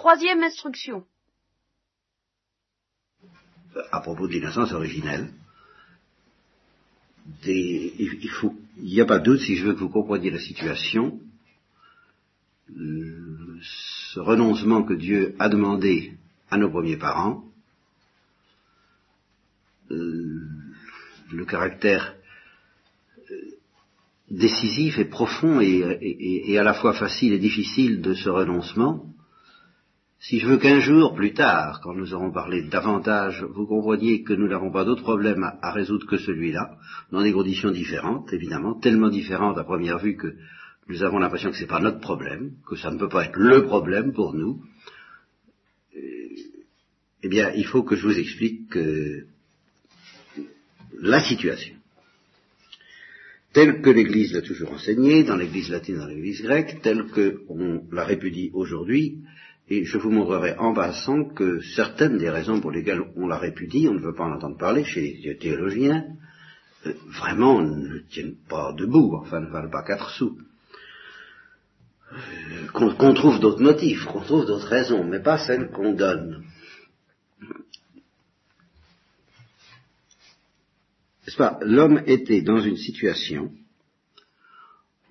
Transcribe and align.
Troisième 0.00 0.42
instruction. 0.42 1.04
À 3.92 4.00
propos 4.00 4.28
de 4.28 4.32
l'innocence 4.32 4.72
originelle, 4.72 5.28
il 7.44 8.18
n'y 8.78 9.00
a 9.02 9.04
pas 9.04 9.18
de 9.18 9.24
doute, 9.24 9.40
si 9.40 9.56
je 9.56 9.66
veux 9.66 9.74
que 9.74 9.80
vous 9.80 9.90
compreniez 9.90 10.30
la 10.30 10.38
situation, 10.38 11.20
ce 12.70 14.20
renoncement 14.20 14.84
que 14.84 14.94
Dieu 14.94 15.36
a 15.38 15.50
demandé 15.50 16.14
à 16.48 16.56
nos 16.56 16.70
premiers 16.70 16.96
parents, 16.96 17.44
euh, 19.90 20.48
le 21.30 21.44
caractère 21.44 22.14
euh, 23.30 23.34
décisif 24.30 24.98
et 24.98 25.04
profond 25.04 25.60
et, 25.60 26.56
à 26.56 26.62
la 26.62 26.72
fois 26.72 26.94
facile 26.94 27.34
et 27.34 27.38
difficile 27.38 28.00
de 28.00 28.14
ce 28.14 28.30
renoncement, 28.30 29.04
si 30.20 30.38
je 30.38 30.46
veux 30.46 30.58
qu'un 30.58 30.80
jour 30.80 31.14
plus 31.14 31.32
tard, 31.32 31.80
quand 31.82 31.94
nous 31.94 32.12
aurons 32.12 32.30
parlé 32.30 32.62
davantage, 32.62 33.42
vous 33.42 33.66
compreniez 33.66 34.22
que 34.22 34.34
nous 34.34 34.48
n'avons 34.48 34.70
pas 34.70 34.84
d'autre 34.84 35.02
problème 35.02 35.50
à, 35.62 35.72
résoudre 35.72 36.06
que 36.06 36.18
celui-là, 36.18 36.76
dans 37.10 37.22
des 37.22 37.32
conditions 37.32 37.70
différentes, 37.70 38.30
évidemment, 38.34 38.74
tellement 38.74 39.08
différentes 39.08 39.56
à 39.56 39.64
première 39.64 39.98
vue 39.98 40.16
que 40.16 40.34
nous 40.88 41.02
avons 41.02 41.18
l'impression 41.18 41.50
que 41.50 41.56
ce 41.56 41.62
n'est 41.62 41.68
pas 41.68 41.80
notre 41.80 42.00
problème, 42.00 42.52
que 42.68 42.76
ça 42.76 42.90
ne 42.90 42.98
peut 42.98 43.08
pas 43.08 43.24
être 43.24 43.38
le 43.38 43.64
problème 43.64 44.12
pour 44.12 44.34
nous, 44.34 44.62
eh 47.22 47.28
bien, 47.28 47.52
il 47.54 47.66
faut 47.66 47.82
que 47.82 47.96
je 47.96 48.06
vous 48.06 48.18
explique 48.18 48.76
la 50.98 51.20
situation. 51.20 51.74
Telle 53.52 53.80
que 53.80 53.90
l'Église 53.90 54.32
l'a 54.32 54.42
toujours 54.42 54.72
enseignée, 54.72 55.24
dans 55.24 55.36
l'Église 55.36 55.70
latine, 55.70 55.98
dans 55.98 56.06
l'Église 56.06 56.42
grecque, 56.42 56.80
telle 56.82 57.06
qu'on 57.06 57.84
la 57.90 58.04
répudie 58.04 58.50
aujourd'hui, 58.52 59.22
et 59.70 59.84
je 59.84 59.98
vous 59.98 60.10
montrerai 60.10 60.56
en 60.58 60.74
passant 60.74 61.24
que 61.24 61.60
certaines 61.60 62.18
des 62.18 62.28
raisons 62.28 62.60
pour 62.60 62.72
lesquelles 62.72 63.04
on 63.14 63.28
la 63.28 63.38
répudie, 63.38 63.86
on 63.88 63.94
ne 63.94 64.00
veut 64.00 64.14
pas 64.14 64.24
en 64.24 64.32
entendre 64.32 64.58
parler 64.58 64.84
chez 64.84 65.20
les 65.22 65.38
théologiens, 65.38 66.04
euh, 66.86 66.92
vraiment 67.06 67.62
ne 67.62 68.00
tiennent 68.00 68.36
pas 68.48 68.72
debout, 68.72 69.14
enfin 69.14 69.40
ne 69.40 69.48
valent 69.48 69.70
pas 69.70 69.84
quatre 69.84 70.10
sous. 70.10 70.36
Euh, 72.12 72.66
qu'on 72.72 73.14
trouve 73.14 73.38
d'autres 73.38 73.62
motifs, 73.62 74.04
qu'on 74.06 74.22
trouve 74.22 74.44
d'autres 74.44 74.66
raisons, 74.66 75.04
mais 75.04 75.22
pas 75.22 75.38
celles 75.38 75.70
qu'on 75.70 75.94
donne. 75.94 76.44
N'est-ce 81.24 81.36
pas? 81.36 81.60
L'homme 81.62 82.02
était 82.06 82.42
dans 82.42 82.58
une 82.58 82.76
situation 82.76 83.52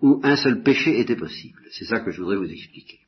où 0.01 0.19
un 0.23 0.35
seul 0.35 0.63
péché 0.63 0.99
était 0.99 1.15
possible. 1.15 1.61
C'est 1.71 1.85
ça 1.85 2.01
que 2.01 2.11
je 2.11 2.19
voudrais 2.21 2.35
vous 2.35 2.51
expliquer. 2.51 2.98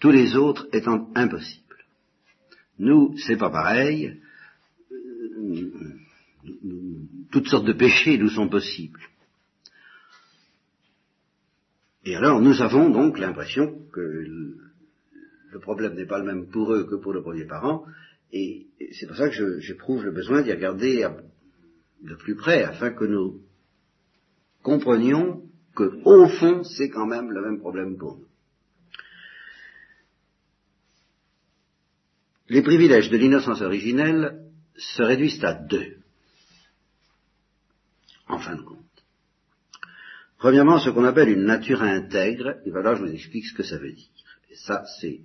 Tous 0.00 0.10
les 0.10 0.36
autres 0.36 0.68
étant 0.72 1.10
impossibles. 1.14 1.64
Nous, 2.78 3.16
c'est 3.18 3.36
pas 3.36 3.50
pareil. 3.50 4.20
Toutes 7.30 7.48
sortes 7.48 7.66
de 7.66 7.72
péchés 7.72 8.16
nous 8.18 8.30
sont 8.30 8.48
possibles. 8.48 9.00
Et 12.04 12.16
alors 12.16 12.40
nous 12.40 12.62
avons 12.62 12.88
donc 12.88 13.18
l'impression 13.18 13.82
que 13.92 14.00
le 14.00 15.58
problème 15.60 15.94
n'est 15.94 16.06
pas 16.06 16.18
le 16.18 16.24
même 16.24 16.46
pour 16.46 16.72
eux 16.72 16.84
que 16.84 16.94
pour 16.94 17.12
le 17.12 17.22
premier 17.22 17.44
parent, 17.44 17.84
et 18.32 18.66
c'est 18.92 19.06
pour 19.06 19.16
ça 19.16 19.28
que 19.28 19.60
j'éprouve 19.60 20.04
le 20.04 20.12
besoin 20.12 20.42
d'y 20.42 20.52
regarder 20.52 21.06
de 22.02 22.14
plus 22.14 22.36
près, 22.36 22.62
afin 22.62 22.90
que 22.92 23.04
nous 23.04 23.42
comprenions 24.62 25.42
que, 25.74 26.00
au 26.04 26.28
fond, 26.28 26.64
c'est 26.64 26.88
quand 26.88 27.06
même 27.06 27.30
le 27.30 27.42
même 27.42 27.58
problème 27.58 27.96
pour 27.96 28.16
nous. 28.16 28.27
Les 32.48 32.62
privilèges 32.62 33.10
de 33.10 33.16
l'innocence 33.18 33.60
originelle 33.60 34.40
se 34.76 35.02
réduisent 35.02 35.44
à 35.44 35.54
deux, 35.54 35.96
en 38.26 38.38
fin 38.38 38.56
de 38.56 38.62
compte. 38.62 38.78
Premièrement, 40.38 40.78
ce 40.78 40.90
qu'on 40.90 41.04
appelle 41.04 41.28
une 41.28 41.44
nature 41.44 41.82
intègre, 41.82 42.56
et 42.64 42.70
voilà, 42.70 42.94
je 42.94 43.02
vous 43.02 43.12
explique 43.12 43.46
ce 43.46 43.54
que 43.54 43.64
ça 43.64 43.76
veut 43.76 43.92
dire. 43.92 44.06
Et 44.50 44.54
ça, 44.54 44.84
c'est, 45.00 45.20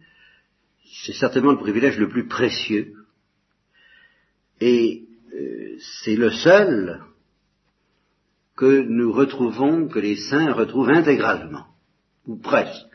c'est 1.03 1.13
certainement 1.13 1.51
le 1.51 1.59
privilège 1.59 1.97
le 1.97 2.09
plus 2.09 2.27
précieux, 2.27 2.93
et 4.59 5.05
euh, 5.33 5.77
c'est 6.03 6.15
le 6.15 6.31
seul 6.31 7.03
que 8.55 8.81
nous 8.81 9.11
retrouvons, 9.11 9.87
que 9.87 9.99
les 9.99 10.17
saints 10.17 10.51
retrouvent 10.51 10.89
intégralement, 10.89 11.67
ou 12.25 12.37
presque. 12.37 12.87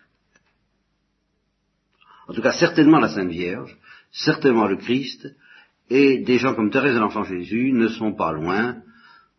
En 2.26 2.34
tout 2.34 2.42
cas, 2.42 2.52
certainement 2.52 2.98
la 2.98 3.08
Sainte 3.08 3.30
Vierge, 3.30 3.76
certainement 4.12 4.66
le 4.66 4.76
Christ, 4.76 5.28
et 5.90 6.18
des 6.18 6.38
gens 6.38 6.54
comme 6.54 6.70
Thérèse 6.70 6.94
de 6.94 7.00
l'Enfant 7.00 7.24
Jésus 7.24 7.72
ne 7.72 7.88
sont 7.88 8.12
pas 8.12 8.32
loin 8.32 8.82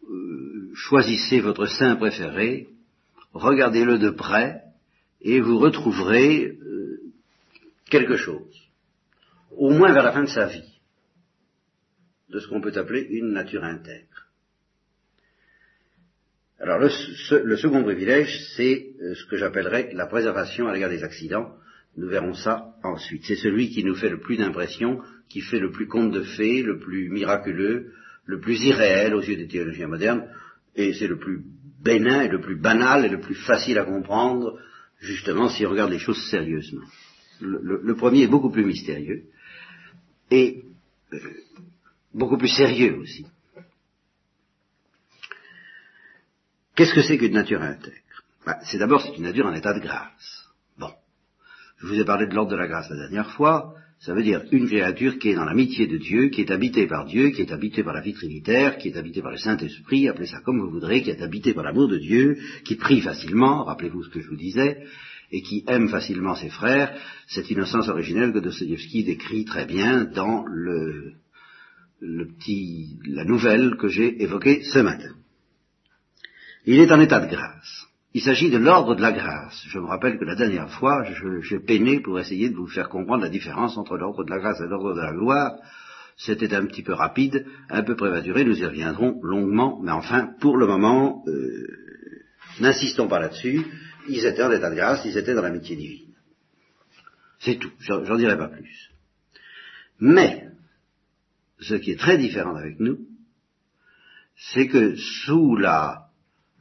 euh, 0.09 0.71
choisissez 0.73 1.39
votre 1.39 1.67
saint 1.67 1.95
préféré, 1.95 2.67
regardez-le 3.33 3.99
de 3.99 4.09
près, 4.09 4.63
et 5.21 5.39
vous 5.39 5.59
retrouverez 5.59 6.45
euh, 6.47 7.01
quelque 7.89 8.17
chose, 8.17 8.69
au 9.51 9.69
moins 9.69 9.93
vers 9.93 10.03
la 10.03 10.11
fin 10.11 10.23
de 10.23 10.29
sa 10.29 10.47
vie, 10.47 10.79
de 12.29 12.39
ce 12.39 12.47
qu'on 12.47 12.61
peut 12.61 12.75
appeler 12.75 13.01
une 13.01 13.31
nature 13.31 13.63
intègre. 13.63 14.27
Alors 16.59 16.79
le, 16.79 17.57
second 17.57 17.83
privilège, 17.83 18.37
c'est 18.55 18.93
euh, 19.01 19.15
ce 19.15 19.25
que 19.25 19.37
j'appellerais 19.37 19.91
la 19.93 20.07
préservation 20.07 20.67
à 20.67 20.73
l'égard 20.73 20.89
des 20.89 21.03
accidents. 21.03 21.55
Nous 21.99 22.07
verrons 22.07 22.33
ça 22.33 22.75
ensuite. 22.81 23.25
C'est 23.25 23.35
celui 23.35 23.71
qui 23.71 23.83
nous 23.83 23.93
fait 23.93 24.09
le 24.09 24.21
plus 24.21 24.37
d'impression, 24.37 25.01
qui 25.27 25.41
fait 25.41 25.59
le 25.59 25.69
plus 25.69 25.85
conte 25.85 26.11
de 26.11 26.23
fées, 26.23 26.63
le 26.63 26.79
plus 26.79 27.09
miraculeux, 27.09 27.91
le 28.25 28.39
plus 28.39 28.61
irréel 28.61 29.13
aux 29.13 29.21
yeux 29.21 29.35
des 29.35 29.49
théologiens 29.49 29.87
modernes, 29.87 30.25
et 30.77 30.93
c'est 30.93 31.07
le 31.07 31.19
plus 31.19 31.41
bénin 31.83 32.21
et 32.21 32.29
le 32.29 32.39
plus 32.39 32.55
banal 32.55 33.03
et 33.03 33.09
le 33.09 33.19
plus 33.19 33.35
facile 33.35 33.77
à 33.77 33.83
comprendre, 33.83 34.57
justement, 35.01 35.49
si 35.49 35.65
on 35.65 35.71
regarde 35.71 35.91
les 35.91 35.99
choses 35.99 36.25
sérieusement. 36.29 36.85
Le, 37.41 37.95
premier 37.95 38.23
est 38.23 38.27
beaucoup 38.27 38.49
plus 38.49 38.63
mystérieux 38.63 39.23
et 40.31 40.63
euh, 41.11 41.17
beaucoup 42.13 42.37
plus 42.37 42.47
sérieux 42.47 42.95
aussi. 42.95 43.25
Qu'est-ce 46.75 46.93
que 46.93 47.01
c'est 47.01 47.17
qu'une 47.17 47.33
nature 47.33 47.61
intègre? 47.61 48.23
Bah, 48.45 48.59
C'est 48.63 48.77
d'abord 48.77 49.01
c'est 49.01 49.17
une 49.17 49.23
nature 49.23 49.47
en 49.47 49.53
état 49.53 49.73
de 49.73 49.81
grâce. 49.81 50.38
Je 51.79 51.87
vous 51.87 51.99
ai 51.99 52.05
parlé 52.05 52.27
de 52.27 52.33
l'ordre 52.33 52.51
de 52.51 52.57
la 52.57 52.67
grâce 52.67 52.89
la 52.89 52.97
dernière 52.97 53.31
fois. 53.31 53.73
Ça 53.99 54.13
veut 54.13 54.23
dire 54.23 54.43
une 54.51 54.67
créature 54.67 55.17
qui 55.19 55.29
est 55.29 55.35
dans 55.35 55.45
l'amitié 55.45 55.87
de 55.87 55.97
Dieu, 55.97 56.29
qui 56.29 56.41
est 56.41 56.51
habitée 56.51 56.87
par 56.87 57.05
Dieu, 57.05 57.31
qui 57.31 57.41
est 57.41 57.51
habitée 57.51 57.83
par 57.83 57.93
la 57.93 58.01
vie 58.01 58.13
trinitaire, 58.13 58.77
qui 58.77 58.89
est 58.89 58.97
habitée 58.97 59.21
par 59.21 59.31
le 59.31 59.37
Saint-Esprit, 59.37 60.07
appelez 60.07 60.27
ça 60.27 60.39
comme 60.39 60.59
vous 60.59 60.69
voudrez, 60.69 61.01
qui 61.01 61.09
est 61.09 61.21
habitée 61.21 61.53
par 61.53 61.65
l'amour 61.65 61.89
de 61.89 61.97
Dieu, 61.97 62.37
qui 62.63 62.75
prie 62.75 63.01
facilement, 63.01 63.65
rappelez-vous 63.65 64.03
ce 64.03 64.09
que 64.09 64.21
je 64.21 64.29
vous 64.29 64.37
disais, 64.37 64.85
et 65.31 65.41
qui 65.41 65.65
aime 65.67 65.89
facilement 65.89 66.35
ses 66.35 66.49
frères, 66.49 66.97
cette 67.27 67.49
innocence 67.49 67.89
originelle 67.89 68.31
que 68.31 68.39
Dostoevsky 68.39 69.03
décrit 69.03 69.43
très 69.43 69.65
bien 69.65 70.05
dans 70.05 70.45
le, 70.45 71.13
le 71.99 72.27
petit, 72.27 72.99
la 73.05 73.25
nouvelle 73.25 73.75
que 73.75 73.89
j'ai 73.89 74.23
évoquée 74.23 74.63
ce 74.63 74.79
matin. 74.79 75.13
Il 76.65 76.79
est 76.79 76.91
en 76.91 77.01
état 77.01 77.19
de 77.19 77.29
grâce. 77.29 77.88
Il 78.19 78.23
s'agit 78.23 78.49
de 78.49 78.57
l'ordre 78.57 78.95
de 78.95 79.01
la 79.01 79.13
grâce. 79.13 79.63
Je 79.69 79.79
me 79.79 79.85
rappelle 79.85 80.19
que 80.19 80.25
la 80.25 80.35
dernière 80.35 80.69
fois, 80.69 81.05
j'ai 81.39 81.59
peiné 81.61 82.01
pour 82.01 82.19
essayer 82.19 82.49
de 82.49 82.55
vous 82.57 82.67
faire 82.67 82.89
comprendre 82.89 83.23
la 83.23 83.29
différence 83.29 83.77
entre 83.77 83.95
l'ordre 83.95 84.25
de 84.25 84.29
la 84.29 84.39
grâce 84.39 84.59
et 84.59 84.67
l'ordre 84.67 84.93
de 84.93 84.99
la 84.99 85.13
gloire. 85.13 85.55
C'était 86.17 86.53
un 86.53 86.65
petit 86.65 86.83
peu 86.83 86.91
rapide, 86.91 87.45
un 87.69 87.81
peu 87.81 87.95
prématuré, 87.95 88.43
nous 88.43 88.59
y 88.59 88.65
reviendrons 88.65 89.21
longuement, 89.23 89.79
mais 89.81 89.93
enfin, 89.93 90.33
pour 90.41 90.57
le 90.57 90.67
moment, 90.67 91.23
euh, 91.27 91.65
n'insistons 92.59 93.07
pas 93.07 93.21
là-dessus, 93.21 93.65
ils 94.09 94.25
étaient 94.25 94.43
en 94.43 94.51
état 94.51 94.69
de 94.69 94.75
grâce, 94.75 95.05
ils 95.05 95.17
étaient 95.17 95.33
dans 95.33 95.41
l'amitié 95.41 95.77
divine. 95.77 96.13
C'est 97.39 97.55
tout, 97.55 97.71
j'en 97.79 98.17
dirai 98.17 98.37
pas 98.37 98.49
plus. 98.49 98.89
Mais, 100.01 100.45
ce 101.61 101.75
qui 101.75 101.91
est 101.91 101.99
très 101.99 102.17
différent 102.17 102.57
avec 102.57 102.81
nous, 102.81 102.97
c'est 104.35 104.67
que 104.67 104.97
sous 104.97 105.55
la 105.55 106.09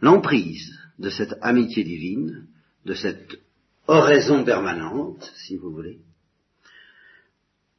l'emprise 0.00 0.78
de 0.98 1.10
cette 1.10 1.34
amitié 1.42 1.84
divine, 1.84 2.46
de 2.84 2.94
cette 2.94 3.38
oraison 3.86 4.44
permanente, 4.44 5.32
si 5.36 5.56
vous 5.56 5.70
voulez, 5.70 6.00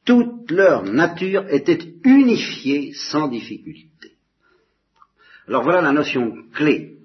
toute 0.04 0.50
leur 0.50 0.82
nature 0.82 1.46
était 1.48 1.94
unifiée 2.04 2.92
sans 2.94 3.28
difficulté. 3.28 4.16
Alors 5.46 5.62
voilà 5.62 5.82
la 5.82 5.92
notion 5.92 6.34
clé 6.52 6.96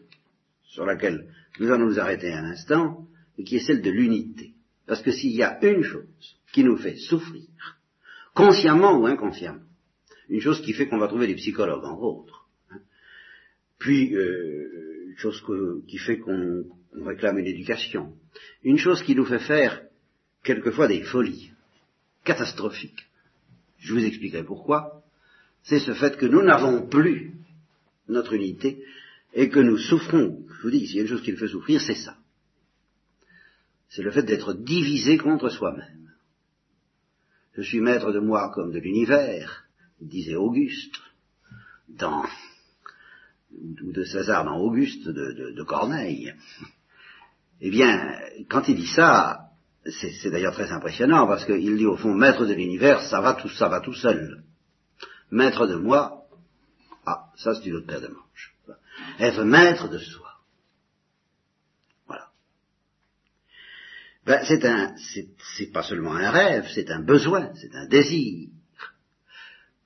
sur 0.63 0.85
laquelle 0.85 1.27
nous 1.59 1.71
allons 1.71 1.85
nous 1.85 1.99
arrêter 1.99 2.33
un 2.33 2.45
instant, 2.45 3.07
et 3.37 3.43
qui 3.43 3.57
est 3.57 3.65
celle 3.65 3.81
de 3.81 3.89
l'unité. 3.89 4.53
Parce 4.87 5.01
que 5.01 5.11
s'il 5.11 5.31
y 5.31 5.43
a 5.43 5.63
une 5.65 5.83
chose 5.83 6.37
qui 6.53 6.63
nous 6.63 6.77
fait 6.77 6.95
souffrir, 6.95 7.43
consciemment 8.33 8.99
ou 8.99 9.05
inconsciemment, 9.05 9.61
une 10.29 10.41
chose 10.41 10.61
qui 10.61 10.73
fait 10.73 10.87
qu'on 10.87 10.97
va 10.97 11.07
trouver 11.07 11.27
des 11.27 11.35
psychologues, 11.35 11.85
en 11.85 11.97
autres, 11.99 12.47
hein, 12.71 12.79
puis 13.77 14.15
euh, 14.15 14.94
chose 15.15 15.43
qui 15.87 15.97
fait 15.97 16.19
qu'on 16.19 16.65
réclame 17.03 17.37
une 17.37 17.47
éducation, 17.47 18.13
une 18.63 18.77
chose 18.77 19.03
qui 19.03 19.15
nous 19.15 19.25
fait 19.25 19.39
faire 19.39 19.81
quelquefois 20.43 20.87
des 20.87 21.03
folies 21.03 21.51
catastrophiques. 22.23 23.05
Je 23.79 23.93
vous 23.93 24.03
expliquerai 24.03 24.43
pourquoi. 24.43 25.03
C'est 25.63 25.79
ce 25.79 25.93
fait 25.93 26.17
que 26.17 26.25
nous 26.25 26.43
n'avons 26.43 26.87
plus 26.87 27.33
notre 28.07 28.33
unité 28.33 28.83
et 29.33 29.49
que 29.49 29.59
nous 29.59 29.77
souffrons. 29.77 30.45
Je 30.47 30.61
vous 30.61 30.71
dis, 30.71 30.87
s'il 30.87 30.97
y 30.97 30.99
a 30.99 31.01
une 31.03 31.07
chose 31.07 31.23
qui 31.23 31.31
le 31.31 31.37
fait 31.37 31.47
souffrir, 31.47 31.81
c'est 31.81 31.95
ça. 31.95 32.17
C'est 33.89 34.03
le 34.03 34.11
fait 34.11 34.23
d'être 34.23 34.53
divisé 34.53 35.17
contre 35.17 35.49
soi-même. 35.49 36.11
Je 37.53 37.61
suis 37.61 37.79
maître 37.79 38.11
de 38.11 38.19
moi 38.19 38.51
comme 38.53 38.71
de 38.71 38.79
l'univers, 38.79 39.65
disait 40.01 40.35
Auguste, 40.35 40.99
dans, 41.87 42.25
ou 43.83 43.91
de 43.91 44.03
César 44.03 44.45
dans 44.45 44.57
Auguste 44.57 45.07
de, 45.07 45.63
Corneille. 45.63 46.33
Eh 47.61 47.69
bien, 47.69 48.19
quand 48.49 48.67
il 48.67 48.75
dit 48.75 48.87
ça, 48.87 49.49
c'est 49.85 50.29
d'ailleurs 50.29 50.53
très 50.53 50.71
impressionnant 50.71 51.27
parce 51.27 51.45
qu'il 51.45 51.77
dit 51.77 51.85
au 51.85 51.97
fond, 51.97 52.13
maître 52.13 52.45
de 52.45 52.53
l'univers, 52.53 53.01
ça 53.01 53.21
va 53.21 53.33
tout, 53.33 53.49
ça 53.49 53.69
va 53.69 53.81
tout 53.81 53.93
seul. 53.93 54.43
Maître 55.31 55.67
de 55.67 55.75
moi, 55.75 56.25
ah, 57.05 57.31
ça 57.37 57.55
c'est 57.55 57.65
une 57.65 57.75
autre 57.75 57.87
paire 57.87 58.01
de 58.01 58.07
manches. 58.07 58.55
Être 59.19 59.43
maître 59.43 59.89
de 59.89 59.97
soi. 59.99 60.31
Voilà. 62.07 62.27
Ben, 64.25 64.43
c'est 64.45 64.65
un, 64.65 64.95
c'est 65.57 65.71
pas 65.71 65.83
seulement 65.83 66.15
un 66.15 66.31
rêve, 66.31 66.67
c'est 66.73 66.89
un 66.89 67.01
besoin, 67.01 67.51
c'est 67.55 67.75
un 67.75 67.85
désir 67.87 68.49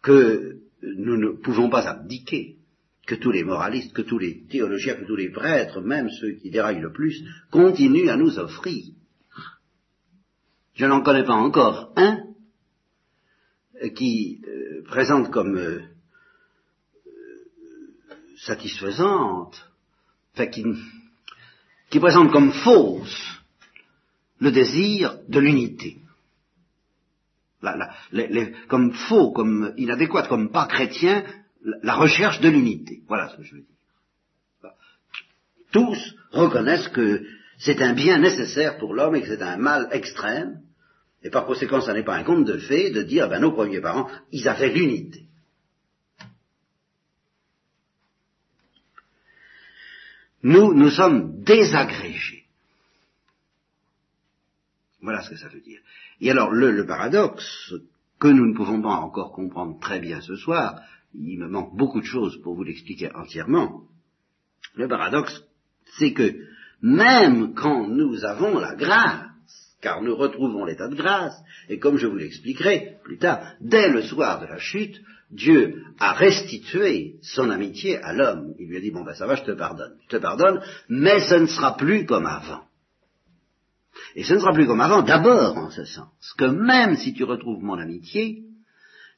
que 0.02 0.60
nous 0.82 1.18
ne 1.18 1.30
pouvons 1.32 1.70
pas 1.70 1.88
abdiquer, 1.88 2.59
que 3.10 3.16
tous 3.16 3.32
les 3.32 3.44
moralistes, 3.44 3.92
que 3.92 4.04
tous 4.04 4.20
les 4.20 4.46
théologiens, 4.46 4.94
que 4.94 5.06
tous 5.06 5.16
les 5.16 5.32
prêtres, 5.32 5.82
même 5.82 6.12
ceux 6.12 6.34
qui 6.34 6.52
déraillent 6.52 6.80
le 6.80 6.94
plus, 6.94 7.24
continuent 7.50 8.10
à 8.10 8.18
nous 8.18 8.38
offrir. 8.38 8.86
Je 10.76 10.86
n'en 10.86 11.02
connais 11.02 11.24
pas 11.24 11.34
encore 11.34 11.92
un 11.96 12.20
qui 13.96 14.42
euh, 14.48 14.84
présente 14.84 15.32
comme 15.32 15.58
euh, 15.58 15.82
satisfaisante, 18.38 19.72
enfin 20.36 20.46
qui, 20.46 20.64
qui 21.90 22.00
présente 22.00 22.32
comme 22.32 22.52
fausse 22.52 23.42
le 24.38 24.52
désir 24.52 25.18
de 25.28 25.40
l'unité. 25.40 25.98
comme 28.68 28.94
faux, 28.94 29.32
comme 29.32 29.74
inadéquat, 29.78 30.28
comme 30.28 30.52
pas 30.52 30.68
chrétien, 30.68 31.26
la 31.84 31.96
recherche 31.96 32.40
de 32.42 32.50
l'unité. 32.50 33.02
Voilà 33.08 33.30
ce 33.30 33.38
que 33.38 33.44
je 33.44 33.56
veux 33.56 33.62
dire. 33.62 34.72
Tous 35.72 36.16
reconnaissent 36.32 36.88
que 36.90 37.26
c'est 37.60 37.82
un 37.82 37.94
bien 37.94 38.18
nécessaire 38.18 38.78
pour 38.78 38.94
l'homme 38.94 39.16
et 39.16 39.22
que 39.22 39.28
c'est 39.28 39.42
un 39.42 39.58
mal 39.58 39.88
extrême, 39.92 40.62
et 41.24 41.30
par 41.30 41.46
conséquent, 41.46 41.82
ça 41.82 41.94
n'est 41.94 42.04
pas 42.04 42.16
un 42.16 42.24
conte 42.24 42.46
de 42.46 42.58
fées 42.58 42.92
de 42.92 43.04
dire, 43.04 43.28
ben, 43.28 43.40
nos 43.40 43.52
premiers 43.52 43.82
parents, 43.82 44.10
ils 44.32 44.48
avaient 44.48 44.70
l'unité. 44.70 45.26
Nous, 50.42 50.74
nous 50.74 50.90
sommes 50.90 51.44
désagrégés. 51.44 52.46
Voilà 55.02 55.22
ce 55.22 55.32
que 55.32 55.38
ça 55.38 55.50
veut 55.50 55.62
dire. 55.62 55.82
Et 56.22 56.32
alors, 56.32 56.52
le, 56.52 56.86
paradoxe, 56.86 57.74
que 58.20 58.28
nous 58.28 58.48
ne 58.48 58.56
pouvons 58.56 58.82
pas 58.82 58.96
encore 58.96 59.34
comprendre 59.34 59.80
très 59.80 60.00
bien 60.00 60.22
ce 60.22 60.36
soir, 60.36 60.82
il 61.14 61.40
me 61.40 61.48
manque 61.48 61.76
beaucoup 61.76 62.02
de 62.02 62.06
choses 62.06 62.40
pour 62.42 62.56
vous 62.56 62.64
l'expliquer 62.64 63.12
entièrement, 63.16 63.84
le 64.76 64.88
paradoxe, 64.88 65.44
c'est 65.98 66.14
que 66.14 66.36
même 66.82 67.54
quand 67.54 67.88
nous 67.88 68.24
avons 68.24 68.60
la 68.60 68.76
grâce, 68.76 69.26
car 69.82 70.02
nous 70.02 70.16
retrouvons 70.16 70.66
l'état 70.66 70.88
de 70.88 70.96
grâce, 70.96 71.36
et 71.70 71.80
comme 71.80 71.98
je 71.98 72.08
vous 72.08 72.18
l'expliquerai 72.18 72.98
plus 73.04 73.18
tard, 73.18 73.54
dès 73.62 73.90
le 73.90 74.04
soir 74.04 74.42
de 74.42 74.46
la 74.46 74.60
chute, 74.60 75.02
Dieu 75.32 75.84
a 76.00 76.14
restitué 76.14 77.18
son 77.22 77.50
amitié 77.50 77.98
à 77.98 78.14
l'homme. 78.14 78.56
Il 78.60 78.68
lui 78.68 78.78
a 78.78 78.82
dit, 78.82 78.92
bon 78.92 79.04
ben 79.04 79.14
ça 79.14 79.28
va, 79.28 79.36
je 79.36 79.44
te 79.44 79.52
pardonne. 79.52 79.94
Je 80.04 80.18
te 80.18 80.22
pardonne, 80.22 80.62
mais 80.90 81.20
ce 81.22 81.36
ne 81.36 81.46
sera 81.46 81.78
plus 81.78 82.06
comme 82.06 82.26
avant. 82.26 82.64
Et 84.16 84.24
ce 84.24 84.34
ne 84.34 84.40
sera 84.40 84.54
plus 84.54 84.66
comme 84.66 84.82
avant, 84.82 85.04
d'abord 85.04 85.58
en 85.58 85.70
ce 85.70 85.86
sens, 85.86 86.34
que 86.38 86.46
même 86.46 86.96
si 86.96 87.14
tu 87.14 87.24
retrouves 87.24 87.64
mon 87.64 87.78
amitié, 87.78 88.44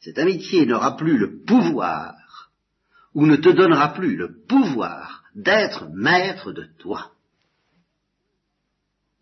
cette 0.02 0.18
amitié 0.18 0.66
n'aura 0.66 0.98
plus 0.98 1.18
le 1.18 1.44
pouvoir, 1.44 2.52
ou 3.14 3.26
ne 3.26 3.36
te 3.36 3.50
donnera 3.50 3.94
plus 3.94 4.16
le 4.16 4.44
pouvoir 4.48 5.24
d'être 5.36 5.90
maître 5.94 6.52
de 6.52 6.68
toi. 6.80 7.12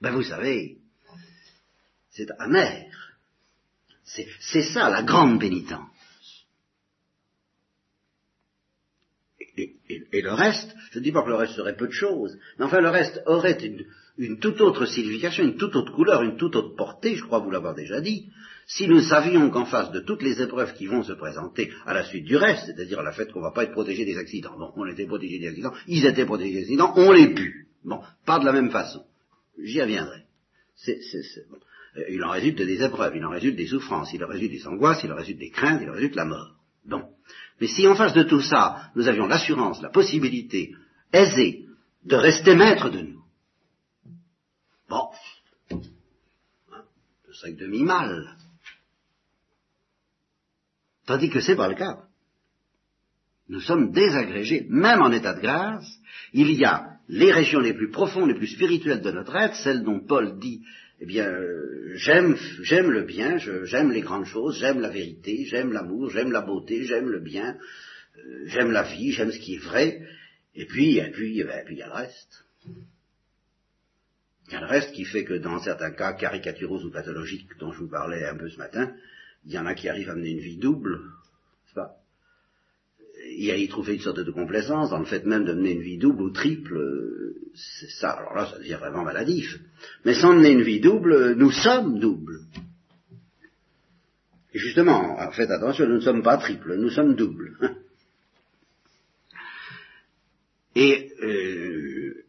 Ben 0.02 0.12
vous 0.12 0.24
savez, 0.24 0.78
c'est 2.12 2.32
amer. 2.40 2.86
C'est 4.04 4.64
ça 4.64 4.90
la 4.90 5.04
grande 5.04 5.40
pénitence. 5.40 5.88
Et, 9.58 10.22
le 10.22 10.32
reste, 10.32 10.74
je 10.92 11.00
ne 11.00 11.04
dis 11.04 11.12
pas 11.12 11.22
que 11.22 11.30
le 11.30 11.36
reste 11.36 11.54
serait 11.54 11.76
peu 11.76 11.88
de 11.88 11.94
choses, 11.94 12.38
mais 12.58 12.66
enfin 12.66 12.80
le 12.80 12.90
reste 12.90 13.22
aurait 13.26 13.60
une, 14.18 14.40
toute 14.40 14.62
autre 14.62 14.86
signification, 14.86 15.44
une 15.44 15.58
toute 15.58 15.76
autre 15.76 15.94
couleur, 15.94 16.24
une 16.24 16.38
toute 16.38 16.56
autre 16.56 16.76
portée, 16.76 17.16
je 17.16 17.24
crois 17.24 17.40
vous 17.40 17.52
l'avoir 17.52 17.76
déjà 17.76 18.00
dit, 18.00 18.32
si 18.70 18.88
nous 18.88 19.02
savions 19.02 19.50
qu'en 19.50 19.66
face 19.66 19.92
de 19.92 20.00
toutes 20.00 20.22
les 20.22 20.40
épreuves 20.44 20.76
qui 20.76 20.86
vont 20.86 21.02
se 21.02 21.14
présenter 21.14 21.74
à 21.88 21.94
la 21.94 22.06
suite 22.06 22.26
du 22.26 22.38
reste, 22.38 22.68
c'est-à-dire 22.68 23.02
la 23.02 23.12
fait 23.12 23.32
qu'on 23.32 23.40
ne 23.40 23.46
va 23.46 23.52
pas 23.52 23.64
être 23.64 23.72
protégé 23.72 24.06
des 24.06 24.16
accidents, 24.16 24.56
bon, 24.60 24.72
on 24.76 24.86
était 24.86 25.08
protégé 25.08 25.40
des 25.40 25.48
accidents, 25.48 25.74
ils 25.88 26.06
étaient 26.06 26.26
protégés 26.26 26.54
des 26.54 26.62
accidents, 26.62 26.94
on 26.96 27.12
les 27.12 27.34
pu. 27.34 27.68
Bon, 27.84 28.00
pas 28.28 28.38
de 28.38 28.46
la 28.46 28.52
même 28.52 28.70
façon. 28.70 29.04
J'y 29.58 29.82
reviendrai. 29.82 30.24
C'est, 30.76 31.00
bon. 31.50 31.58
Euh, 31.98 32.04
il 32.10 32.24
en 32.24 32.30
résulte 32.30 32.62
des 32.62 32.84
épreuves, 32.84 33.16
il 33.16 33.26
en 33.26 33.32
résulte 33.32 33.56
des 33.56 33.66
souffrances, 33.66 34.14
il 34.14 34.24
en 34.24 34.28
résulte 34.28 34.52
des 34.52 34.68
angoisses, 34.68 35.04
il 35.04 35.12
en 35.12 35.16
résulte 35.16 35.40
des 35.40 35.50
craintes, 35.50 35.82
il 35.82 35.90
en 35.90 35.94
résulte 35.94 36.16
la 36.16 36.26
mort. 36.26 36.56
Bon. 36.86 37.06
Mais 37.60 37.68
si 37.68 37.88
en 37.88 37.96
face 37.96 38.14
de 38.14 38.22
tout 38.22 38.42
ça, 38.42 38.92
nous 38.96 39.08
avions 39.08 39.26
l'assurance, 39.26 39.82
la 39.82 39.90
possibilité 39.90 40.76
aisée 41.12 41.66
de 42.06 42.16
rester 42.16 42.56
maître 42.56 42.92
de 42.92 43.02
nous, 43.02 43.24
bon, 44.88 45.10
hein, 45.72 46.84
ce 47.26 47.34
serait 47.34 47.54
demi-mal. 47.54 48.38
Tandis 51.10 51.32
que 51.32 51.40
c'est 51.40 51.56
pas 51.56 51.68
le 51.68 51.74
cas. 51.74 52.04
Nous 53.48 53.62
sommes 53.62 53.92
désagrégés, 53.92 54.68
même 54.70 55.02
en 55.02 55.12
état 55.12 55.34
de 55.34 55.42
grâce, 55.42 55.92
il 56.34 56.52
y 56.52 56.64
a 56.64 57.00
les 57.08 57.32
régions 57.32 57.62
les 57.62 57.74
plus 57.74 57.90
profondes, 57.90 58.30
les 58.30 58.36
plus 58.36 58.54
spirituelles 58.54 59.02
de 59.02 59.10
notre 59.10 59.36
être, 59.36 59.56
celles 59.56 59.82
dont 59.82 60.06
Paul 60.06 60.38
dit 60.38 60.62
eh 61.00 61.08
bien, 61.08 61.26
euh, 61.28 61.94
j'aime, 61.96 62.38
j'aime 62.62 62.92
le 62.92 63.06
bien, 63.06 63.40
j'aime 63.40 63.92
les 63.92 64.02
grandes 64.02 64.28
choses, 64.28 64.60
j'aime 64.60 64.82
la 64.82 64.90
vérité, 64.90 65.46
j'aime 65.46 65.74
l'amour, 65.74 66.12
j'aime 66.12 66.32
la 66.32 66.42
beauté, 66.42 66.84
j'aime 66.84 67.10
le 67.10 67.22
bien, 67.22 67.58
euh, 68.20 68.44
j'aime 68.46 68.70
la 68.70 68.84
vie, 68.84 69.12
j'aime 69.12 69.32
ce 69.32 69.40
qui 69.40 69.56
est 69.56 69.64
vrai, 69.66 70.04
et 70.54 70.68
puis, 70.68 71.00
et 71.00 71.10
puis, 71.10 71.40
eh 71.40 71.44
ben, 71.44 71.66
puis 71.66 71.74
il 71.74 71.80
y 71.80 71.82
a 71.82 71.88
le 71.88 71.94
reste. 71.94 72.46
Il 74.46 74.54
y 74.54 74.56
a 74.58 74.62
le 74.62 74.68
reste 74.68 74.92
qui 74.92 75.06
fait 75.06 75.24
que 75.24 75.40
dans 75.40 75.60
certains 75.60 75.90
cas 75.90 76.14
caricaturaux 76.14 76.84
ou 76.84 76.92
pathologiques 76.92 77.50
dont 77.60 77.72
je 77.72 77.80
vous 77.80 77.90
parlais 77.90 78.28
un 78.28 78.38
peu 78.38 78.48
ce 78.48 78.60
matin, 78.60 78.94
il 79.50 79.56
y 79.56 79.60
en 79.60 79.66
a 79.66 79.74
qui 79.74 79.90
arrivent 79.90 80.12
à 80.12 80.16
mener 80.16 80.30
une 80.30 80.40
vie 80.40 80.58
double, 80.58 81.02
pas? 81.74 81.96
Il 83.36 83.50
a 83.50 83.58
y 83.58 83.68
trouver 83.68 83.96
une 83.96 84.00
sorte 84.00 84.20
de 84.20 84.32
complaisance 84.32 84.92
dans 84.92 85.00
le 85.00 85.06
fait 85.06 85.26
même 85.26 85.44
de 85.44 85.54
mener 85.54 85.72
une 85.72 85.82
vie 85.82 85.98
double 85.98 86.22
ou 86.22 86.30
triple, 86.30 86.80
c'est 87.56 87.90
ça, 87.90 88.12
alors 88.12 88.36
là, 88.36 88.46
ça 88.46 88.60
devient 88.60 88.78
vraiment 88.80 89.04
maladif. 89.04 89.60
Mais 90.06 90.14
sans 90.14 90.36
mener 90.36 90.52
une 90.52 90.62
vie 90.62 90.80
double, 90.80 91.34
nous 91.34 91.50
sommes 91.50 92.00
doubles. 92.00 92.42
Et 94.54 94.60
justement, 94.60 95.18
faites 95.32 95.50
attention, 95.50 95.88
nous 95.88 95.96
ne 95.96 96.02
sommes 96.02 96.22
pas 96.22 96.38
triples, 96.38 96.76
nous 96.76 96.92
sommes 96.92 97.16
doubles. 97.16 97.76
Et 100.76 101.12
euh, 101.24 102.24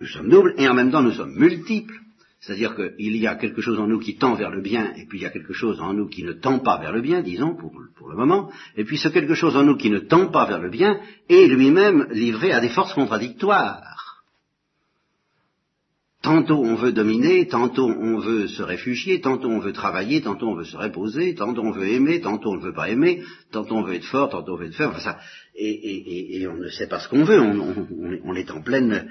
nous 0.00 0.06
sommes 0.06 0.30
doubles, 0.30 0.54
et 0.56 0.68
en 0.68 0.74
même 0.74 0.92
temps 0.92 1.02
nous 1.02 1.12
sommes 1.12 1.34
multiples. 1.36 1.98
C'est-à-dire 2.40 2.74
qu'il 2.74 3.16
y 3.16 3.26
a 3.26 3.34
quelque 3.34 3.60
chose 3.60 3.78
en 3.78 3.86
nous 3.86 3.98
qui 3.98 4.16
tend 4.16 4.34
vers 4.34 4.50
le 4.50 4.62
bien, 4.62 4.94
et 4.96 5.04
puis 5.06 5.18
il 5.18 5.22
y 5.22 5.26
a 5.26 5.30
quelque 5.30 5.52
chose 5.52 5.78
en 5.80 5.92
nous 5.92 6.08
qui 6.08 6.24
ne 6.24 6.32
tend 6.32 6.58
pas 6.58 6.78
vers 6.78 6.92
le 6.92 7.02
bien, 7.02 7.20
disons, 7.20 7.54
pour, 7.54 7.72
le 7.78 8.16
moment, 8.16 8.50
et 8.76 8.84
puis 8.84 8.96
ce 8.96 9.08
quelque 9.08 9.34
chose 9.34 9.56
en 9.56 9.62
nous 9.62 9.76
qui 9.76 9.90
ne 9.90 9.98
tend 9.98 10.28
pas 10.28 10.46
vers 10.46 10.58
le 10.58 10.70
bien 10.70 11.00
est 11.28 11.46
lui-même 11.46 12.08
livré 12.10 12.52
à 12.52 12.60
des 12.60 12.70
forces 12.70 12.94
contradictoires. 12.94 13.90
Tantôt 16.22 16.58
on 16.58 16.74
veut 16.74 16.92
dominer, 16.92 17.46
tantôt 17.46 17.88
on 17.88 18.18
veut 18.18 18.46
se 18.46 18.62
réfugier, 18.62 19.20
tantôt 19.20 19.48
on 19.48 19.58
veut 19.58 19.72
travailler, 19.72 20.20
tantôt 20.20 20.48
on 20.48 20.54
veut 20.54 20.64
se 20.64 20.76
reposer, 20.76 21.34
tantôt 21.34 21.62
on 21.62 21.70
veut 21.70 21.88
aimer, 21.88 22.20
tantôt 22.20 22.50
on 22.50 22.56
ne 22.56 22.62
veut 22.62 22.74
pas 22.74 22.90
aimer, 22.90 23.22
tantôt 23.52 23.76
on 23.76 23.82
veut 23.82 23.94
être 23.94 24.04
fort, 24.04 24.28
tantôt 24.28 24.54
on 24.54 24.56
veut 24.56 24.66
être 24.66 24.74
faible, 24.74 24.90
enfin 24.90 25.00
ça, 25.00 25.18
et, 25.54 26.46
on 26.46 26.56
ne 26.56 26.68
sait 26.68 26.88
pas 26.88 27.00
ce 27.00 27.08
qu'on 27.08 27.24
veut, 27.24 27.40
on, 27.40 28.34
est 28.34 28.50
en 28.50 28.60
pleine 28.60 29.08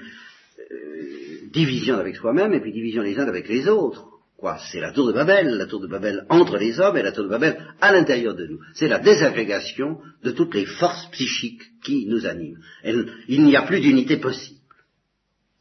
division 1.50 1.96
avec 1.98 2.16
soi-même 2.16 2.52
et 2.52 2.60
puis 2.60 2.72
division 2.72 3.02
les 3.02 3.18
uns 3.18 3.28
avec 3.28 3.48
les 3.48 3.68
autres. 3.68 4.06
Quoi 4.36 4.58
C'est 4.72 4.80
la 4.80 4.92
tour 4.92 5.08
de 5.08 5.12
Babel, 5.12 5.58
la 5.58 5.66
tour 5.66 5.80
de 5.80 5.86
Babel 5.86 6.24
entre 6.30 6.56
les 6.56 6.80
hommes 6.80 6.96
et 6.96 7.02
la 7.02 7.12
tour 7.12 7.24
de 7.24 7.28
Babel 7.28 7.62
à 7.80 7.92
l'intérieur 7.92 8.34
de 8.34 8.46
nous. 8.46 8.58
C'est 8.74 8.88
la 8.88 8.98
désagrégation 8.98 10.00
de 10.22 10.30
toutes 10.30 10.54
les 10.54 10.64
forces 10.64 11.10
psychiques 11.10 11.62
qui 11.84 12.06
nous 12.06 12.24
animent. 12.24 12.58
il 12.84 13.44
n'y 13.44 13.56
a 13.56 13.62
plus 13.62 13.80
d'unité 13.80 14.16
possible. 14.16 14.60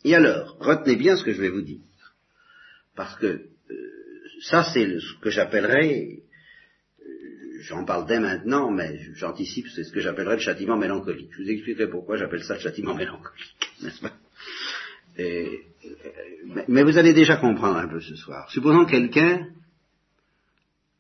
Et 0.06 0.16
alors, 0.16 0.56
retenez 0.60 0.96
bien 0.96 1.18
ce 1.18 1.26
que 1.26 1.34
je 1.34 1.42
vais 1.42 1.50
vous 1.50 1.62
dire, 1.62 1.82
parce 2.96 3.16
que 3.18 3.26
euh, 3.28 3.46
ça 4.44 4.64
c'est 4.64 5.00
ce 5.00 5.20
que 5.20 5.30
j'appellerais, 5.30 6.20
j'en 7.62 7.84
parle 7.84 8.08
dès 8.08 8.20
maintenant, 8.20 8.72
mais 8.72 8.98
j'anticipe, 9.16 9.68
c'est 9.76 9.84
ce 9.84 9.92
que 9.92 10.00
j'appellerais 10.00 10.36
le 10.36 10.42
châtiment 10.42 10.78
mélancolique. 10.78 11.32
Je 11.34 11.44
vous 11.44 11.50
expliquerai 11.50 11.90
pourquoi 11.90 12.16
j'appelle 12.16 12.44
ça 12.44 12.56
le 12.56 12.62
châtiment 12.62 12.96
mélancolique, 12.96 13.74
n'est-ce 13.82 14.00
pas? 14.00 14.14
Mais 16.68 16.84
vous 16.84 16.98
allez 16.98 17.14
déjà 17.14 17.38
comprendre 17.38 17.78
un 17.78 17.88
peu 17.88 18.02
ce 18.02 18.16
soir. 18.16 18.50
Supposons 18.52 18.86
quelqu'un 18.86 19.48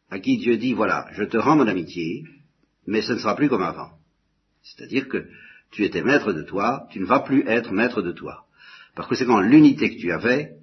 à 0.09 0.19
qui 0.19 0.37
Dieu 0.37 0.57
dit, 0.57 0.73
voilà, 0.73 1.07
je 1.13 1.23
te 1.23 1.37
rends 1.37 1.55
mon 1.55 1.67
amitié, 1.67 2.23
mais 2.87 3.01
ce 3.01 3.13
ne 3.13 3.19
sera 3.19 3.35
plus 3.35 3.49
comme 3.49 3.61
avant. 3.61 3.91
C'est-à-dire 4.63 5.07
que 5.07 5.27
tu 5.71 5.83
étais 5.83 6.03
maître 6.03 6.33
de 6.33 6.43
toi, 6.43 6.87
tu 6.91 6.99
ne 6.99 7.05
vas 7.05 7.19
plus 7.19 7.47
être 7.47 7.71
maître 7.71 8.01
de 8.01 8.11
toi. 8.11 8.45
C'est 9.13 9.25
quand 9.25 9.39
l'unité 9.39 9.95
que 9.95 10.01
tu 10.01 10.11
avais, 10.11 10.55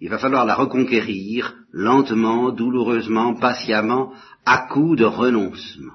il 0.00 0.08
va 0.08 0.18
falloir 0.18 0.44
la 0.44 0.54
reconquérir 0.54 1.54
lentement, 1.70 2.50
douloureusement, 2.50 3.34
patiemment, 3.34 4.12
à 4.44 4.66
coup 4.68 4.96
de 4.96 5.04
renoncement. 5.04 5.94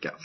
Car 0.00 0.16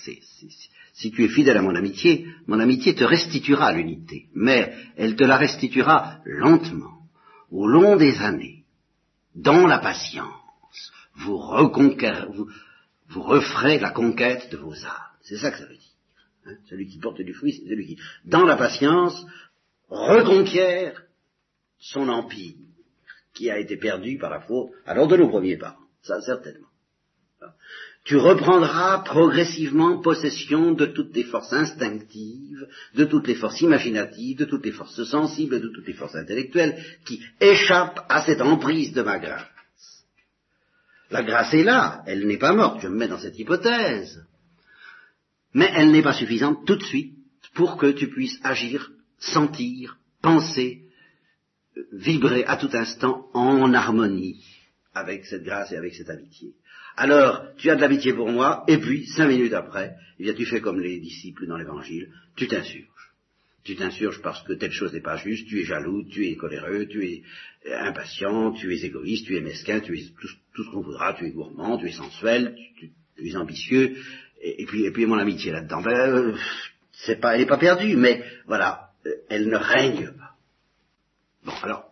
si 0.95 1.11
tu 1.11 1.25
es 1.25 1.27
fidèle 1.27 1.57
à 1.57 1.61
mon 1.61 1.75
amitié, 1.75 2.25
mon 2.47 2.59
amitié 2.59 2.95
te 2.95 3.03
restituera 3.03 3.73
l'unité, 3.73 4.29
mais 4.33 4.73
elle 4.95 5.17
te 5.17 5.25
la 5.25 5.37
restituera 5.37 6.21
lentement, 6.25 7.01
au 7.51 7.67
long 7.67 7.97
des 7.97 8.17
années, 8.19 8.63
dans 9.35 9.67
la 9.67 9.79
patience. 9.79 10.31
Vous, 11.17 11.37
vous, 11.37 12.49
vous 13.09 13.21
referez 13.21 13.77
la 13.77 13.91
conquête 13.91 14.49
de 14.51 14.57
vos 14.57 14.73
âmes. 14.85 15.11
C'est 15.21 15.37
ça 15.37 15.51
que 15.51 15.57
ça 15.57 15.65
veut 15.65 15.75
dire. 15.75 15.83
Hein. 16.45 16.55
celui 16.69 16.87
qui 16.87 16.99
porte 16.99 17.21
du 17.21 17.33
fruit, 17.33 17.53
c'est 17.53 17.67
celui 17.67 17.87
qui, 17.87 17.99
dans 18.23 18.45
la 18.45 18.55
patience, 18.55 19.25
reconquiert 19.89 21.03
son 21.77 22.07
empire, 22.07 22.55
qui 23.33 23.51
a 23.51 23.59
été 23.59 23.75
perdu 23.75 24.17
par 24.17 24.29
la 24.29 24.39
faute, 24.39 24.69
alors 24.85 25.07
de 25.07 25.17
nos 25.17 25.27
premiers 25.27 25.57
parents. 25.57 25.75
Ça, 26.01 26.21
certainement. 26.21 26.67
Tu 28.05 28.17
reprendras 28.17 28.99
progressivement 28.99 29.99
possession 29.99 30.73
de 30.73 30.85
toutes 30.85 31.15
les 31.15 31.23
forces 31.23 31.51
instinctives, 31.51 32.67
de 32.93 33.03
toutes 33.03 33.27
les 33.27 33.33
forces 33.33 33.61
imaginatives, 33.61 34.37
de 34.37 34.45
toutes 34.45 34.63
les 34.63 34.71
forces 34.71 35.03
sensibles, 35.05 35.59
de 35.59 35.69
toutes 35.69 35.87
les 35.87 35.93
forces 35.93 36.15
intellectuelles 36.15 36.77
qui 37.03 37.19
échappent 37.41 38.05
à 38.07 38.21
cette 38.21 38.41
emprise 38.41 38.93
de 38.93 39.01
ma 39.01 39.17
grâce. 39.17 40.05
La 41.09 41.23
grâce 41.23 41.55
est 41.55 41.63
là, 41.63 42.03
elle 42.05 42.27
n'est 42.27 42.37
pas 42.37 42.53
morte, 42.53 42.81
je 42.81 42.89
me 42.89 42.95
mets 42.95 43.07
dans 43.07 43.17
cette 43.17 43.39
hypothèse. 43.39 44.23
Mais 45.55 45.71
elle 45.73 45.91
n'est 45.91 46.03
pas 46.03 46.13
suffisante 46.13 46.63
tout 46.67 46.75
de 46.75 46.83
suite 46.83 47.15
pour 47.55 47.77
que 47.77 47.91
tu 47.91 48.07
puisses 48.09 48.39
agir, 48.43 48.91
sentir, 49.17 49.97
penser, 50.21 50.83
vibrer 51.91 52.45
à 52.45 52.57
tout 52.57 52.69
instant 52.73 53.29
en 53.33 53.73
harmonie 53.73 54.43
avec 54.93 55.25
cette 55.25 55.43
grâce 55.43 55.71
et 55.71 55.77
avec 55.77 55.95
cette 55.95 56.09
amitié. 56.09 56.53
Alors, 56.97 57.43
tu 57.57 57.69
as 57.69 57.75
de 57.75 57.81
l'amitié 57.81 58.13
pour 58.13 58.29
moi, 58.29 58.63
et 58.67 58.77
puis, 58.77 59.05
cinq 59.07 59.27
minutes 59.27 59.53
après, 59.53 59.95
eh 60.19 60.23
bien, 60.23 60.33
tu 60.33 60.45
fais 60.45 60.61
comme 60.61 60.79
les 60.79 60.99
disciples 60.99 61.45
dans 61.45 61.57
l'évangile, 61.57 62.09
tu 62.35 62.47
t'insurges. 62.47 62.85
Tu 63.63 63.75
t'insurges 63.75 64.21
parce 64.21 64.43
que 64.43 64.53
telle 64.53 64.71
chose 64.71 64.93
n'est 64.93 65.01
pas 65.01 65.17
juste, 65.17 65.47
tu 65.47 65.59
es 65.59 65.65
jaloux, 65.65 66.03
tu 66.03 66.27
es 66.27 66.35
coléreux, 66.35 66.85
tu 66.85 67.05
es 67.05 67.23
impatient, 67.73 68.51
tu 68.53 68.73
es 68.73 68.85
égoïste, 68.85 69.25
tu 69.25 69.35
es 69.35 69.41
mesquin, 69.41 69.79
tu 69.81 69.97
es 69.99 70.03
tout, 70.53 70.63
ce 70.63 70.69
qu'on 70.69 70.81
voudra, 70.81 71.13
tu 71.13 71.25
es 71.25 71.31
gourmand, 71.31 71.77
tu 71.77 71.87
es 71.87 71.91
sensuel, 71.91 72.55
tu, 72.77 72.91
es 73.27 73.35
ambitieux, 73.35 73.97
et, 74.41 74.65
puis, 74.65 74.85
et 74.85 74.91
puis 74.91 75.05
mon 75.05 75.17
amitié 75.17 75.51
là-dedans, 75.51 75.81
ben, 75.81 75.97
euh, 75.97 76.37
c'est 76.91 77.19
pas, 77.19 77.33
elle 77.33 77.41
n'est 77.41 77.47
pas 77.47 77.57
perdue, 77.57 77.97
mais 77.97 78.23
voilà, 78.45 78.91
euh, 79.05 79.15
elle 79.29 79.49
ne 79.49 79.57
règne 79.57 80.11
pas. 80.11 80.35
Bon, 81.43 81.53
alors, 81.63 81.91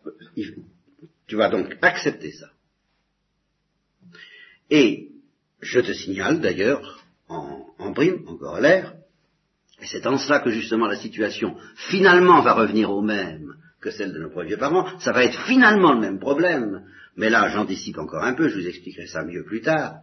tu 1.27 1.35
vas 1.35 1.49
donc 1.49 1.75
accepter 1.81 2.31
ça. 2.31 2.52
Et 4.73 5.09
je 5.61 5.79
te 5.81 5.93
signale 5.93 6.41
d'ailleurs, 6.41 7.03
en, 7.29 7.93
prime, 7.93 8.23
en 8.27 8.37
corollaire, 8.37 8.93
et 9.79 9.85
c'est 9.85 10.07
en 10.07 10.17
cela 10.17 10.39
que 10.39 10.49
justement 10.49 10.87
la 10.87 10.95
situation 10.95 11.55
finalement 11.75 12.41
va 12.41 12.53
revenir 12.53 12.89
au 12.89 13.03
même 13.03 13.53
que 13.79 13.91
celle 13.91 14.13
de 14.13 14.17
nos 14.17 14.31
premiers 14.31 14.57
parents, 14.57 14.87
ça 14.99 15.11
va 15.11 15.25
être 15.25 15.39
finalement 15.45 15.93
le 15.93 15.99
même 15.99 16.19
problème, 16.19 16.81
mais 17.15 17.29
là 17.29 17.49
j'anticipe 17.49 17.99
encore 17.99 18.23
un 18.23 18.33
peu, 18.33 18.49
je 18.49 18.59
vous 18.59 18.67
expliquerai 18.67 19.05
ça 19.05 19.23
mieux 19.23 19.43
plus 19.43 19.61
tard. 19.61 19.97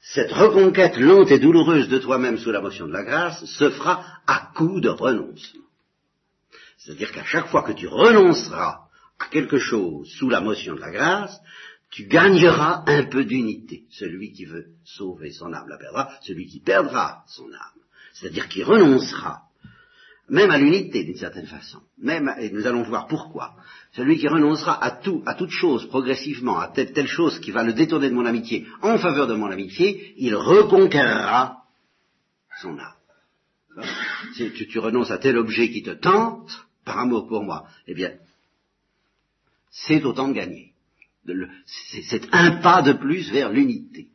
Cette 0.00 0.32
reconquête 0.32 0.98
lente 0.98 1.30
et 1.30 1.38
douloureuse 1.38 1.88
de 1.88 1.98
toi-même 1.98 2.38
sous 2.38 2.50
la 2.50 2.60
motion 2.60 2.88
de 2.88 2.92
la 2.92 3.04
grâce 3.04 3.44
se 3.44 3.70
fera 3.70 4.04
à 4.26 4.50
coup 4.56 4.80
de 4.80 4.88
renoncement. 4.88 5.68
C'est-à-dire 6.78 7.12
qu'à 7.12 7.24
chaque 7.24 7.46
fois 7.46 7.62
que 7.62 7.72
tu 7.72 7.86
renonceras 7.86 8.88
à 9.20 9.26
quelque 9.30 9.58
chose 9.58 10.08
sous 10.18 10.30
la 10.30 10.40
motion 10.40 10.74
de 10.74 10.80
la 10.80 10.90
grâce, 10.90 11.40
tu 11.90 12.06
gagneras 12.06 12.84
un 12.86 13.04
peu 13.04 13.24
d'unité. 13.24 13.84
Celui 13.90 14.32
qui 14.32 14.44
veut 14.44 14.66
sauver 14.84 15.32
son 15.32 15.52
âme 15.52 15.68
la 15.68 15.76
perdra, 15.76 16.10
celui 16.22 16.46
qui 16.46 16.60
perdra 16.60 17.24
son 17.26 17.52
âme, 17.52 17.82
c'est-à-dire 18.14 18.48
qui 18.48 18.62
renoncera, 18.62 19.42
même 20.28 20.52
à 20.52 20.58
l'unité 20.58 21.02
d'une 21.02 21.16
certaine 21.16 21.46
façon, 21.46 21.80
même, 21.98 22.32
et 22.38 22.50
nous 22.50 22.66
allons 22.66 22.84
voir 22.84 23.08
pourquoi, 23.08 23.56
celui 23.92 24.18
qui 24.18 24.28
renoncera 24.28 24.82
à 24.82 24.92
tout, 24.92 25.22
à 25.26 25.34
toute 25.34 25.50
chose 25.50 25.88
progressivement, 25.88 26.58
à 26.58 26.68
telle, 26.68 27.08
chose 27.08 27.40
qui 27.40 27.50
va 27.50 27.64
le 27.64 27.72
détourner 27.72 28.08
de 28.08 28.14
mon 28.14 28.26
amitié 28.26 28.66
en 28.82 28.96
faveur 28.98 29.26
de 29.26 29.34
mon 29.34 29.50
amitié, 29.50 30.14
il 30.16 30.36
reconquérera 30.36 31.64
son 32.62 32.78
âme. 32.78 33.84
Si 34.34 34.52
tu, 34.52 34.68
tu 34.68 34.78
renonces 34.78 35.10
à 35.10 35.18
tel 35.18 35.36
objet 35.36 35.70
qui 35.70 35.82
te 35.82 35.90
tente, 35.90 36.66
par 36.84 36.98
amour 36.98 37.26
pour 37.26 37.42
moi, 37.42 37.66
eh 37.88 37.94
bien, 37.94 38.12
c'est 39.70 40.04
autant 40.04 40.28
de 40.28 40.34
gagner 40.34 40.69
c'est 41.66 42.28
un 42.32 42.60
pas 42.60 42.82
de 42.82 42.92
plus 42.92 43.30
vers 43.30 43.50
l'unité. 43.50 44.08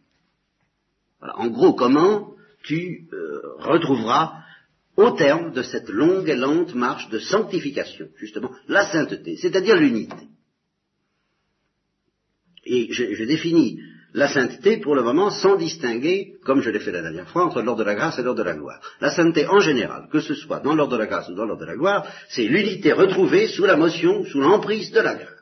En 1.22 1.48
gros, 1.48 1.74
comment 1.74 2.36
tu 2.64 3.08
euh, 3.14 3.42
retrouveras 3.60 4.34
au 4.98 5.12
terme 5.12 5.52
de 5.52 5.62
cette 5.62 5.90
longue 5.90 6.30
et 6.30 6.36
lente 6.36 6.74
marche 6.74 7.10
de 7.10 7.20
sanctification, 7.20 8.08
justement, 8.18 8.52
la 8.68 8.86
sainteté, 8.88 9.36
c'est-à-dire 9.38 9.76
l'unité. 9.76 10.28
Et 12.66 12.92
je, 12.92 13.24
définis 13.26 13.80
la 14.14 14.28
sainteté 14.28 14.78
pour 14.78 14.96
le 14.96 15.04
moment 15.04 15.30
sans 15.30 15.56
distinguer, 15.56 16.36
comme 16.44 16.62
je 16.62 16.70
l'ai 16.70 16.80
fait 16.80 16.92
la 16.92 17.02
dernière 17.02 17.30
fois, 17.30 17.46
entre 17.46 17.62
l'ordre 17.62 17.84
de 17.84 17.88
la 17.88 17.96
grâce 17.96 18.18
et 18.18 18.24
l'ordre 18.24 18.40
de 18.40 18.48
la 18.48 18.56
gloire. 18.56 18.82
La 19.02 19.12
sainteté 19.12 19.46
en 19.46 19.60
général, 19.60 20.08
que 20.12 20.22
ce 20.22 20.34
soit 20.34 20.62
dans 20.62 20.74
l'ordre 20.74 20.94
de 20.94 20.98
la 20.98 21.06
grâce 21.06 21.30
ou 21.30 21.36
dans 21.36 21.46
l'ordre 21.46 21.62
de 21.62 21.68
la 21.68 21.76
gloire, 21.76 22.08
c'est 22.30 22.46
l'unité 22.46 22.94
retrouvée 22.94 23.48
sous 23.48 23.66
la 23.66 23.76
motion, 23.76 24.24
sous 24.26 24.40
l'emprise 24.40 24.92
de 24.92 25.02
la 25.02 25.16
grâce. 25.16 25.35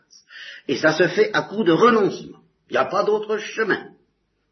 Et 0.67 0.77
ça 0.77 0.93
se 0.93 1.08
fait 1.08 1.32
à 1.34 1.43
coup 1.43 1.63
de 1.63 1.72
renoncement. 1.72 2.39
Il 2.70 2.74
n'y 2.74 2.77
a 2.77 2.86
pas 2.86 3.03
d'autre 3.03 3.38
chemin. 3.38 3.89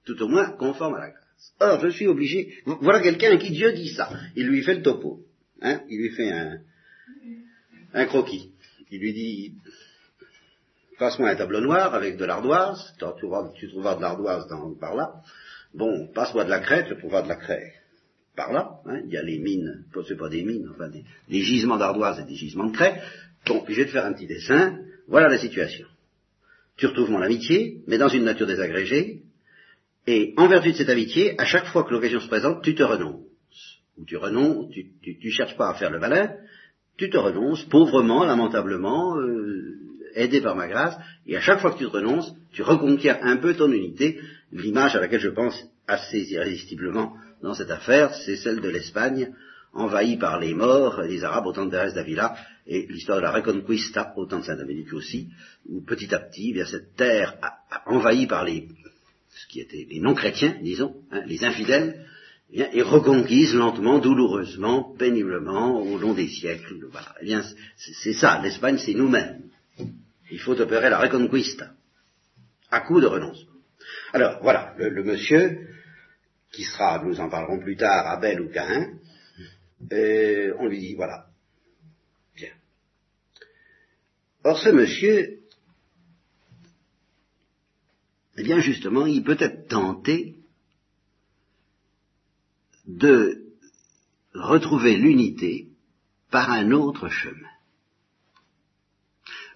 Tout 0.05 0.21
au 0.21 0.27
moins 0.27 0.51
conforme 0.51 0.95
à 0.95 0.99
la 0.99 1.09
grâce. 1.09 1.53
Or, 1.59 1.79
je 1.79 1.89
suis 1.89 2.07
obligé. 2.07 2.53
Voilà 2.65 3.01
quelqu'un 3.01 3.31
à 3.31 3.37
qui 3.37 3.51
Dieu 3.51 3.71
dit 3.73 3.89
ça. 3.89 4.09
Il 4.35 4.47
lui 4.47 4.63
fait 4.63 4.75
le 4.75 4.81
topo. 4.81 5.21
Hein 5.61 5.81
il 5.89 6.01
lui 6.01 6.09
fait 6.11 6.31
un, 6.31 6.59
un 7.93 8.05
croquis. 8.05 8.51
Il 8.91 8.99
lui 8.99 9.13
dit 9.13 9.53
passe-moi 10.99 11.29
un 11.29 11.35
tableau 11.35 11.61
noir 11.61 11.95
avec 11.95 12.17
de 12.17 12.25
l'ardoise. 12.25 12.93
Tu 12.99 13.05
trouveras, 13.69 13.95
de 13.95 14.01
l'ardoise 14.01 14.47
par 14.79 14.95
là. 14.95 15.13
Bon, 15.73 16.07
passe-moi 16.13 16.43
de 16.43 16.49
la 16.49 16.59
crête, 16.59 16.87
tu 16.87 16.97
trouveras 16.97 17.23
de 17.23 17.29
la 17.29 17.37
crête 17.37 17.73
par 18.35 18.51
là. 18.51 18.81
Hein, 18.85 19.01
il 19.05 19.11
y 19.11 19.17
a 19.17 19.23
les 19.23 19.39
mines, 19.39 19.85
c'est 20.07 20.17
pas 20.17 20.29
des 20.29 20.43
mines, 20.43 20.69
enfin 20.73 20.89
des, 20.89 21.41
gisements 21.41 21.77
d'ardoise 21.77 22.19
et 22.19 22.25
des 22.25 22.35
gisements 22.35 22.67
de 22.67 22.75
craie. 22.75 23.01
Bon, 23.47 23.63
je 23.67 23.73
vais 23.73 23.85
te 23.85 23.91
faire 23.91 24.05
un 24.05 24.13
petit 24.13 24.27
dessin. 24.27 24.77
Voilà 25.07 25.27
la 25.27 25.37
situation 25.37 25.87
tu 26.81 26.87
retrouves 26.87 27.11
mon 27.11 27.21
amitié, 27.21 27.83
mais 27.85 27.99
dans 27.99 28.07
une 28.07 28.23
nature 28.23 28.47
désagrégée, 28.47 29.21
et 30.07 30.33
en 30.35 30.47
vertu 30.47 30.71
de 30.71 30.77
cette 30.77 30.89
amitié, 30.89 31.39
à 31.39 31.45
chaque 31.45 31.67
fois 31.67 31.83
que 31.83 31.91
l'occasion 31.91 32.19
se 32.19 32.27
présente, 32.27 32.63
tu 32.63 32.73
te 32.73 32.81
renonces. 32.81 33.21
Ou 33.99 34.05
tu 34.05 34.17
renonces, 34.17 34.71
tu, 34.71 34.87
tu, 35.03 35.29
cherches 35.29 35.55
pas 35.57 35.69
à 35.69 35.75
faire 35.75 35.91
le 35.91 35.99
malin, 35.99 36.31
tu 36.97 37.11
te 37.11 37.17
renonces 37.17 37.63
pauvrement, 37.65 38.25
lamentablement, 38.25 39.15
euh, 39.15 39.77
aidé 40.15 40.41
par 40.41 40.55
ma 40.55 40.67
grâce, 40.67 40.97
et 41.27 41.37
à 41.37 41.39
chaque 41.41 41.59
fois 41.59 41.69
que 41.71 41.77
tu 41.77 41.85
te 41.85 41.91
renonces, 41.91 42.33
tu 42.51 42.63
reconquiers 42.63 43.11
un 43.11 43.37
peu 43.37 43.53
ton 43.53 43.71
unité. 43.71 44.19
L'image 44.51 44.95
à 44.95 45.01
laquelle 45.01 45.19
je 45.19 45.29
pense 45.29 45.63
assez 45.87 46.31
irrésistiblement 46.31 47.13
dans 47.43 47.53
cette 47.53 47.69
affaire, 47.69 48.15
c'est 48.25 48.37
celle 48.37 48.59
de 48.59 48.69
l'Espagne, 48.69 49.29
envahie 49.71 50.17
par 50.17 50.39
les 50.39 50.55
morts, 50.55 50.99
les 51.03 51.23
Arabes 51.23 51.45
au 51.45 51.53
temps 51.53 51.67
de 51.67 51.69
d'Avila, 51.69 52.35
et 52.71 52.87
l'histoire 52.87 53.17
de 53.17 53.23
la 53.23 53.31
Reconquista 53.31 54.13
au 54.15 54.25
temps 54.25 54.39
de 54.39 54.45
Saint-Dominique 54.45 54.93
aussi, 54.93 55.29
où 55.67 55.81
petit 55.81 56.13
à 56.15 56.19
petit, 56.19 56.53
bien, 56.53 56.65
cette 56.65 56.95
terre 56.95 57.37
envahie 57.85 58.27
par 58.27 58.45
les, 58.45 58.69
ce 59.29 59.47
qui 59.47 59.59
étaient 59.59 59.85
les 59.89 59.99
non-chrétiens, 59.99 60.57
disons, 60.61 60.95
hein, 61.11 61.21
les 61.25 61.43
infidèles, 61.43 62.05
eh 62.53 62.77
est 62.77 62.81
reconquise 62.81 63.53
lentement, 63.53 63.99
douloureusement, 63.99 64.95
péniblement, 64.97 65.81
au 65.81 65.97
long 65.97 66.13
des 66.13 66.29
siècles. 66.29 66.77
Eh 67.21 67.25
bien, 67.25 67.43
c'est 67.75 68.13
ça, 68.13 68.41
l'Espagne, 68.41 68.77
c'est 68.77 68.93
nous-mêmes. 68.93 69.43
Il 70.31 70.39
faut 70.39 70.59
opérer 70.59 70.89
la 70.89 70.99
Reconquista, 70.99 71.73
à 72.69 72.81
coup 72.81 73.01
de 73.01 73.07
renoncement. 73.07 73.51
Alors, 74.13 74.39
voilà, 74.41 74.75
le, 74.77 75.03
monsieur, 75.03 75.67
qui 76.53 76.63
sera, 76.63 77.03
nous 77.03 77.19
en 77.19 77.29
parlerons 77.29 77.59
plus 77.59 77.75
tard, 77.75 78.07
Abel 78.07 78.41
ou 78.41 78.49
Cain, 78.49 78.93
euh, 79.91 80.53
on 80.59 80.67
lui 80.67 80.79
dit, 80.79 80.95
voilà, 80.95 81.25
bien. 82.35 82.51
Or 84.43 84.57
ce 84.57 84.69
monsieur, 84.69 85.39
eh 88.37 88.43
bien 88.43 88.59
justement, 88.59 89.05
il 89.05 89.23
peut 89.23 89.37
être 89.39 89.67
tenté 89.67 90.35
de 92.87 93.43
retrouver 94.33 94.97
l'unité 94.97 95.67
par 96.31 96.49
un 96.51 96.71
autre 96.71 97.09
chemin. 97.09 97.47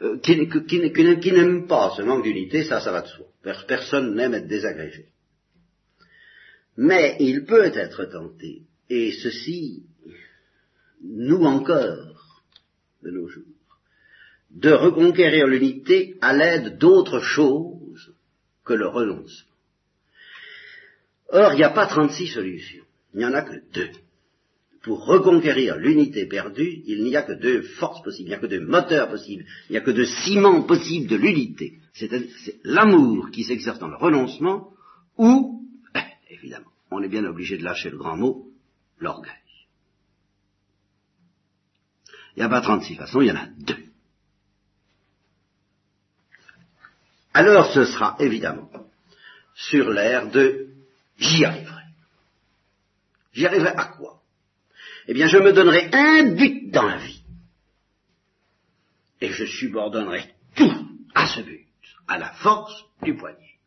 Euh, 0.01 0.19
qui, 0.19 1.31
n'aime 1.31 1.67
pas 1.67 1.93
ce 1.95 2.01
manque 2.01 2.23
d'unité, 2.23 2.65
ça, 2.65 2.81
ça 2.81 2.91
va 2.91 3.01
de 3.01 3.07
soi. 3.07 3.27
Personne 3.67 4.13
n'aime 4.13 4.33
être 4.33 4.47
désagrégé. 4.47 5.07
Mais 6.77 7.15
il 7.21 7.45
peut 7.45 7.63
être 7.63 8.05
tenté, 8.05 8.63
et 8.89 9.13
ceci, 9.13 9.83
nous 11.01 11.43
encore, 11.43 12.41
de 13.03 13.11
nos 13.11 13.29
jours, 13.29 13.54
de 14.55 14.71
reconquérir 14.71 15.47
l'unité 15.47 16.15
à 16.21 16.33
l'aide 16.33 16.77
d'autre 16.77 17.19
chose 17.19 18.13
que 18.63 18.73
le 18.73 18.87
renoncement. 18.87 19.51
Or, 21.29 21.53
il 21.53 21.57
n'y 21.57 21.63
a 21.63 21.69
pas 21.69 21.87
36 21.87 22.27
solutions, 22.27 22.83
il 23.13 23.19
n'y 23.19 23.25
en 23.25 23.33
a 23.33 23.41
que 23.41 23.61
deux 23.73 23.91
pour 24.85 25.03
reconquérir 25.03 25.77
l'unité 25.77 26.27
perdue, 26.27 26.83
il 26.85 27.03
n'y 27.03 27.15
a 27.15 27.23
que 27.23 27.33
deux 27.33 27.63
forces 27.63 28.03
possibles, 28.03 28.27
il 28.27 28.29
n'y 28.29 28.35
a 28.35 28.39
que 28.39 28.45
deux 28.45 28.63
moteurs 28.63 29.09
possibles, 29.09 29.43
il 29.67 29.71
n'y 29.71 29.77
a 29.79 29.81
que 29.81 29.89
deux 29.89 30.05
ciments 30.05 30.61
possibles 30.61 31.07
de 31.07 31.15
l'unité. 31.15 31.79
C'est 31.93 32.07
l'amour 32.63 33.31
qui 33.31 33.43
s'exerce 33.43 33.79
dans 33.79 33.87
le 33.87 33.95
renoncement, 33.95 34.69
ou, 35.17 35.67
eh, 35.95 36.33
évidemment, 36.33 36.69
on 36.91 37.01
est 37.01 37.09
bien 37.09 37.25
obligé 37.25 37.57
de 37.57 37.63
lâcher 37.63 37.89
le 37.89 37.97
grand 37.97 38.15
mot, 38.15 38.51
l'orgueil. 38.99 39.33
Il 42.35 42.41
n'y 42.41 42.43
a 42.43 42.49
pas 42.49 42.61
36 42.61 42.93
façons, 42.93 43.21
il 43.21 43.29
y 43.29 43.31
en 43.31 43.37
a 43.37 43.47
deux. 43.57 43.85
Alors 47.35 47.73
ce 47.73 47.83
sera 47.83 48.15
évidemment 48.19 48.69
sur 49.55 49.89
l'air 49.89 50.31
de 50.31 50.69
j'y 51.17 51.43
arriverai. 51.43 51.83
J'y 53.33 53.45
arriverai 53.45 53.71
à 53.75 53.87
quoi? 53.87 54.21
Eh 55.09 55.13
bien 55.13 55.27
je 55.27 55.39
me 55.39 55.51
donnerai 55.51 55.89
un 55.91 56.33
but 56.33 56.71
dans 56.71 56.87
la 56.87 56.97
vie. 56.97 57.21
Et 59.19 59.33
je 59.33 59.43
subordonnerai 59.43 60.33
tout 60.55 60.87
à 61.13 61.27
ce 61.27 61.41
but, 61.41 61.67
à 62.07 62.17
la 62.17 62.31
force 62.35 62.85
du 63.03 63.17
poignet. 63.17 63.59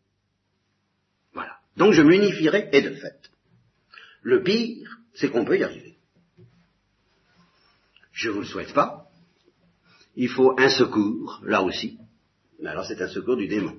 Voilà. 1.35 1.59
Donc 1.77 1.93
je 1.93 2.01
m'unifierai, 2.01 2.71
et 2.73 2.81
de 2.81 2.95
fait. 2.95 3.31
Le 4.23 4.43
pire, 4.43 4.97
c'est 5.13 5.29
qu'on 5.29 5.45
peut 5.45 5.59
y 5.59 5.65
arriver. 5.65 5.99
Je 8.13 8.31
ne 8.31 8.35
vous 8.35 8.41
le 8.41 8.47
souhaite 8.47 8.73
pas. 8.73 9.11
Il 10.17 10.31
faut 10.31 10.59
un 10.59 10.71
secours, 10.71 11.43
là 11.45 11.63
aussi. 11.63 11.99
Mais 12.61 12.71
alors 12.71 12.87
c'est 12.87 13.01
un 13.01 13.09
secours 13.09 13.37
du 13.37 13.47
démon. 13.47 13.77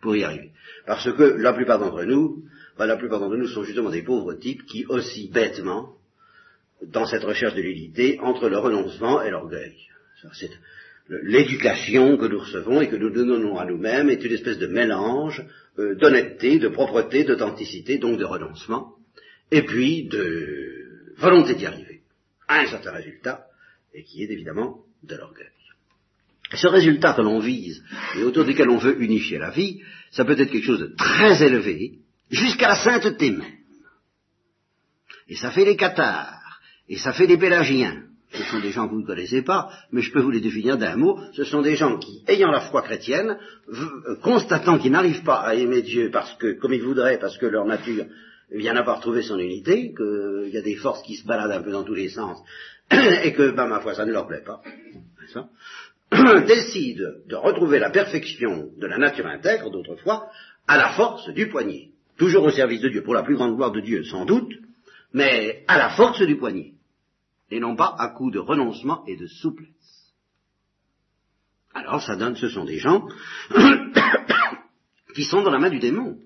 Pour 0.00 0.16
y 0.16 0.24
arriver. 0.24 0.50
Parce 0.86 1.12
que 1.12 1.22
la 1.22 1.52
plupart 1.52 1.78
d'entre 1.78 2.04
nous, 2.04 2.44
ben, 2.76 2.86
la 2.86 2.96
plupart 2.96 3.20
d'entre 3.20 3.36
nous 3.36 3.48
sont 3.48 3.64
justement 3.64 3.90
des 3.90 4.02
pauvres 4.02 4.34
types 4.34 4.64
qui, 4.66 4.84
aussi 4.86 5.28
bêtement, 5.28 5.96
dans 6.82 7.06
cette 7.06 7.22
recherche 7.22 7.54
de 7.54 7.62
l'unité 7.62 8.18
entre 8.20 8.48
le 8.48 8.58
renoncement 8.58 9.22
et 9.22 9.30
l'orgueil. 9.30 9.76
L'éducation 11.08 12.16
que 12.16 12.26
nous 12.26 12.38
recevons 12.38 12.80
et 12.80 12.88
que 12.88 12.96
nous 12.96 13.10
donnons 13.10 13.58
à 13.58 13.64
nous-mêmes 13.64 14.08
est 14.08 14.24
une 14.24 14.32
espèce 14.32 14.58
de 14.58 14.66
mélange 14.66 15.44
euh, 15.78 15.94
d'honnêteté, 15.96 16.58
de 16.58 16.68
propreté, 16.68 17.24
d'authenticité, 17.24 17.98
donc 17.98 18.18
de 18.18 18.24
renoncement, 18.24 18.94
et 19.50 19.62
puis 19.62 20.04
de 20.04 21.14
volonté 21.16 21.54
d'y 21.54 21.66
arriver 21.66 22.02
à 22.48 22.60
un 22.60 22.66
certain 22.66 22.92
résultat, 22.92 23.46
et 23.94 24.04
qui 24.04 24.22
est 24.22 24.30
évidemment 24.30 24.78
de 25.02 25.16
l'orgueil. 25.16 25.46
Ce 26.54 26.66
résultat 26.66 27.14
que 27.14 27.22
l'on 27.22 27.38
vise 27.38 27.82
et 28.18 28.24
autour 28.24 28.44
duquel 28.44 28.68
on 28.68 28.78
veut 28.78 29.02
unifier 29.02 29.38
la 29.38 29.50
vie, 29.50 29.80
ça 30.10 30.24
peut 30.24 30.38
être 30.38 30.50
quelque 30.50 30.66
chose 30.66 30.80
de 30.80 30.94
très 30.96 31.42
élevé, 31.42 31.98
jusqu'à 32.30 32.68
la 32.68 32.76
sainteté 32.76 33.30
même. 33.30 33.58
Et 35.28 35.36
ça 35.36 35.50
fait 35.50 35.64
les 35.64 35.76
cathares 35.76 36.60
et 36.88 36.96
ça 36.96 37.12
fait 37.12 37.26
des 37.26 37.38
pélagiens. 37.38 38.02
Ce 38.32 38.44
sont 38.44 38.60
des 38.60 38.70
gens 38.70 38.86
que 38.86 38.94
vous 38.94 39.00
ne 39.02 39.06
connaissez 39.06 39.42
pas, 39.42 39.70
mais 39.92 40.00
je 40.00 40.10
peux 40.10 40.20
vous 40.20 40.30
les 40.30 40.40
définir 40.40 40.78
d'un 40.78 40.96
mot. 40.96 41.18
Ce 41.34 41.44
sont 41.44 41.60
des 41.60 41.76
gens 41.76 41.98
qui, 41.98 42.22
ayant 42.26 42.50
la 42.50 42.62
foi 42.62 42.80
chrétienne, 42.80 43.36
euh, 43.68 44.16
constatant 44.22 44.78
qu'ils 44.78 44.92
n'arrivent 44.92 45.22
pas 45.22 45.40
à 45.40 45.54
aimer 45.54 45.82
Dieu 45.82 46.10
parce 46.10 46.34
que, 46.36 46.58
comme 46.58 46.72
ils 46.72 46.82
voudraient, 46.82 47.18
parce 47.18 47.36
que 47.36 47.44
leur 47.44 47.66
nature 47.66 48.06
vient 48.50 48.72
n'a 48.72 48.84
pas 48.84 48.94
retrouvé 48.94 49.22
son 49.22 49.38
unité, 49.38 49.94
qu'il 49.94 50.50
y 50.50 50.56
a 50.56 50.62
des 50.62 50.76
forces 50.76 51.02
qui 51.02 51.16
se 51.16 51.26
baladent 51.26 51.52
un 51.52 51.62
peu 51.62 51.72
dans 51.72 51.84
tous 51.84 51.94
les 51.94 52.08
sens, 52.08 52.38
et 53.22 53.32
que, 53.32 53.50
ben, 53.50 53.66
ma 53.66 53.80
foi, 53.80 53.94
ça 53.94 54.06
ne 54.06 54.12
leur 54.12 54.26
plaît 54.26 54.44
pas, 54.44 54.62
ça, 55.32 55.48
décident 56.46 57.10
de 57.26 57.36
retrouver 57.36 57.78
la 57.78 57.90
perfection 57.90 58.70
de 58.76 58.86
la 58.86 58.98
nature 58.98 59.26
intègre 59.26 59.70
d'autrefois 59.70 60.30
à 60.66 60.76
la 60.76 60.90
force 60.90 61.28
du 61.30 61.48
poignet. 61.48 61.90
Toujours 62.18 62.44
au 62.44 62.50
service 62.50 62.82
de 62.82 62.88
Dieu, 62.88 63.02
pour 63.02 63.14
la 63.14 63.22
plus 63.22 63.36
grande 63.36 63.56
gloire 63.56 63.72
de 63.72 63.80
Dieu, 63.80 64.04
sans 64.04 64.24
doute, 64.24 64.52
mais 65.12 65.64
à 65.68 65.78
la 65.78 65.90
force 65.90 66.22
du 66.22 66.36
poignet 66.36 66.74
et 67.52 67.60
non 67.60 67.76
pas 67.76 67.94
à 67.98 68.08
coup 68.08 68.30
de 68.30 68.38
renoncement 68.38 69.04
et 69.06 69.16
de 69.16 69.26
souplesse. 69.26 69.68
Alors 71.74 72.02
ça 72.02 72.16
donne, 72.16 72.34
ce 72.34 72.48
sont 72.48 72.64
des 72.64 72.78
gens 72.78 73.06
qui 75.14 75.24
sont 75.24 75.42
dans 75.42 75.50
la 75.50 75.58
main 75.58 75.68
du 75.68 75.78
démon, 75.78 76.18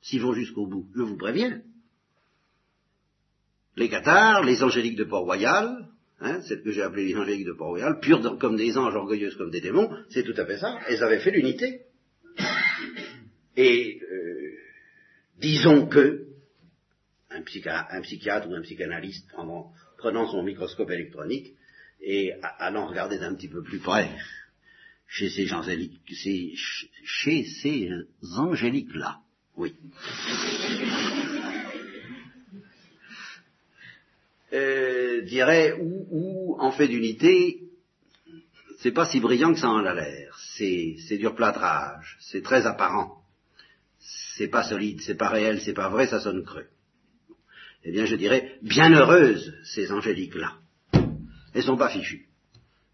s'ils 0.00 0.22
vont 0.22 0.32
jusqu'au 0.32 0.66
bout, 0.66 0.86
je 0.96 1.02
vous 1.02 1.18
préviens. 1.18 1.60
Les 3.76 3.90
cathares, 3.90 4.42
les 4.42 4.62
angéliques 4.62 4.96
de 4.96 5.04
Port-Royal, 5.04 5.86
hein, 6.20 6.40
celles 6.42 6.62
que 6.62 6.70
j'ai 6.70 6.82
appelées 6.82 7.06
les 7.06 7.16
angéliques 7.16 7.46
de 7.46 7.52
Port-Royal, 7.52 8.00
pures 8.00 8.38
comme 8.38 8.56
des 8.56 8.76
anges, 8.76 8.94
orgueilleuses 8.94 9.36
comme 9.36 9.50
des 9.50 9.60
démons, 9.60 9.90
c'est 10.10 10.22
tout 10.22 10.34
à 10.36 10.46
fait 10.46 10.58
ça, 10.58 10.78
elles 10.88 11.02
avaient 11.02 11.20
fait 11.20 11.30
l'unité. 11.30 11.82
Et 13.56 14.00
euh, 14.02 14.52
disons 15.38 15.86
que 15.86 16.26
un, 17.30 17.42
psychiatre 17.42 18.48
ou 18.48 18.54
un 18.54 18.62
psychanalyste 18.62 19.28
prendront 19.28 19.66
prenant 19.96 20.30
son 20.30 20.42
microscope 20.42 20.90
électronique 20.90 21.54
et 22.00 22.32
allant 22.58 22.86
regarder 22.86 23.18
d'un 23.18 23.34
petit 23.34 23.48
peu 23.48 23.62
plus 23.62 23.78
près 23.78 24.08
chez 25.08 25.30
ces 25.30 25.52
angéliques, 25.52 26.00
chez 27.04 27.44
ces 27.44 27.90
angéliques-là. 28.36 29.18
Oui. 29.56 29.74
Euh, 34.52 34.97
dirait 35.24 35.74
où, 35.80 36.56
en 36.58 36.72
fait 36.72 36.88
d'unité, 36.88 37.60
c'est 38.80 38.92
pas 38.92 39.06
si 39.06 39.20
brillant 39.20 39.52
que 39.52 39.60
ça 39.60 39.70
en 39.70 39.84
a 39.84 39.94
l'air. 39.94 40.38
C'est, 40.56 40.96
c'est 41.08 41.18
du 41.18 41.26
replâtrage, 41.26 42.16
c'est 42.20 42.42
très 42.42 42.66
apparent. 42.66 43.22
C'est 43.98 44.48
pas 44.48 44.62
solide, 44.62 45.00
c'est 45.00 45.16
pas 45.16 45.28
réel, 45.28 45.60
c'est 45.60 45.74
pas 45.74 45.88
vrai, 45.88 46.06
ça 46.06 46.20
sonne 46.20 46.44
creux 46.44 46.68
eh 47.84 47.92
bien 47.92 48.04
je 48.04 48.16
dirais, 48.16 48.58
bienheureuses 48.62 49.54
ces 49.64 49.92
angéliques-là. 49.92 50.54
Elles 51.54 51.62
sont 51.62 51.76
pas 51.76 51.88
fichues. 51.88 52.26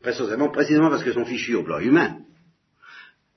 Précisément, 0.00 0.50
précisément 0.50 0.90
parce 0.90 1.02
qu'elles 1.02 1.14
sont 1.14 1.24
fichues 1.24 1.54
au 1.54 1.64
plan 1.64 1.80
humain. 1.80 2.18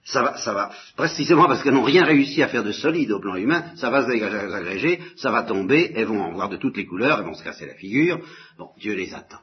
Ça 0.07 0.23
va, 0.23 0.37
ça 0.37 0.53
va, 0.53 0.71
précisément 0.95 1.47
parce 1.47 1.61
qu'elles 1.61 1.73
n'ont 1.73 1.83
rien 1.83 2.05
réussi 2.05 2.41
à 2.41 2.47
faire 2.47 2.63
de 2.63 2.71
solide 2.71 3.11
au 3.11 3.19
plan 3.19 3.35
humain, 3.35 3.75
ça 3.75 3.89
va 3.89 4.05
s'agréger, 4.05 5.01
ça 5.17 5.31
va 5.31 5.43
tomber, 5.43 5.91
elles 5.95 6.05
vont 6.05 6.21
en 6.21 6.31
voir 6.31 6.47
de 6.47 6.55
toutes 6.55 6.77
les 6.77 6.85
couleurs, 6.85 7.19
elles 7.19 7.25
vont 7.25 7.33
se 7.33 7.43
casser 7.43 7.65
la 7.65 7.73
figure. 7.73 8.25
Bon, 8.57 8.69
Dieu 8.79 8.93
les 8.93 9.13
attend. 9.13 9.41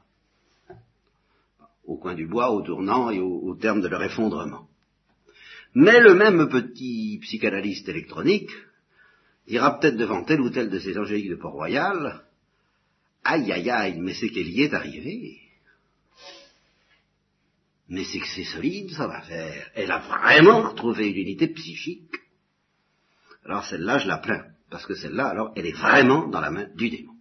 Au 1.85 1.99
coin 1.99 2.15
du 2.15 2.27
bois, 2.27 2.51
au 2.51 2.63
tournant 2.63 3.11
et 3.11 3.21
au, 3.21 3.55
terme 3.57 3.83
de 3.83 3.89
leur 3.89 4.03
effondrement. 4.05 4.67
Mais 5.75 6.01
le 6.01 6.15
même 6.15 6.49
petit 6.49 7.19
psychanalyste 7.21 7.91
électronique, 7.91 8.51
ira 9.47 9.79
peut-être 9.79 9.99
devant 9.99 10.25
tel 10.25 10.41
ou 10.41 10.49
tel 10.49 10.71
de 10.71 10.79
ces 10.79 10.97
angéliques 10.97 11.29
de 11.29 11.37
Port-Royal, 11.37 12.23
aïe 13.23 13.53
aïe 13.53 13.69
aïe, 13.69 14.01
mais 14.01 14.15
c'est 14.15 14.31
qu'elle 14.31 14.49
y 14.49 14.63
est 14.63 14.73
arrivée. 14.73 15.44
Mais 17.89 18.05
c'est 18.05 18.19
que 18.19 18.29
c'est 18.29 18.45
solide, 18.45 18.91
ça 18.93 19.07
va 19.07 19.21
faire. 19.23 19.71
Elle 19.75 19.91
a 19.91 19.99
vraiment 19.99 20.63
retrouvé 20.63 21.11
une 21.11 21.19
unité 21.19 21.49
psychique. 21.49 22.15
Alors 23.45 23.65
celle-là, 23.65 23.99
je 23.99 24.09
la 24.09 24.19
plains, 24.19 24.47
parce 24.71 24.87
que 24.87 24.95
celle-là, 24.95 25.27
alors, 25.27 25.53
elle 25.55 25.67
est 25.67 25.77
vraiment 25.77 26.29
dans 26.29 26.41
la 26.41 26.51
main 26.51 26.69
du 26.75 26.89
démon. 26.89 27.13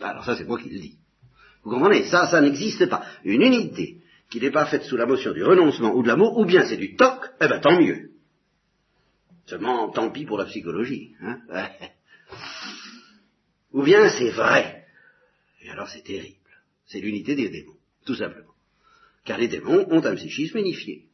Alors 0.00 0.24
ça, 0.24 0.36
c'est 0.36 0.44
moi 0.44 0.58
qui 0.58 0.70
le 0.70 0.80
dis. 0.80 0.98
Vous 1.62 1.70
comprenez? 1.70 2.04
Ça, 2.06 2.28
ça 2.28 2.40
n'existe 2.40 2.88
pas. 2.88 3.04
Une 3.24 3.42
unité 3.42 4.00
qui 4.30 4.40
n'est 4.40 4.50
pas 4.50 4.66
faite 4.66 4.84
sous 4.84 4.96
la 4.96 5.06
motion 5.06 5.32
du 5.32 5.44
renoncement 5.44 5.94
ou 5.94 6.02
de 6.02 6.08
l'amour, 6.08 6.38
ou 6.38 6.44
bien 6.44 6.64
c'est 6.66 6.76
du 6.76 6.96
toc, 6.96 7.30
eh 7.40 7.48
ben 7.48 7.60
tant 7.60 7.80
mieux. 7.80 8.10
Seulement, 9.46 9.90
tant 9.90 10.10
pis 10.10 10.24
pour 10.24 10.38
la 10.38 10.46
psychologie. 10.46 11.14
Hein 11.20 11.40
Ou 13.72 13.82
bien 13.82 14.08
c'est 14.08 14.30
vrai. 14.30 14.84
Et 15.62 15.70
alors 15.70 15.88
c'est 15.88 16.02
terrible. 16.02 16.36
C'est 16.86 17.00
l'unité 17.00 17.34
des 17.34 17.48
démons, 17.48 17.76
tout 18.04 18.14
simplement. 18.14 18.55
Car 19.26 19.38
les 19.38 19.48
démons 19.48 19.86
ont 19.90 20.04
un 20.04 20.14
psychisme 20.14 20.58
unifié. 20.58 21.04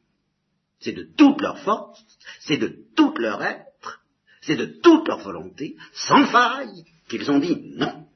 C'est 0.81 0.93
de 0.93 1.09
toute 1.17 1.41
leur 1.41 1.59
force, 1.61 2.05
c'est 2.41 2.59
de 2.59 2.85
tout 2.95 3.15
leur 3.17 3.43
être, 3.43 4.05
c'est 4.43 4.57
de 4.57 4.67
toute 4.67 5.09
leur 5.09 5.19
volonté, 5.19 5.77
sans 5.93 6.27
faille, 6.27 6.85
qu'ils 7.09 7.31
ont 7.31 7.39
dit 7.39 7.73
non. 7.77 8.07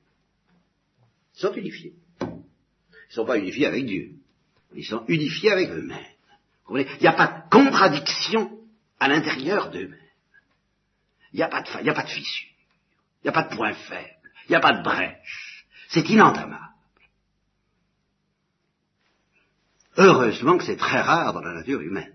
Ils 1.35 1.41
sont 1.41 1.55
unifiés. 1.55 1.95
Ils 2.21 2.27
ne 2.27 3.15
sont 3.15 3.25
pas 3.25 3.39
unifiés 3.39 3.67
avec 3.67 3.87
Dieu. 3.87 4.13
Ils 4.75 4.85
sont 4.85 5.05
unifiés 5.09 5.51
avec 5.51 5.71
eux-mêmes. 5.71 5.99
Il 6.71 6.85
n'y 7.01 7.07
a 7.07 7.13
pas 7.13 7.29
de 7.29 7.51
contradiction 7.51 8.59
à 8.99 9.09
l'intérieur 9.09 9.71
d'eux-mêmes. 9.71 10.01
Il 11.33 11.37
n'y 11.37 11.43
a 11.43 11.49
pas 11.49 11.63
de, 11.63 11.89
a 11.89 11.95
pas 11.95 12.03
de 12.03 12.09
fissure, 12.09 12.49
il 13.23 13.27
n'y 13.27 13.29
a 13.29 13.33
pas 13.33 13.43
de 13.43 13.55
point 13.55 13.73
faible, 13.73 14.31
il 14.47 14.51
n'y 14.51 14.57
a 14.57 14.61
pas 14.61 14.73
de 14.73 14.83
brèche. 14.83 15.67
C'est 15.89 16.09
inentamable. 16.09 16.66
Heureusement 19.97 20.59
que 20.59 20.65
c'est 20.65 20.77
très 20.77 21.01
rare 21.01 21.33
dans 21.33 21.41
la 21.41 21.55
nature 21.55 21.81
humaine. 21.81 22.13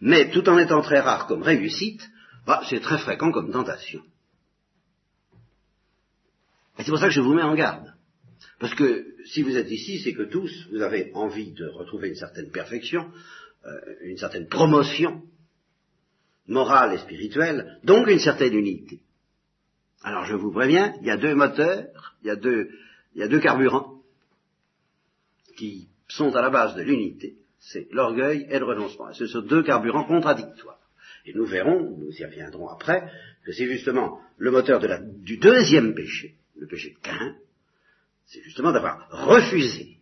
Mais 0.00 0.30
tout 0.30 0.48
en 0.48 0.58
étant 0.58 0.80
très 0.80 1.00
rare 1.00 1.26
comme 1.26 1.42
réussite, 1.42 2.08
bah, 2.46 2.62
c'est 2.68 2.80
très 2.80 2.98
fréquent 2.98 3.32
comme 3.32 3.50
tentation. 3.50 4.02
Et 6.78 6.84
c'est 6.84 6.90
pour 6.90 7.00
ça 7.00 7.08
que 7.08 7.14
je 7.14 7.20
vous 7.20 7.34
mets 7.34 7.42
en 7.42 7.54
garde. 7.54 7.92
Parce 8.60 8.74
que 8.74 9.06
si 9.26 9.42
vous 9.42 9.56
êtes 9.56 9.70
ici, 9.70 10.00
c'est 10.00 10.14
que 10.14 10.22
tous, 10.22 10.68
vous 10.70 10.82
avez 10.82 11.10
envie 11.14 11.52
de 11.52 11.66
retrouver 11.66 12.08
une 12.08 12.14
certaine 12.16 12.50
perfection, 12.50 13.10
euh, 13.66 13.80
une 14.02 14.16
certaine 14.16 14.48
promotion 14.48 15.22
morale 16.46 16.94
et 16.94 16.98
spirituelle, 16.98 17.78
donc 17.84 18.08
une 18.08 18.18
certaine 18.18 18.54
unité. 18.54 19.00
Alors 20.02 20.24
je 20.24 20.34
vous 20.34 20.52
préviens, 20.52 20.94
il 21.00 21.06
y 21.06 21.10
a 21.10 21.16
deux 21.16 21.34
moteurs, 21.34 22.14
il 22.22 22.28
y 22.28 22.30
a 22.30 22.36
deux, 22.36 22.70
il 23.14 23.20
y 23.20 23.24
a 23.24 23.28
deux 23.28 23.40
carburants 23.40 24.00
qui 25.56 25.88
sont 26.08 26.34
à 26.34 26.42
la 26.42 26.50
base 26.50 26.74
de 26.74 26.82
l'unité. 26.82 27.36
C'est 27.58 27.88
l'orgueil 27.92 28.46
et 28.50 28.58
le 28.58 28.64
renoncement. 28.64 29.12
ce 29.12 29.26
sont 29.26 29.42
deux 29.42 29.62
carburants 29.62 30.04
contradictoires. 30.04 30.78
Et 31.26 31.34
nous 31.34 31.44
verrons, 31.44 31.96
nous 31.98 32.10
y 32.10 32.24
reviendrons 32.24 32.68
après, 32.68 33.10
que 33.44 33.52
c'est 33.52 33.66
justement 33.66 34.20
le 34.38 34.50
moteur 34.50 34.80
du 35.02 35.36
deuxième 35.36 35.94
péché, 35.94 36.36
le 36.56 36.66
péché 36.66 36.90
de 36.90 36.98
Cain, 36.98 37.36
c'est 38.26 38.42
justement 38.42 38.72
d'avoir 38.72 39.08
refusé 39.10 39.98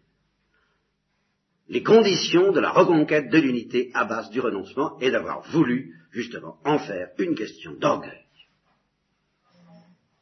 les 1.69 1.83
conditions 1.83 2.53
de 2.53 2.61
la 2.61 2.71
reconquête 2.71 3.29
de 3.31 3.39
l'unité 3.39 3.91
à 3.95 4.05
base 4.05 4.31
du 4.31 4.41
renoncement 4.41 4.99
et 5.01 5.11
d'avoir 5.11 5.43
voulu 5.51 5.95
justement 6.13 6.59
en 6.65 6.79
faire 6.79 7.11
une 7.19 7.35
question 7.35 7.73
d'orgueil. 7.75 8.25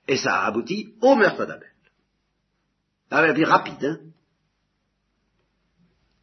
Et 0.08 0.16
ça 0.16 0.40
a 0.40 0.46
abouti 0.46 0.94
au 1.00 1.14
meurtre 1.16 1.46
d'Abel. 1.46 1.70
Abel 3.10 3.44
rapide, 3.44 3.84
hein 3.84 4.00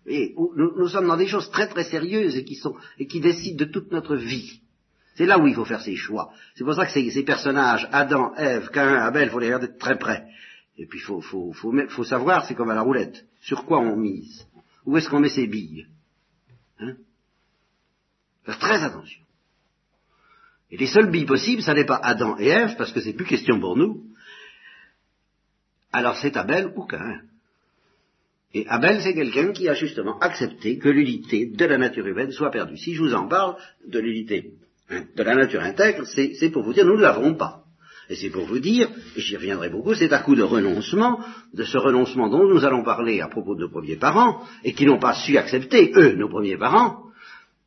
et 0.06 0.36
nous, 0.56 0.88
sommes 0.88 1.08
dans 1.08 1.18
des 1.18 1.28
choses 1.28 1.52
très 1.52 1.68
très 1.68 1.84
sérieuses 1.84 2.36
et 2.36 2.44
qui, 2.44 2.56
sont, 2.56 2.76
et 2.98 3.06
qui 3.06 3.20
décident 3.20 3.58
de 3.58 3.72
toute 3.72 3.92
notre 3.92 4.16
vie. 4.16 4.62
C'est 5.16 5.26
là 5.26 5.38
où 5.38 5.46
il 5.46 5.54
faut 5.54 5.66
faire 5.66 5.82
ses 5.82 5.96
choix. 5.96 6.34
C'est 6.56 6.64
pour 6.64 6.74
ça 6.74 6.86
que 6.86 6.92
ces, 6.92 7.12
ces 7.12 7.24
personnages, 7.24 7.88
Adam, 7.92 8.34
Ève, 8.36 8.70
Cain, 8.72 8.96
Abel, 8.96 9.28
il 9.28 9.30
faut 9.30 9.40
les 9.40 9.48
regarder 9.48 9.68
de 9.68 9.78
très 9.78 10.00
près. 10.00 10.26
Et 10.78 10.88
puis 10.88 11.00
il 11.00 11.04
faut, 11.04 11.22
faut, 11.22 11.54
faut, 11.54 11.74
faut, 11.90 12.04
savoir, 12.04 12.46
c'est 12.46 12.56
comme 12.56 12.72
à 12.72 12.76
la 12.76 12.82
roulette, 12.82 13.26
sur 13.42 13.66
quoi 13.66 13.80
on 13.80 13.96
mise? 13.96 14.48
Où 14.86 14.98
est-ce 14.98 15.10
qu'on 15.10 15.20
met 15.20 15.30
ses 15.30 15.48
billes? 15.48 15.88
Hein? 16.80 16.96
Faire 18.46 18.58
très 18.58 18.84
attention. 18.84 19.22
Et 20.72 20.78
les 20.78 20.88
seules 20.88 21.12
billes 21.12 21.26
possibles, 21.26 21.62
ça 21.62 21.74
n'est 21.74 21.86
pas 21.86 22.00
Adam 22.02 22.38
et 22.40 22.48
Ève, 22.48 22.76
parce 22.78 22.92
que 22.92 23.02
c'est 23.02 23.14
plus 23.14 23.26
question 23.26 23.60
pour 23.60 23.78
nous. 23.78 24.06
Alors 25.92 26.18
c'est 26.18 26.38
Abel 26.38 26.74
ou 26.76 26.86
Cain. 26.86 27.22
Et 28.54 28.66
Abel, 28.68 29.02
c'est 29.02 29.14
quelqu'un 29.14 29.54
qui 29.54 29.70
a 29.70 29.74
justement 29.74 30.20
accepté 30.20 30.78
que 30.78 30.90
l'unité 30.90 31.46
de 31.46 31.66
la 31.66 31.78
nature 31.78 32.06
humaine 32.06 32.32
soit 32.32 32.52
perdue. 32.52 32.78
Si 32.78 32.94
je 32.94 33.02
vous 33.02 33.14
en 33.14 33.28
parle 33.28 33.56
de 33.88 34.00
l'unité 34.00 34.54
de 34.90 35.24
la 35.24 35.36
nature 35.36 35.62
intègre, 35.62 36.06
c'est 36.06 36.50
pour 36.52 36.64
vous 36.64 36.74
dire 36.74 36.86
nous 36.86 36.98
ne 36.98 37.02
l'avons 37.02 37.36
pas. 37.36 37.64
Et 38.10 38.16
c'est 38.16 38.30
pour 38.30 38.46
vous 38.46 38.60
dire, 38.60 38.90
et 39.16 39.22
j'y 39.22 39.38
reviendrai 39.38 39.70
beaucoup, 39.70 39.94
c'est 39.94 40.12
à 40.12 40.20
coup 40.20 40.36
de 40.36 40.44
renoncement, 40.44 41.22
de 41.54 41.64
ce 41.64 41.78
renoncement 41.78 42.28
dont 42.28 42.46
nous 42.46 42.66
allons 42.66 42.84
parler 42.84 43.22
à 43.22 43.30
propos 43.30 43.56
de 43.56 43.62
nos 43.62 43.70
premiers 43.70 43.96
parents, 43.96 44.44
et 44.66 44.74
qui 44.74 44.86
n'ont 44.86 45.00
pas 45.00 45.14
su 45.14 45.38
accepter, 45.38 45.94
eux, 45.96 46.16
nos 46.16 46.28
premiers 46.28 46.58
parents, 46.58 47.04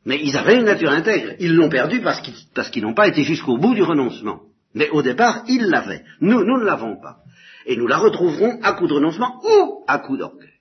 mais 0.05 0.21
ils 0.23 0.37
avaient 0.37 0.57
une 0.57 0.65
nature 0.65 0.91
intègre. 0.91 1.33
Ils 1.41 1.55
l'ont 1.55 1.71
perdue 1.71 2.03
parce 2.03 2.71
qu'ils 2.71 2.83
n'ont 2.83 2.93
pas 2.95 3.09
été 3.09 3.23
jusqu'au 3.23 3.57
bout 3.57 3.75
du 3.75 3.83
renoncement. 3.83 4.43
Mais 4.75 4.91
au 4.91 5.01
départ, 5.01 5.45
ils 5.49 5.65
l'avaient. 5.65 6.05
Nous, 6.21 6.45
nous 6.45 6.59
ne 6.59 6.65
l'avons 6.65 7.01
pas. 7.01 7.19
Et 7.65 7.77
nous 7.77 7.87
la 7.87 7.97
retrouverons 7.97 8.59
à 8.63 8.75
coup 8.75 8.87
de 8.87 8.93
renoncement 8.93 9.41
ou 9.43 9.85
à 9.87 9.99
coup 10.01 10.19
d'orgueil. 10.19 10.54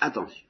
Attention. 0.00 0.44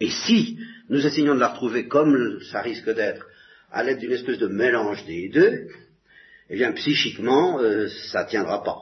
Et 0.00 0.10
si 0.10 0.58
nous 0.88 1.06
essayons 1.06 1.34
de 1.34 1.40
la 1.40 1.48
retrouver 1.48 1.88
comme 1.88 2.40
ça 2.50 2.60
risque 2.62 2.90
d'être, 2.90 3.26
à 3.70 3.82
l'aide 3.82 3.98
d'une 3.98 4.12
espèce 4.12 4.38
de 4.38 4.48
mélange 4.48 5.04
des 5.06 5.28
deux, 5.28 5.68
eh 6.48 6.56
bien 6.56 6.72
psychiquement, 6.72 7.60
euh, 7.60 7.88
ça 8.10 8.24
ne 8.24 8.28
tiendra 8.28 8.64
pas. 8.64 8.78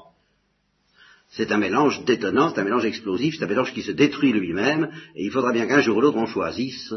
C'est 1.31 1.53
un 1.53 1.59
mélange 1.59 2.05
détonnant, 2.05 2.51
c'est 2.51 2.61
un 2.61 2.64
mélange 2.64 2.87
explosif, 2.87 3.37
c'est 3.37 3.44
un 3.44 3.48
mélange 3.48 3.74
qui 3.74 3.83
se 3.83 3.92
détruit 3.92 4.33
lui-même, 4.33 4.90
et 5.14 5.24
il 5.24 5.31
faudra 5.31 5.53
bien 5.53 5.66
qu'un 5.66 5.83
jour 5.83 5.98
ou 5.98 6.01
l'autre 6.01 6.16
on 6.16 6.27
choisisse 6.27 6.94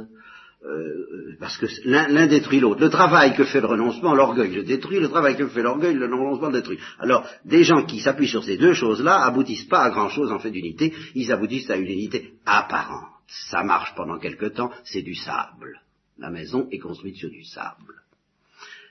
euh, 0.63 1.35
parce 1.39 1.57
que 1.57 1.65
l'un 1.85 2.27
détruit 2.27 2.59
l'autre. 2.59 2.81
Le 2.81 2.89
travail 2.89 3.33
que 3.33 3.45
fait 3.45 3.61
le 3.61 3.65
renoncement, 3.65 4.13
l'orgueil 4.13 4.53
le 4.53 4.63
détruit, 4.63 4.99
le 4.99 5.09
travail 5.09 5.35
que 5.35 5.47
fait 5.47 5.63
l'orgueil, 5.63 5.95
le 5.95 6.05
renoncement 6.05 6.49
le 6.49 6.61
détruit. 6.61 6.77
Alors, 6.99 7.27
des 7.45 7.63
gens 7.63 7.83
qui 7.83 7.99
s'appuient 7.99 8.27
sur 8.27 8.43
ces 8.43 8.57
deux 8.57 8.73
choses-là 8.73 9.23
aboutissent 9.23 9.65
pas 9.65 9.83
à 9.83 9.89
grand-chose 9.89 10.31
en 10.31 10.37
fait 10.37 10.51
d'unité, 10.51 10.93
ils 11.15 11.31
aboutissent 11.31 11.71
à 11.71 11.77
une 11.77 11.87
unité 11.87 12.33
apparente. 12.45 13.09
Ça 13.27 13.63
marche 13.63 13.95
pendant 13.95 14.19
quelque 14.19 14.45
temps, 14.45 14.71
c'est 14.83 15.01
du 15.01 15.15
sable. 15.15 15.81
La 16.19 16.29
maison 16.29 16.67
est 16.71 16.77
construite 16.77 17.15
sur 17.15 17.31
du 17.31 17.43
sable. 17.43 18.03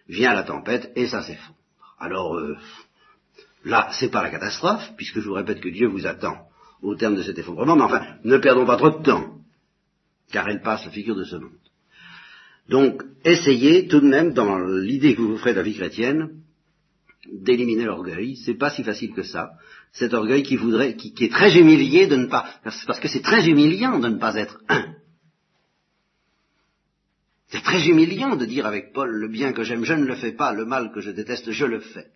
Vient 0.09 0.35
la 0.35 0.43
tempête 0.43 0.91
et 0.97 1.07
ça 1.07 1.23
s'effondre. 1.23 1.57
Alors, 2.01 2.37
euh, 2.37 2.57
là, 3.65 3.91
c'est 3.93 4.11
pas 4.11 4.23
la 4.23 4.31
catastrophe, 4.31 4.91
puisque 4.97 5.21
je 5.21 5.29
vous 5.29 5.35
répète 5.35 5.61
que 5.61 5.69
Dieu 5.69 5.87
vous 5.87 6.07
attend 6.07 6.49
au 6.83 6.97
terme 6.97 7.15
de 7.15 7.23
cet 7.23 7.39
effondrement, 7.39 7.77
mais 7.77 7.83
enfin, 7.83 8.03
ne 8.25 8.39
perdons 8.39 8.67
pas 8.67 8.77
trop 8.77 8.91
de 8.91 9.05
temps 9.05 9.40
car 10.31 10.49
elle 10.49 10.63
passe 10.63 10.85
la 10.85 10.91
figure 10.91 11.17
de 11.17 11.25
ce 11.25 11.37
monde. 11.37 11.53
Donc, 12.69 13.03
essayez 13.25 13.89
tout 13.89 14.01
de 14.01 14.09
même, 14.09 14.33
dans 14.33 14.59
l'idée 14.59 15.15
que 15.15 15.23
vous 15.23 15.39
ferez 15.39 15.53
de 15.53 15.59
la 15.59 15.63
vie 15.65 15.75
chrétienne, 15.75 16.31
d'éliminer 17.33 17.85
l'orgueil. 17.85 18.37
C'est 18.37 18.55
pas 18.55 18.71
si 18.71 18.83
facile 18.85 19.13
que 19.13 19.23
ça. 19.23 19.53
Cet 19.93 20.15
orgueil 20.15 20.43
qui 20.43 20.57
voudrait, 20.57 20.95
qui, 20.95 21.13
est 21.25 21.33
très 21.33 21.59
humilié 21.59 22.07
de 22.07 22.17
ne 22.17 22.27
pas, 22.27 22.49
parce 22.63 23.01
que 23.01 23.09
c'est 23.09 23.23
très 23.23 23.49
humiliant 23.49 23.99
de 23.99 24.09
ne 24.09 24.19
pas 24.19 24.37
être 24.37 24.61
un. 24.69 24.95
C'est 27.49 27.65
très 27.65 27.89
humiliant 27.89 28.37
de 28.37 28.45
dire 28.47 28.67
avec 28.67 28.93
Paul, 28.93 29.11
le 29.11 29.29
bien 29.29 29.53
que 29.53 29.65
j'aime, 29.65 29.85
je 29.85 29.95
ne 29.95 30.05
le 30.05 30.15
fais 30.15 30.33
pas, 30.33 30.53
le 30.53 30.65
mal 30.65 30.93
que 30.93 31.01
je 31.01 31.11
déteste, 31.11 31.51
je 31.51 31.67
le 31.67 31.81
fais. 31.81 32.07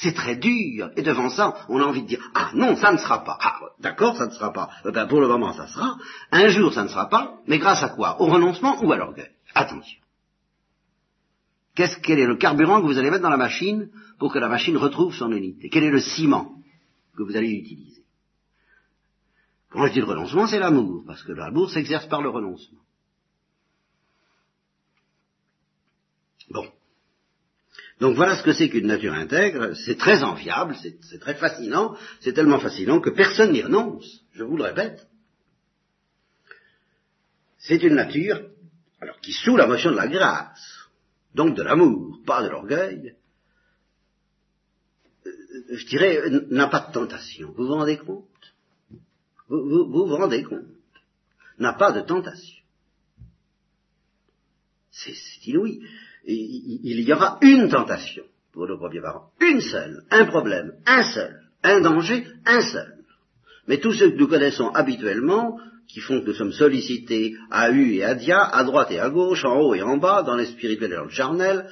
C'est 0.00 0.14
très 0.14 0.36
dur. 0.36 0.92
Et 0.96 1.02
devant 1.02 1.28
ça, 1.28 1.66
on 1.68 1.80
a 1.80 1.84
envie 1.84 2.02
de 2.02 2.06
dire, 2.06 2.30
ah 2.32 2.52
non, 2.54 2.76
ça 2.76 2.92
ne 2.92 2.98
sera 2.98 3.24
pas. 3.24 3.36
Ah, 3.40 3.58
d'accord, 3.80 4.16
ça 4.16 4.26
ne 4.26 4.30
sera 4.30 4.52
pas. 4.52 4.70
Eh 4.86 4.92
ben, 4.92 5.08
pour 5.08 5.20
le 5.20 5.26
moment, 5.26 5.52
ça 5.52 5.66
sera. 5.66 5.98
Un 6.30 6.48
jour, 6.50 6.72
ça 6.72 6.84
ne 6.84 6.88
sera 6.88 7.08
pas. 7.08 7.40
Mais 7.48 7.58
grâce 7.58 7.82
à 7.82 7.88
quoi? 7.88 8.20
Au 8.20 8.26
renoncement 8.26 8.80
ou 8.84 8.92
à 8.92 8.96
l'orgueil? 8.96 9.30
Attention. 9.54 9.98
Qu'est-ce, 11.74 11.98
quel 11.98 12.20
est 12.20 12.26
le 12.26 12.36
carburant 12.36 12.80
que 12.80 12.86
vous 12.86 12.96
allez 12.96 13.10
mettre 13.10 13.24
dans 13.24 13.28
la 13.28 13.36
machine 13.36 13.90
pour 14.20 14.32
que 14.32 14.38
la 14.38 14.48
machine 14.48 14.76
retrouve 14.76 15.12
son 15.14 15.32
unité? 15.32 15.68
Quel 15.68 15.82
est 15.82 15.90
le 15.90 16.00
ciment 16.00 16.54
que 17.16 17.24
vous 17.24 17.36
allez 17.36 17.50
utiliser? 17.50 18.04
Quand 19.70 19.84
je 19.84 19.92
dis 19.92 19.98
le 19.98 20.06
renoncement, 20.06 20.46
c'est 20.46 20.60
l'amour, 20.60 21.02
parce 21.08 21.24
que 21.24 21.32
l'amour 21.32 21.70
s'exerce 21.70 22.06
par 22.06 22.22
le 22.22 22.28
renoncement. 22.28 22.78
Bon. 26.50 26.68
Donc 28.00 28.14
voilà 28.14 28.36
ce 28.36 28.42
que 28.42 28.52
c'est 28.52 28.68
qu'une 28.68 28.86
nature 28.86 29.12
intègre, 29.12 29.74
c'est 29.74 29.96
très 29.96 30.22
enviable, 30.22 30.76
c'est 30.80 31.18
très 31.18 31.34
fascinant, 31.34 31.96
c'est 32.20 32.32
tellement 32.32 32.60
fascinant 32.60 33.00
que 33.00 33.10
personne 33.10 33.52
n'y 33.52 33.62
renonce, 33.62 34.22
je 34.34 34.44
vous 34.44 34.56
le 34.56 34.64
répète. 34.64 35.06
C'est 37.58 37.82
une 37.82 37.96
nature, 37.96 38.40
alors 39.00 39.20
qui 39.20 39.32
sous 39.32 39.56
la 39.56 39.66
motion 39.66 39.90
de 39.90 39.96
la 39.96 40.06
grâce, 40.06 40.88
donc 41.34 41.56
de 41.56 41.62
l'amour, 41.62 42.20
pas 42.24 42.42
de 42.42 42.48
l'orgueil, 42.48 43.16
euh, 45.26 45.32
je 45.72 45.86
dirais, 45.86 46.22
n'a 46.50 46.68
pas 46.68 46.80
de 46.80 46.92
tentation. 46.92 47.52
Vous 47.56 47.66
vous 47.66 47.74
rendez 47.74 47.98
compte? 47.98 48.24
Vous, 49.48 49.68
vous, 49.68 49.90
vous 49.90 50.06
vous 50.06 50.16
rendez 50.16 50.44
compte? 50.44 50.66
N'a 51.58 51.72
pas 51.72 51.90
de 51.90 52.02
tentation. 52.02 52.57
C'est 54.98 55.46
inouï. 55.46 55.80
Il 56.24 57.00
y 57.00 57.12
aura 57.12 57.38
une 57.40 57.68
tentation 57.68 58.24
pour 58.52 58.66
nos 58.66 58.76
premiers 58.76 59.00
parents, 59.00 59.30
une 59.40 59.60
seule, 59.60 60.02
un 60.10 60.24
problème, 60.24 60.72
un 60.86 61.02
seul, 61.02 61.40
un 61.62 61.80
danger, 61.80 62.26
un 62.44 62.60
seul. 62.60 62.94
Mais 63.68 63.78
tous 63.78 63.92
ceux 63.92 64.10
que 64.10 64.16
nous 64.16 64.28
connaissons 64.28 64.68
habituellement, 64.68 65.58
qui 65.88 66.00
font 66.00 66.20
que 66.20 66.26
nous 66.26 66.34
sommes 66.34 66.52
sollicités 66.52 67.34
à 67.50 67.70
U 67.70 67.94
et 67.94 68.04
à 68.04 68.14
Dia, 68.14 68.42
à 68.42 68.62
droite 68.64 68.90
et 68.90 69.00
à 69.00 69.08
gauche, 69.08 69.44
en 69.44 69.58
haut 69.58 69.74
et 69.74 69.82
en 69.82 69.96
bas, 69.96 70.22
dans 70.22 70.36
les 70.36 70.46
spirituels 70.46 70.92
et 70.92 70.96
dans 70.96 71.04
le 71.04 71.10
charnel, 71.10 71.66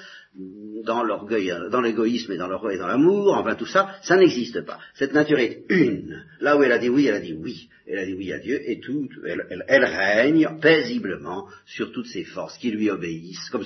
dans 0.85 1.03
l'orgueil, 1.03 1.53
dans 1.71 1.81
l'égoïsme 1.81 2.33
et 2.33 2.37
dans 2.37 2.49
l'orgueil 2.49 2.77
et 2.77 2.79
dans 2.79 2.87
l'amour, 2.87 3.35
enfin 3.35 3.55
tout 3.55 3.67
ça, 3.67 3.97
ça 4.03 4.17
n'existe 4.17 4.63
pas. 4.63 4.79
Cette 4.95 5.13
nature 5.13 5.39
est 5.39 5.65
une. 5.69 6.25
Là 6.41 6.57
où 6.57 6.63
elle 6.63 6.73
a 6.73 6.79
dit 6.79 6.89
oui, 6.89 7.07
elle 7.07 7.15
a 7.15 7.21
dit 7.21 7.35
oui. 7.35 7.69
Elle 7.87 7.99
a 7.99 8.07
dit 8.07 8.15
oui 8.15 8.33
à 8.33 8.39
Dieu 8.39 8.61
et 8.69 8.81
tout, 8.81 9.09
elle, 9.25 9.85
règne 9.85 10.59
paisiblement 10.61 11.49
sur 11.67 11.93
toutes 11.93 12.09
ses 12.09 12.25
forces 12.25 12.59
qui 12.59 12.71
lui 12.71 12.91
obéissent, 12.91 13.49
comme 13.51 13.65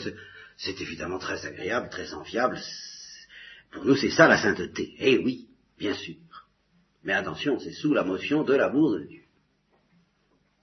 c'est 0.57 0.81
évidemment 0.81 1.19
très 1.19 1.47
agréable, 1.47 1.89
très 1.91 2.13
enviable. 2.13 2.59
Pour 3.73 3.85
nous, 3.85 3.97
c'est 3.97 4.11
ça 4.11 4.29
la 4.29 4.37
sainteté. 4.37 4.95
Eh 4.99 5.19
oui, 5.19 5.47
bien 5.79 5.95
sûr. 5.95 6.17
Mais 7.03 7.15
attention, 7.15 7.59
c'est 7.59 7.73
sous 7.73 7.95
la 7.95 8.05
motion 8.05 8.43
de 8.43 8.55
l'amour 8.55 8.93
de 8.93 9.05
Dieu. 9.05 9.19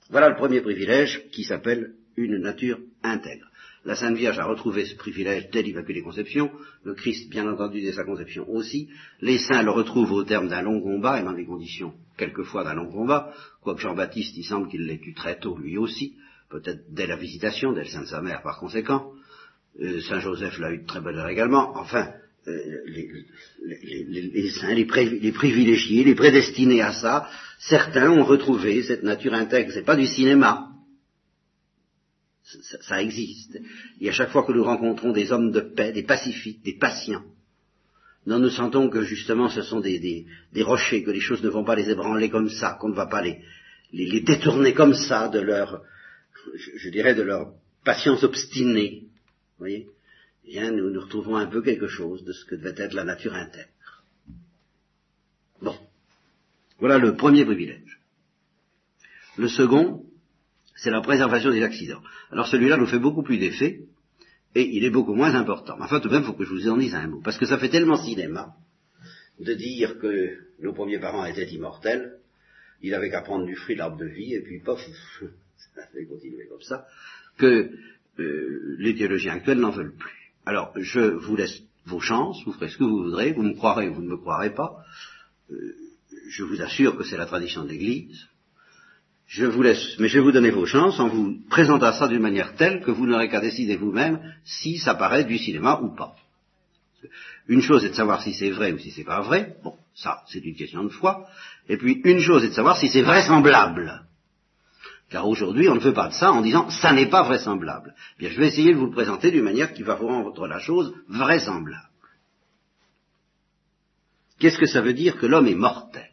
Voilà 0.09 0.29
le 0.29 0.35
premier 0.35 0.61
privilège 0.61 1.29
qui 1.31 1.43
s'appelle 1.43 1.93
une 2.15 2.37
nature 2.37 2.79
intègre. 3.03 3.47
La 3.83 3.95
Sainte 3.95 4.17
Vierge 4.17 4.39
a 4.39 4.45
retrouvé 4.45 4.85
ce 4.85 4.95
privilège 4.95 5.49
dès 5.49 5.61
l'Immaculée 5.61 6.01
Conception, 6.01 6.51
le 6.83 6.93
Christ, 6.93 7.29
bien 7.29 7.47
entendu, 7.49 7.81
dès 7.81 7.93
sa 7.93 8.03
conception 8.03 8.49
aussi. 8.49 8.89
Les 9.21 9.37
saints 9.37 9.63
le 9.63 9.71
retrouvent 9.71 10.11
au 10.11 10.23
terme 10.23 10.49
d'un 10.49 10.61
long 10.61 10.81
combat 10.81 11.19
et 11.19 11.23
dans 11.23 11.33
des 11.33 11.45
conditions, 11.45 11.93
quelquefois, 12.17 12.63
d'un 12.63 12.73
long 12.73 12.91
combat, 12.91 13.33
quoique 13.61 13.81
Jean-Baptiste, 13.81 14.35
il 14.35 14.43
semble 14.43 14.67
qu'il 14.67 14.85
l'ait 14.85 14.99
eu 15.01 15.13
très 15.13 15.39
tôt, 15.39 15.57
lui 15.57 15.77
aussi, 15.77 16.15
peut-être 16.49 16.83
dès 16.89 17.07
la 17.07 17.15
visitation, 17.15 17.71
dès 17.71 17.83
le 17.83 17.89
sein 17.89 18.01
de 18.01 18.07
sa 18.07 18.21
mère 18.21 18.41
par 18.41 18.59
conséquent. 18.59 19.13
Euh, 19.79 20.01
Saint 20.01 20.19
Joseph 20.19 20.57
l'a 20.59 20.71
eu 20.71 20.79
de 20.79 20.85
très 20.85 21.01
bonne 21.01 21.17
heure 21.17 21.29
également. 21.29 21.77
Enfin, 21.77 22.11
euh, 22.47 22.81
les, 23.65 24.49
saints, 24.51 24.73
les, 24.73 24.85
privilégiés, 24.85 26.03
les 26.05 26.15
prédestinés 26.15 26.81
à 26.81 26.93
ça, 26.93 27.29
certains 27.59 28.09
ont 28.09 28.23
retrouvé 28.23 28.83
cette 28.83 29.03
nature 29.03 29.33
intègre. 29.33 29.71
C'est 29.73 29.85
pas 29.85 29.97
du 29.97 30.07
cinéma. 30.07 30.69
Ça, 32.81 33.01
existe. 33.01 33.59
Et 33.99 34.07
à 34.09 34.13
chaque 34.13 34.29
fois 34.29 34.45
que 34.45 34.53
nous 34.53 34.63
rencontrons 34.63 35.11
des 35.11 35.33
hommes 35.33 35.51
de 35.51 35.59
paix, 35.59 35.91
des 35.91 36.03
pacifiques, 36.03 36.63
des 36.63 36.77
patients, 36.77 37.25
nous 38.25 38.39
nous 38.39 38.49
sentons 38.49 38.89
que 38.89 39.03
justement 39.03 39.49
ce 39.49 39.61
sont 39.61 39.81
des, 39.81 40.25
rochers, 40.61 41.03
que 41.03 41.11
les 41.11 41.19
choses 41.19 41.43
ne 41.43 41.49
vont 41.49 41.65
pas 41.65 41.75
les 41.75 41.89
ébranler 41.89 42.29
comme 42.29 42.49
ça, 42.49 42.77
qu'on 42.79 42.89
ne 42.89 42.95
va 42.95 43.07
pas 43.07 43.21
les, 43.21 43.41
les, 43.91 44.21
détourner 44.21 44.73
comme 44.73 44.93
ça 44.93 45.27
de 45.27 45.39
leur, 45.39 45.81
je, 46.55 46.89
dirais, 46.89 47.15
de 47.15 47.23
leur 47.23 47.53
patience 47.83 48.23
obstinée. 48.23 49.03
Vous 49.57 49.59
voyez? 49.59 49.87
Bien, 50.47 50.71
nous 50.71 50.89
nous 50.89 51.01
retrouvons 51.01 51.35
un 51.35 51.47
peu 51.47 51.61
quelque 51.61 51.87
chose 51.87 52.23
de 52.23 52.33
ce 52.33 52.45
que 52.45 52.55
devait 52.55 52.75
être 52.77 52.93
la 52.93 53.03
nature 53.03 53.33
intègre. 53.33 54.03
Bon. 55.61 55.75
Voilà 56.79 56.97
le 56.97 57.15
premier 57.15 57.45
privilège. 57.45 57.99
Le 59.37 59.47
second, 59.47 60.05
c'est 60.75 60.91
la 60.91 61.01
préservation 61.01 61.51
des 61.51 61.63
accidents. 61.63 62.01
Alors 62.31 62.47
celui-là 62.47 62.77
nous 62.77 62.87
fait 62.87 62.99
beaucoup 62.99 63.23
plus 63.23 63.37
d'effet, 63.37 63.81
et 64.55 64.75
il 64.75 64.85
est 64.85 64.89
beaucoup 64.89 65.13
moins 65.13 65.35
important. 65.35 65.75
Enfin, 65.79 65.99
tout 65.99 66.07
de 66.07 66.13
même, 66.13 66.23
il 66.23 66.25
faut 66.25 66.33
que 66.33 66.45
je 66.45 66.53
vous 66.53 66.67
en 66.69 66.77
dise 66.77 66.95
un 66.95 67.07
mot, 67.07 67.21
parce 67.21 67.37
que 67.37 67.45
ça 67.45 67.57
fait 67.57 67.69
tellement 67.69 67.97
cinéma 67.97 68.55
de 69.39 69.53
dire 69.53 69.99
que 69.99 70.37
nos 70.59 70.73
premiers 70.73 70.99
parents 70.99 71.25
étaient 71.25 71.49
immortels, 71.49 72.17
il 72.81 72.93
avait 72.93 73.09
qu'à 73.09 73.21
prendre 73.21 73.45
du 73.45 73.55
fruit 73.55 73.75
de 73.75 73.79
l'arbre 73.79 73.97
de 73.97 74.05
vie, 74.05 74.33
et 74.33 74.41
puis 74.41 74.59
pof, 74.59 74.79
ça 75.75 75.87
fait 75.87 76.05
continuer 76.05 76.47
comme 76.47 76.61
ça, 76.61 76.87
que 77.37 77.69
euh, 78.19 78.75
les 78.79 78.95
théologiens 78.95 79.33
actuels 79.33 79.59
n'en 79.59 79.71
veulent 79.71 79.95
plus. 79.95 80.16
Alors, 80.47 80.71
je 80.77 81.01
vous 81.01 81.35
laisse 81.35 81.61
vos 81.85 81.99
chances, 81.99 82.41
vous 82.45 82.53
ferez 82.53 82.69
ce 82.69 82.77
que 82.77 82.85
vous 82.85 83.03
voudrez, 83.03 83.33
vous 83.33 83.43
me 83.43 83.53
croirez 83.53 83.89
ou 83.89 83.95
vous 83.95 84.01
ne 84.01 84.07
me 84.07 84.15
croirez 84.15 84.53
pas. 84.53 84.77
Euh, 85.51 85.75
je 86.29 86.45
vous 86.45 86.61
assure 86.61 86.97
que 86.97 87.03
c'est 87.03 87.17
la 87.17 87.25
tradition 87.25 87.65
de 87.65 87.67
l'Église. 87.67 88.29
Je 89.27 89.43
vous 89.43 89.61
laisse, 89.61 89.99
mais 89.99 90.07
je 90.07 90.19
vais 90.19 90.23
vous 90.23 90.31
donner 90.31 90.51
vos 90.51 90.65
chances 90.65 91.01
en 91.01 91.09
vous 91.09 91.37
présentant 91.49 91.91
ça 91.91 92.07
d'une 92.07 92.21
manière 92.21 92.55
telle 92.55 92.81
que 92.81 92.91
vous 92.91 93.05
n'aurez 93.05 93.27
qu'à 93.27 93.41
décider 93.41 93.75
vous-même 93.75 94.21
si 94.45 94.77
ça 94.77 94.95
paraît 94.95 95.25
du 95.25 95.37
cinéma 95.37 95.81
ou 95.83 95.93
pas. 95.93 96.15
Une 97.49 97.61
chose 97.61 97.83
est 97.83 97.89
de 97.89 97.95
savoir 97.95 98.21
si 98.21 98.33
c'est 98.33 98.51
vrai 98.51 98.71
ou 98.71 98.79
si 98.79 98.91
c'est 98.91 99.03
pas 99.03 99.19
vrai. 99.19 99.57
Bon, 99.65 99.75
ça, 99.95 100.23
c'est 100.27 100.45
une 100.45 100.55
question 100.55 100.85
de 100.85 100.89
foi. 100.89 101.27
Et 101.67 101.75
puis, 101.75 101.99
une 102.05 102.21
chose 102.21 102.45
est 102.45 102.49
de 102.49 102.53
savoir 102.53 102.77
si 102.77 102.87
c'est 102.87 103.01
vraisemblable. 103.01 104.06
Car 105.09 105.27
aujourd'hui, 105.27 105.69
on 105.69 105.75
ne 105.75 105.79
fait 105.79 105.93
pas 105.93 106.09
de 106.09 106.13
ça 106.13 106.31
en 106.31 106.41
disant 106.41 106.69
ça 106.69 106.91
n'est 106.91 107.09
pas 107.09 107.23
vraisemblable. 107.23 107.95
Bien, 108.19 108.29
je 108.29 108.39
vais 108.39 108.47
essayer 108.47 108.73
de 108.73 108.77
vous 108.77 108.87
le 108.87 108.91
présenter 108.91 109.31
d'une 109.31 109.43
manière 109.43 109.73
qui 109.73 109.83
va 109.83 109.95
vous 109.95 110.07
rendre 110.07 110.47
la 110.47 110.59
chose 110.59 110.93
vraisemblable. 111.07 111.89
Qu'est-ce 114.39 114.59
que 114.59 114.67
ça 114.67 114.81
veut 114.81 114.93
dire 114.93 115.17
que 115.17 115.25
l'homme 115.25 115.47
est 115.47 115.55
mortel? 115.55 116.11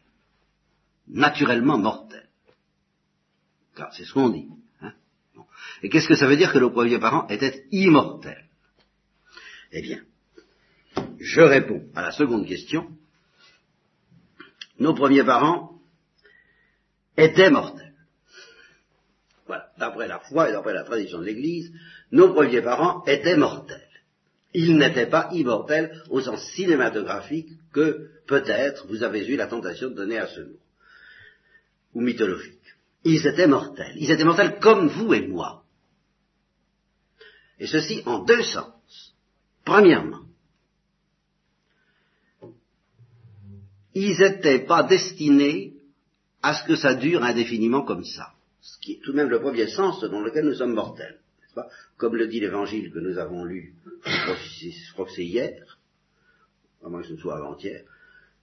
Naturellement 1.09 1.76
mortel. 1.76 2.28
Car 3.74 3.92
c'est 3.92 4.04
ce 4.04 4.12
qu'on 4.12 4.30
dit. 4.30 4.48
Hein 4.80 4.92
Et 5.83 5.88
qu'est-ce 5.88 6.09
que 6.09 6.14
ça 6.14 6.26
veut 6.26 6.37
dire 6.37 6.52
que 6.52 6.59
nos 6.59 6.70
premiers 6.70 7.00
parents 7.00 7.26
étaient 7.28 7.66
immortels 7.72 8.46
Eh 9.72 9.83
bien, 9.83 10.00
je 11.18 11.40
réponds 11.40 11.85
à 11.96 12.02
la 12.02 12.12
seconde 12.12 12.46
question. 12.46 12.88
Nos 14.78 14.94
premiers 14.94 15.24
parents 15.24 15.80
étaient 17.16 17.50
mortels. 17.50 17.84
Voilà, 19.46 19.68
d'après 19.78 20.09
la 20.09 20.20
foi 20.20 20.48
et 20.48 20.52
d'après 20.52 20.72
la 20.72 20.85
tradition 20.85 21.18
de 21.18 21.24
l'Église, 21.24 21.70
nos 22.12 22.33
premiers 22.33 22.62
parents 22.62 23.04
étaient 23.04 23.37
mortels. 23.37 23.88
Ils 24.54 24.76
n'étaient 24.76 25.09
pas 25.09 25.28
immortels 25.33 26.00
au 26.09 26.20
sens 26.20 26.40
cinématographique 26.52 27.50
que 27.72 28.09
peut-être 28.26 28.87
vous 28.87 29.02
avez 29.02 29.26
eu 29.26 29.37
la 29.37 29.48
tentation 29.48 29.90
de 29.90 29.94
donner 29.94 30.18
à 30.18 30.28
ce 30.28 30.40
mot, 30.40 30.61
ou 31.94 32.00
mythologique. 32.00 32.61
Ils 33.04 33.26
étaient 33.26 33.48
mortels. 33.48 33.94
Ils 33.96 34.11
étaient 34.11 34.24
mortels 34.24 34.59
comme 34.61 34.88
vous 34.88 35.12
et 35.12 35.26
moi. 35.26 35.64
Et 37.59 37.66
ceci 37.66 38.02
en 38.07 38.20
deux 38.20 38.42
sens. 38.42 39.14
Premièrement, 39.64 40.22
ils 43.94 44.18
n'étaient 44.18 44.61
pas 44.61 44.83
destinés 44.85 45.74
à 46.42 46.54
ce 46.54 46.64
que 46.66 46.76
ça 46.76 46.94
dure 46.94 47.22
indéfiniment 47.22 47.83
comme 47.83 48.04
ça 48.04 48.34
ce 48.64 48.79
qui 48.79 48.92
est 48.92 49.00
tout 49.03 49.12
de 49.12 49.16
même 49.16 49.29
le 49.29 49.40
premier 49.40 49.68
sens 49.68 50.03
dans 50.03 50.22
lequel 50.22 50.46
nous 50.46 50.55
sommes 50.55 50.72
mortels. 50.72 51.18
Comme 51.98 52.16
le 52.16 52.27
dit 52.27 52.40
l'évangile 52.40 52.90
que 52.90 52.98
nous 52.98 53.18
avons 53.18 53.44
lu, 53.44 53.74
je 54.07 54.92
crois 54.94 55.05
que 55.05 55.12
c'est 55.12 55.24
hier, 55.24 55.79
à 56.83 56.88
moins 56.88 57.03
que 57.03 57.09
ce 57.09 57.16
soit 57.16 57.37
avant-hier, 57.37 57.83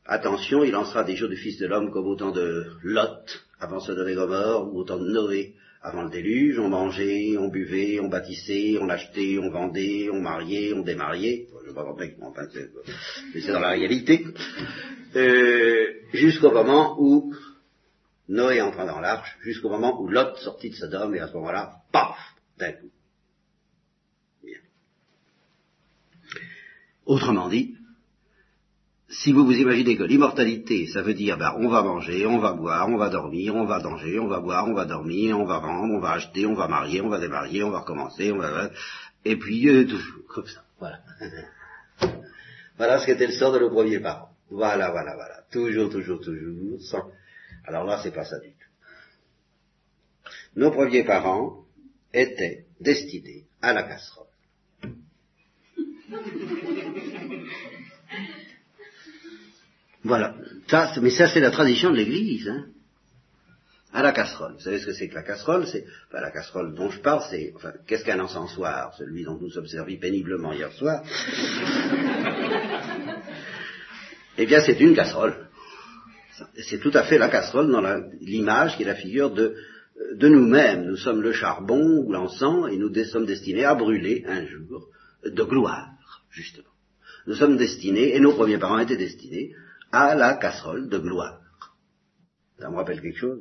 attention, 0.05 0.63
il 0.63 0.75
en 0.75 0.85
sera 0.85 1.03
des 1.03 1.15
jours 1.15 1.27
du 1.27 1.35
Fils 1.35 1.57
de 1.57 1.65
l'homme 1.65 1.91
comme 1.91 2.05
autant 2.05 2.31
de 2.31 2.67
Lot 2.83 3.43
avant 3.59 3.79
Sodome 3.79 4.09
et 4.09 4.15
Gomorre, 4.15 4.71
ou 4.71 4.79
autant 4.79 4.99
de 4.99 5.09
Noé 5.09 5.55
avant 5.81 6.03
le 6.03 6.11
déluge, 6.11 6.59
on 6.59 6.69
mangeait, 6.69 7.35
on 7.39 7.47
buvait, 7.47 7.99
on 7.99 8.07
bâtissait, 8.07 8.77
on 8.79 8.89
achetait, 8.89 9.39
on 9.39 9.49
vendait, 9.49 10.09
on 10.11 10.21
mariait, 10.21 10.73
on 10.73 10.83
démariait, 10.83 11.47
je 11.65 11.69
ne 11.69 11.73
pas 11.73 11.83
enfin, 11.83 12.45
mais 13.33 13.41
c'est 13.41 13.51
dans 13.51 13.59
la 13.59 13.71
réalité, 13.71 14.23
euh, 15.15 15.87
jusqu'au 16.13 16.51
moment 16.51 16.95
où 16.99 17.33
Noé 18.31 18.61
entra 18.61 18.85
dans 18.85 19.01
l'arche 19.01 19.37
jusqu'au 19.41 19.69
moment 19.69 20.01
où 20.01 20.07
Lot 20.07 20.37
sortit 20.37 20.69
de 20.69 20.75
Sodome 20.75 21.15
et 21.15 21.19
à 21.19 21.27
ce 21.27 21.33
moment-là, 21.33 21.81
paf, 21.91 22.17
d'un 22.57 22.71
coup. 22.71 22.89
Bien. 24.41 24.59
Autrement 27.05 27.49
dit, 27.49 27.75
si 29.09 29.33
vous 29.33 29.43
vous 29.43 29.57
imaginez 29.57 29.97
que 29.97 30.03
l'immortalité, 30.03 30.87
ça 30.87 31.01
veut 31.01 31.13
dire, 31.13 31.37
ben, 31.37 31.53
on 31.57 31.67
va 31.67 31.83
manger, 31.83 32.25
on 32.25 32.39
va 32.39 32.53
boire, 32.53 32.87
on 32.87 32.95
va 32.95 33.09
dormir, 33.09 33.53
on 33.53 33.65
va 33.65 33.81
danger, 33.81 34.17
on 34.17 34.27
va 34.27 34.39
boire, 34.39 34.65
on 34.65 34.73
va 34.73 34.85
dormir, 34.85 35.37
on 35.37 35.45
va 35.45 35.59
vendre, 35.59 35.93
on 35.93 35.99
va 35.99 36.11
acheter, 36.11 36.45
on 36.45 36.53
va 36.53 36.69
marier, 36.69 37.01
on 37.01 37.09
va 37.09 37.19
démarier, 37.19 37.63
on 37.63 37.71
va 37.71 37.79
recommencer, 37.79 38.31
on 38.31 38.37
va... 38.37 38.69
Et 39.25 39.35
puis, 39.35 39.67
euh, 39.67 39.85
toujours, 39.85 40.25
comme 40.27 40.47
ça, 40.47 40.63
voilà. 40.79 40.99
voilà 42.77 42.99
ce 42.99 43.05
qu'était 43.07 43.27
le 43.27 43.33
sort 43.33 43.51
de 43.51 43.59
nos 43.59 43.69
premiers 43.69 43.99
parents. 43.99 44.29
Voilà, 44.49 44.89
voilà, 44.89 45.15
voilà. 45.15 45.41
Toujours, 45.51 45.89
toujours, 45.89 46.21
toujours, 46.21 46.79
alors 47.65 47.85
là, 47.85 47.99
c'est 48.03 48.13
pas 48.13 48.25
ça 48.25 48.39
du 48.39 48.49
tout. 48.49 48.57
Nos 50.55 50.71
premiers 50.71 51.03
parents 51.03 51.65
étaient 52.13 52.65
destinés 52.79 53.45
à 53.61 53.73
la 53.73 53.83
casserole. 53.83 54.27
Voilà. 60.03 60.35
Ça, 60.67 60.91
mais 60.99 61.11
ça, 61.11 61.27
c'est 61.27 61.39
la 61.39 61.51
tradition 61.51 61.91
de 61.91 61.97
l'Église. 61.97 62.49
Hein. 62.49 62.65
À 63.93 64.01
la 64.01 64.13
casserole. 64.13 64.53
Vous 64.53 64.61
savez 64.61 64.79
ce 64.79 64.87
que 64.87 64.93
c'est 64.93 65.09
que 65.09 65.13
la 65.15 65.21
casserole? 65.21 65.67
C'est 65.67 65.85
la 66.11 66.31
casserole 66.31 66.73
dont 66.73 66.89
je 66.89 66.99
parle, 67.01 67.21
c'est 67.29 67.53
enfin, 67.55 67.73
qu'est-ce 67.85 68.03
qu'un 68.03 68.19
encensoir? 68.19 68.95
Celui 68.97 69.23
dont 69.23 69.37
nous 69.39 69.51
sommes 69.51 69.67
servis 69.67 69.97
péniblement 69.97 70.53
hier 70.53 70.71
soir. 70.71 71.03
eh 74.37 74.45
bien, 74.45 74.61
c'est 74.61 74.79
une 74.79 74.95
casserole. 74.95 75.50
C'est 76.67 76.79
tout 76.79 76.91
à 76.93 77.03
fait 77.03 77.17
la 77.17 77.29
casserole 77.29 77.71
dans 77.71 77.81
l'image 78.19 78.77
qui 78.77 78.83
est 78.83 78.87
la 78.87 78.95
figure 78.95 79.31
de, 79.31 79.55
de 80.15 80.27
nous-mêmes. 80.27 80.85
Nous 80.85 80.97
sommes 80.97 81.21
le 81.21 81.33
charbon 81.33 82.03
ou 82.03 82.11
l'encens 82.11 82.71
et 82.71 82.77
nous 82.77 82.93
sommes 83.05 83.25
destinés 83.25 83.65
à 83.65 83.75
brûler 83.75 84.23
un 84.27 84.45
jour 84.45 84.87
de 85.25 85.43
gloire, 85.43 85.89
justement. 86.29 86.67
Nous 87.27 87.35
sommes 87.35 87.57
destinés, 87.57 88.15
et 88.15 88.19
nos 88.19 88.33
premiers 88.33 88.57
parents 88.57 88.79
étaient 88.79 88.97
destinés, 88.97 89.53
à 89.91 90.15
la 90.15 90.35
casserole 90.35 90.89
de 90.89 90.97
gloire. 90.97 91.39
Ça 92.59 92.69
me 92.69 92.75
rappelle 92.75 93.01
quelque 93.01 93.17
chose 93.17 93.39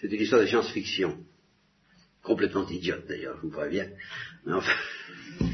C'est 0.00 0.08
une 0.08 0.20
histoire 0.20 0.40
de 0.40 0.46
science-fiction. 0.46 1.18
Complètement 2.22 2.66
idiote 2.68 3.06
d'ailleurs, 3.06 3.36
je 3.36 3.42
vous 3.42 3.50
préviens. 3.50 3.88
Mais 4.46 4.54
enfin, 4.54 4.72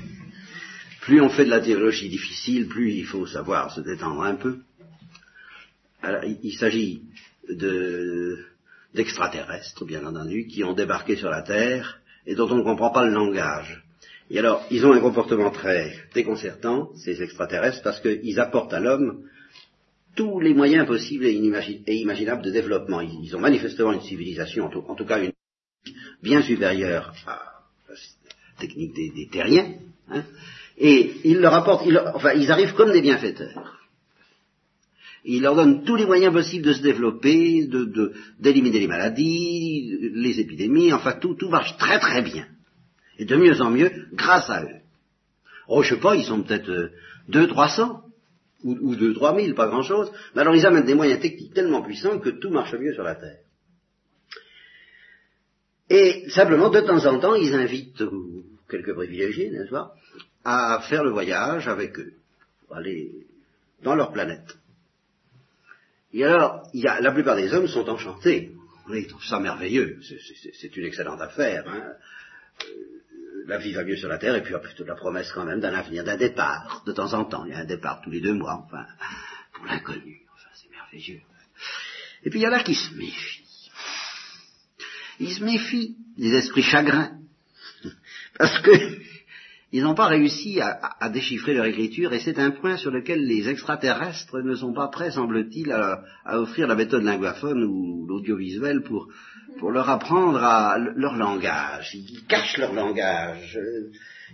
plus 1.02 1.20
on 1.20 1.28
fait 1.28 1.44
de 1.44 1.50
la 1.50 1.60
théologie 1.60 2.08
difficile, 2.08 2.68
plus 2.68 2.92
il 2.92 3.06
faut 3.06 3.26
savoir 3.26 3.72
se 3.74 3.80
détendre 3.80 4.22
un 4.22 4.36
peu 4.36 4.60
il, 6.42 6.56
s'agit 6.56 7.02
d'extraterrestres, 8.94 9.84
bien 9.84 10.04
entendu, 10.04 10.46
qui 10.46 10.64
ont 10.64 10.72
débarqué 10.72 11.16
sur 11.16 11.30
la 11.30 11.42
Terre 11.42 12.00
et 12.26 12.34
dont 12.34 12.48
on 12.50 12.56
ne 12.56 12.62
comprend 12.62 12.90
pas 12.90 13.04
le 13.04 13.12
langage. 13.12 13.82
Et 14.30 14.38
alors, 14.38 14.64
ils 14.70 14.86
ont 14.86 14.92
un 14.92 15.00
comportement 15.00 15.50
très 15.50 15.92
déconcertant, 16.14 16.90
ces 16.94 17.22
extraterrestres, 17.22 17.82
parce 17.82 18.00
qu'ils 18.00 18.38
apportent 18.38 18.72
à 18.72 18.80
l'homme 18.80 19.24
tous 20.14 20.40
les 20.40 20.54
moyens 20.54 20.86
possibles 20.86 21.26
et, 21.26 21.34
imaginables 21.34 22.42
de 22.42 22.50
développement. 22.50 23.00
Ils, 23.00 23.34
ont 23.34 23.40
manifestement 23.40 23.92
une 23.92 24.02
civilisation, 24.02 24.66
en 24.66 24.94
tout, 24.94 25.04
cas 25.04 25.20
une 25.20 25.32
bien 26.22 26.42
supérieure 26.42 27.12
à 27.26 27.40
la 27.88 27.94
technique 28.60 28.94
des, 28.94 29.28
terriens, 29.32 29.74
hein, 30.10 30.22
et 30.78 31.12
ils 31.24 31.40
leur 31.40 31.54
apportent, 31.54 31.86
enfin, 32.14 32.32
ils 32.32 32.50
arrivent 32.50 32.74
comme 32.74 32.92
des 32.92 33.02
bienfaiteurs. 33.02 33.79
Il 35.24 35.42
leur 35.42 35.54
donne 35.54 35.84
tous 35.84 35.96
les 35.96 36.06
moyens 36.06 36.32
possibles 36.32 36.64
de 36.64 36.72
se 36.72 36.82
développer, 36.82 37.68
d'éliminer 38.38 38.80
les 38.80 38.86
maladies, 38.86 40.10
les 40.14 40.40
épidémies, 40.40 40.92
enfin 40.92 41.12
tout, 41.12 41.34
tout 41.34 41.48
marche 41.48 41.76
très 41.76 41.98
très 41.98 42.22
bien. 42.22 42.46
Et 43.18 43.26
de 43.26 43.36
mieux 43.36 43.60
en 43.60 43.70
mieux 43.70 43.90
grâce 44.12 44.48
à 44.48 44.62
eux. 44.62 44.80
Oh, 45.68 45.82
je 45.82 45.94
sais 45.94 46.00
pas, 46.00 46.16
ils 46.16 46.24
sont 46.24 46.42
peut-être 46.42 46.70
euh, 46.70 46.88
deux, 47.28 47.46
trois 47.46 47.68
cents, 47.68 48.02
ou, 48.64 48.76
ou 48.80 48.96
deux, 48.96 49.12
trois 49.14 49.34
mille, 49.34 49.54
pas 49.54 49.68
grand-chose. 49.68 50.10
Mais 50.34 50.40
alors 50.40 50.56
ils 50.56 50.66
amènent 50.66 50.86
des 50.86 50.94
moyens 50.94 51.20
techniques 51.20 51.54
tellement 51.54 51.82
puissants 51.82 52.18
que 52.18 52.30
tout 52.30 52.50
marche 52.50 52.74
mieux 52.74 52.94
sur 52.94 53.04
la 53.04 53.14
Terre. 53.14 53.38
Et 55.90 56.30
simplement, 56.30 56.70
de 56.70 56.80
temps 56.80 57.04
en 57.04 57.18
temps, 57.18 57.34
ils 57.34 57.54
invitent 57.54 58.02
quelques 58.70 58.94
privilégiés, 58.94 59.50
n'est-ce 59.50 59.70
pas, 59.70 59.92
à 60.44 60.80
faire 60.88 61.04
le 61.04 61.10
voyage 61.10 61.68
avec 61.68 61.98
eux, 61.98 62.14
aller 62.70 63.26
dans 63.82 63.96
leur 63.96 64.12
planète. 64.12 64.56
Et 66.12 66.24
alors, 66.24 66.62
la 66.74 67.12
plupart 67.12 67.36
des 67.36 67.52
hommes 67.52 67.68
sont 67.68 67.88
enchantés. 67.88 68.52
Ils 68.92 69.06
trouvent 69.06 69.24
ça 69.24 69.38
merveilleux. 69.38 70.00
C'est 70.60 70.76
une 70.76 70.86
excellente 70.86 71.20
affaire. 71.20 71.64
Hein. 71.68 71.92
Euh, 72.64 73.44
la 73.46 73.58
vie 73.58 73.72
va 73.72 73.84
mieux 73.84 73.96
sur 73.96 74.08
la 74.08 74.18
Terre, 74.18 74.34
et 74.34 74.42
puis 74.42 74.50
il 74.50 74.52
y 74.52 74.56
a 74.56 74.60
plutôt 74.60 74.84
la 74.84 74.94
promesse 74.94 75.30
quand 75.32 75.44
même 75.44 75.60
d'un 75.60 75.74
avenir, 75.74 76.04
d'un 76.04 76.16
départ, 76.16 76.82
de 76.86 76.92
temps 76.92 77.12
en 77.14 77.24
temps. 77.24 77.44
Il 77.44 77.52
y 77.52 77.54
a 77.54 77.58
un 77.58 77.64
départ 77.64 78.00
tous 78.02 78.10
les 78.10 78.20
deux 78.20 78.34
mois, 78.34 78.64
enfin, 78.66 78.84
pour 79.52 79.66
l'inconnu. 79.66 80.20
Enfin, 80.34 80.48
c'est 80.54 80.70
merveilleux. 80.70 81.20
Et 82.24 82.30
puis 82.30 82.40
il 82.40 82.42
y 82.42 82.48
en 82.48 82.52
a 82.52 82.62
qui 82.62 82.74
se 82.74 82.94
méfient. 82.94 83.70
Ils 85.20 85.34
se 85.34 85.44
méfient 85.44 85.96
des 86.16 86.32
esprits 86.34 86.62
chagrins. 86.62 87.18
Parce 88.38 88.60
que 88.60 88.70
ils 89.72 89.84
n'ont 89.84 89.94
pas 89.94 90.06
réussi 90.06 90.60
à, 90.60 91.08
déchiffrer 91.10 91.54
leur 91.54 91.66
écriture, 91.66 92.12
et 92.12 92.18
c'est 92.18 92.38
un 92.40 92.50
point 92.50 92.76
sur 92.76 92.90
lequel 92.90 93.24
les 93.24 93.48
extraterrestres 93.48 94.40
ne 94.40 94.54
sont 94.54 94.72
pas 94.72 94.88
prêts, 94.88 95.12
semble-t-il, 95.12 95.70
à, 95.70 96.02
offrir 96.40 96.66
la 96.66 96.74
méthode 96.74 97.04
linguaphone 97.04 97.62
ou 97.62 98.04
l'audiovisuel 98.08 98.82
pour, 98.82 99.08
pour 99.60 99.70
leur 99.70 99.88
apprendre 99.88 100.42
à, 100.42 100.76
leur 100.78 101.16
langage. 101.16 101.94
Ils 101.94 102.26
cachent 102.26 102.58
leur 102.58 102.72
langage. 102.72 103.58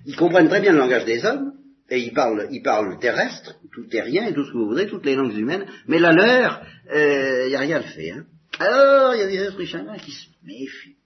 Ils 0.07 0.17
comprennent 0.17 0.49
très 0.49 0.63
bien 0.63 0.73
le 0.73 0.79
langage 0.79 1.05
des 1.05 1.23
hommes, 1.27 1.53
et 1.91 2.01
ils 2.01 2.15
parlent, 2.15 2.49
ils 2.51 2.63
parlent 2.63 2.99
terrestre, 2.99 3.57
tout 3.73 3.87
terrien, 3.89 4.27
et 4.27 4.33
tout 4.33 4.45
ce 4.45 4.53
que 4.53 4.57
vous 4.57 4.69
voudrez, 4.69 4.89
toutes 4.89 5.05
les 5.05 5.17
langues 5.17 5.37
humaines, 5.37 5.67
mais 5.87 5.99
la 5.99 6.13
leur, 6.13 6.63
il 6.87 6.97
euh, 6.97 7.49
n'y 7.49 7.55
a 7.55 7.61
rien 7.61 7.81
de 7.81 7.85
fait. 7.85 8.11
Hein. 8.11 8.25
Alors, 8.59 9.15
il 9.15 9.21
y 9.21 9.23
a 9.23 9.27
des 9.27 9.37
esprits 9.37 9.67
chagrins 9.67 9.99
qui 9.99 10.13
se 10.13 10.29
méfient, 10.45 10.97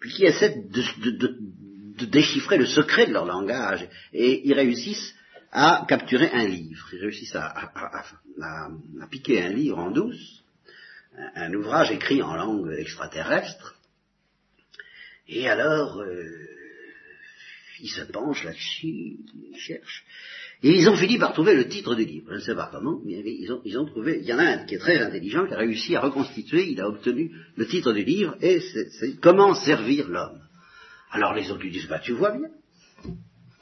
puis 0.00 0.10
qui 0.10 0.26
essaient 0.26 0.54
de 0.70 1.18
de 1.18 1.38
déchiffrer 2.06 2.58
le 2.58 2.66
secret 2.66 3.06
de 3.06 3.12
leur 3.12 3.26
langage, 3.26 3.88
et 4.12 4.46
ils 4.46 4.54
réussissent 4.54 5.14
à 5.52 5.84
capturer 5.86 6.30
un 6.32 6.46
livre, 6.46 6.88
ils 6.92 7.00
réussissent 7.00 7.36
à, 7.36 7.70
piquer 9.10 9.42
un 9.42 9.50
livre 9.50 9.78
en 9.78 9.90
douce, 9.90 10.42
un, 11.34 11.52
ouvrage 11.52 11.90
écrit 11.90 12.22
en 12.22 12.34
langue 12.34 12.74
extraterrestre, 12.78 13.76
et 15.28 15.48
alors 15.48 16.00
euh, 16.00 16.24
ils 17.80 17.90
se 17.90 18.02
penchent 18.02 18.44
là-dessus, 18.44 19.18
ils 19.52 19.58
cherchent, 19.58 20.04
et 20.62 20.78
ils 20.78 20.88
ont 20.88 20.96
fini 20.96 21.18
par 21.18 21.32
trouver 21.32 21.54
le 21.54 21.68
titre 21.68 21.94
du 21.96 22.04
livre. 22.04 22.28
Je 22.30 22.36
ne 22.36 22.40
sais 22.40 22.54
pas 22.54 22.70
comment, 22.72 23.00
mais 23.04 23.20
ils 23.20 23.50
ont, 23.52 23.60
ils 23.64 23.76
ont 23.78 23.84
trouvé. 23.84 24.20
Il 24.20 24.26
y 24.26 24.32
en 24.32 24.38
a 24.38 24.44
un 24.44 24.64
qui 24.64 24.76
est 24.76 24.78
très 24.78 25.00
intelligent, 25.00 25.46
qui 25.46 25.54
a 25.54 25.58
réussi 25.58 25.96
à 25.96 26.00
reconstituer, 26.00 26.70
il 26.70 26.80
a 26.80 26.88
obtenu 26.88 27.32
le 27.56 27.66
titre 27.66 27.92
du 27.92 28.04
livre, 28.04 28.36
et 28.40 28.60
c'est 28.60 29.20
Comment 29.20 29.54
servir 29.54 30.08
l'homme. 30.08 30.40
Alors 31.12 31.34
les 31.34 31.50
autres 31.50 31.62
lui 31.62 31.70
disent, 31.70 31.88
bah 31.88 32.00
tu 32.00 32.12
vois 32.12 32.32
bien. 32.32 32.48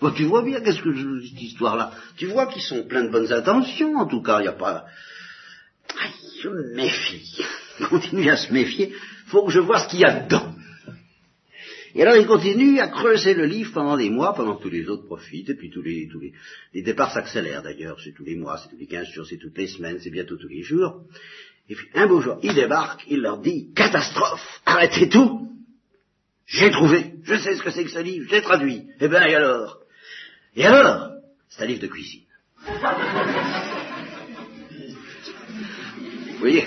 Bah, 0.01 0.15
tu 0.17 0.25
vois 0.25 0.43
bien, 0.43 0.61
qu'est-ce 0.61 0.81
que 0.81 0.93
je, 0.93 1.27
cette 1.27 1.43
histoire-là? 1.43 1.93
Tu 2.17 2.27
vois 2.27 2.47
qu'ils 2.47 2.63
sont 2.63 2.85
pleins 2.85 3.05
de 3.05 3.11
bonnes 3.11 3.33
intentions, 3.33 3.97
en 3.97 4.07
tout 4.07 4.23
cas, 4.23 4.39
il 4.39 4.43
n'y 4.43 4.49
a 4.49 4.53
pas... 4.53 4.87
Aïe, 6.01 6.41
je 6.43 6.49
me 6.49 6.75
méfie. 6.75 7.43
Continue 7.91 8.31
à 8.31 8.37
se 8.37 8.53
méfier, 8.53 8.95
faut 9.27 9.45
que 9.45 9.53
je 9.53 9.61
vois 9.61 9.81
ce 9.81 9.89
qu'il 9.89 10.01
y 10.01 10.05
a 10.05 10.21
dedans. 10.21 10.55
Et 11.95 12.03
alors 12.03 12.17
il 12.17 12.27
continue 12.27 12.79
à 12.79 12.87
creuser 12.87 13.35
le 13.35 13.47
livre 13.47 13.73
pendant 13.73 13.97
des 13.97 14.11
mois, 14.11 14.33
pendant 14.33 14.55
que 14.55 14.63
tous 14.63 14.71
les 14.71 14.89
autres 14.89 15.07
profitent, 15.07 15.51
et 15.51 15.55
puis 15.55 15.71
tous 15.71 15.83
les, 15.83 16.07
tous 16.07 16.21
les, 16.21 16.33
les 16.73 16.83
départs 16.83 17.13
s'accélèrent 17.13 17.63
d'ailleurs, 17.63 17.99
c'est 18.01 18.13
tous 18.13 18.23
les 18.23 18.37
mois, 18.37 18.59
c'est 18.59 18.69
tous 18.69 18.77
les 18.77 18.87
quinze 18.87 19.09
jours, 19.09 19.27
c'est 19.27 19.39
toutes 19.39 19.59
les 19.59 19.67
semaines, 19.67 19.99
c'est 19.99 20.11
bientôt 20.11 20.37
tous 20.37 20.47
les 20.47 20.63
jours. 20.63 21.03
Et 21.69 21.75
puis 21.75 21.89
un 21.95 22.07
beau 22.07 22.21
jour, 22.21 22.39
il 22.45 22.55
débarque, 22.55 23.05
il 23.09 23.23
leur 23.23 23.39
dit, 23.39 23.73
catastrophe, 23.75 24.61
arrêtez 24.67 25.09
tout, 25.09 25.49
j'ai 26.51 26.71
trouvé, 26.73 27.15
je 27.23 27.37
sais 27.37 27.55
ce 27.55 27.63
que 27.63 27.71
c'est 27.71 27.85
que 27.85 27.91
ce 27.91 28.01
livre, 28.01 28.27
j'ai 28.29 28.43
traduit. 28.43 28.87
Eh 29.01 29.07
bien, 29.09 29.23
et 29.25 29.37
alors? 29.37 29.79
Et 30.57 30.67
alors? 30.67 31.11
C'est 31.49 31.63
un 31.63 31.67
livre 31.67 31.81
de 31.81 31.87
cuisine. 31.87 32.23
Vous 36.33 36.39
voyez? 36.41 36.67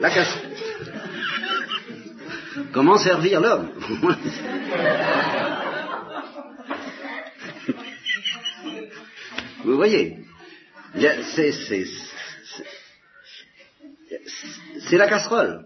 La 0.00 0.10
casse. 0.10 0.36
Comment 2.72 2.98
servir 2.98 3.40
l'homme? 3.40 3.70
Vous 9.64 9.76
voyez? 9.76 10.18
C'est, 11.34 11.52
c'est 14.88 14.96
la 14.96 15.08
casserole. 15.08 15.64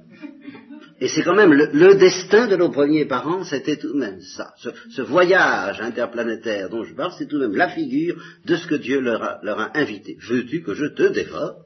Et 1.00 1.08
c'est 1.08 1.24
quand 1.24 1.34
même 1.34 1.52
le, 1.52 1.94
destin 1.96 2.46
de 2.46 2.54
nos 2.54 2.70
premiers 2.70 3.06
parents, 3.06 3.42
c'était 3.44 3.76
tout 3.76 3.92
de 3.92 3.98
même 3.98 4.20
ça. 4.20 4.54
Ce, 4.58 5.02
voyage 5.02 5.80
interplanétaire 5.80 6.70
dont 6.70 6.84
je 6.84 6.94
parle, 6.94 7.12
c'est 7.18 7.26
tout 7.26 7.40
de 7.40 7.46
même 7.46 7.56
la 7.56 7.70
figure 7.70 8.22
de 8.44 8.54
ce 8.54 8.68
que 8.68 8.76
Dieu 8.76 9.00
leur 9.00 9.20
a, 9.20 9.70
invité. 9.76 10.16
Veux-tu 10.28 10.62
que 10.62 10.74
je 10.74 10.86
te 10.86 11.02
dévore? 11.02 11.56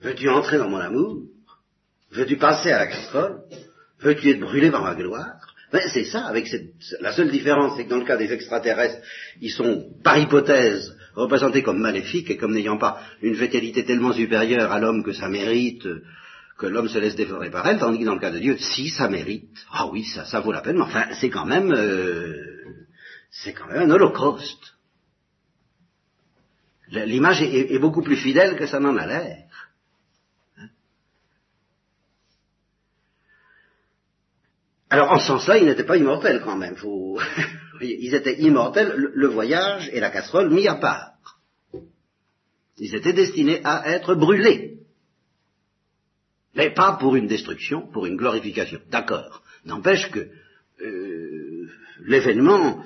Veux-tu 0.00 0.28
entrer 0.28 0.58
dans 0.58 0.68
mon 0.68 0.78
amour? 0.78 1.22
Veux-tu 2.10 2.38
passer 2.38 2.72
à 2.72 2.78
la 2.78 2.86
casserole? 2.88 3.42
Veux-tu 4.00 4.30
être 4.30 4.40
brûlé 4.40 4.72
par 4.72 4.82
ma 4.82 4.96
gloire? 4.96 5.38
Ben, 5.72 5.82
c'est 5.92 6.06
ça, 6.06 6.26
avec 6.26 6.48
cette, 6.48 6.72
la 7.00 7.12
seule 7.12 7.30
différence, 7.30 7.76
c'est 7.76 7.84
que 7.84 7.90
dans 7.90 7.98
le 7.98 8.04
cas 8.04 8.16
des 8.16 8.32
extraterrestres, 8.32 8.98
ils 9.40 9.52
sont, 9.52 9.92
par 10.02 10.18
hypothèse, 10.18 10.96
représentés 11.14 11.62
comme 11.62 11.80
maléfiques 11.80 12.30
et 12.30 12.36
comme 12.36 12.52
n'ayant 12.52 12.78
pas 12.78 13.00
une 13.22 13.34
fatalité 13.34 13.84
tellement 13.84 14.12
supérieure 14.12 14.72
à 14.72 14.80
l'homme 14.80 15.02
que 15.02 15.12
ça 15.12 15.28
mérite, 15.28 15.86
que 16.58 16.66
l'homme 16.66 16.88
se 16.88 16.98
laisse 16.98 17.16
dévorer 17.16 17.50
par 17.50 17.66
elle, 17.66 17.78
tandis 17.78 18.00
que 18.00 18.04
dans 18.04 18.14
le 18.14 18.20
cas 18.20 18.30
de 18.30 18.38
Dieu, 18.38 18.56
si 18.58 18.90
ça 18.90 19.08
mérite, 19.08 19.66
ah 19.72 19.86
oui, 19.86 20.04
ça, 20.04 20.24
ça 20.24 20.40
vaut 20.40 20.52
la 20.52 20.60
peine, 20.60 20.76
mais 20.76 20.82
enfin, 20.82 21.06
c'est 21.20 21.30
quand 21.30 21.46
même, 21.46 21.72
euh, 21.72 22.34
c'est 23.30 23.54
quand 23.54 23.66
même 23.66 23.90
un 23.90 23.94
holocauste. 23.94 24.74
L'image 26.90 27.40
est, 27.42 27.78
beaucoup 27.78 28.02
plus 28.02 28.16
fidèle 28.16 28.56
que 28.56 28.66
ça 28.66 28.80
n'en 28.80 28.96
a 28.96 29.06
l'air. 29.06 29.46
Alors, 34.90 35.12
en 35.12 35.20
ce 35.20 35.28
sens-là, 35.28 35.58
ils 35.58 35.66
n'étaient 35.66 35.84
pas 35.84 35.96
immortels 35.96 36.42
quand 36.44 36.56
même. 36.56 36.74
ils 37.80 38.14
étaient 38.14 38.40
immortels, 38.40 38.94
le 38.96 39.26
voyage 39.28 39.88
et 39.92 40.00
la 40.00 40.10
casserole 40.10 40.50
mis 40.50 40.68
à 40.68 40.74
part. 40.74 41.12
Ils 42.78 42.94
étaient 42.94 43.12
destinés 43.12 43.60
à 43.64 43.88
être 43.90 44.14
brûlés. 44.14 44.78
Mais 46.54 46.70
pas 46.70 46.96
pour 46.98 47.14
une 47.14 47.26
destruction, 47.26 47.86
pour 47.92 48.06
une 48.06 48.16
glorification. 48.16 48.80
D'accord. 48.90 49.42
N'empêche 49.64 50.10
que 50.10 50.28
euh, 50.82 51.68
l'événement, 52.06 52.82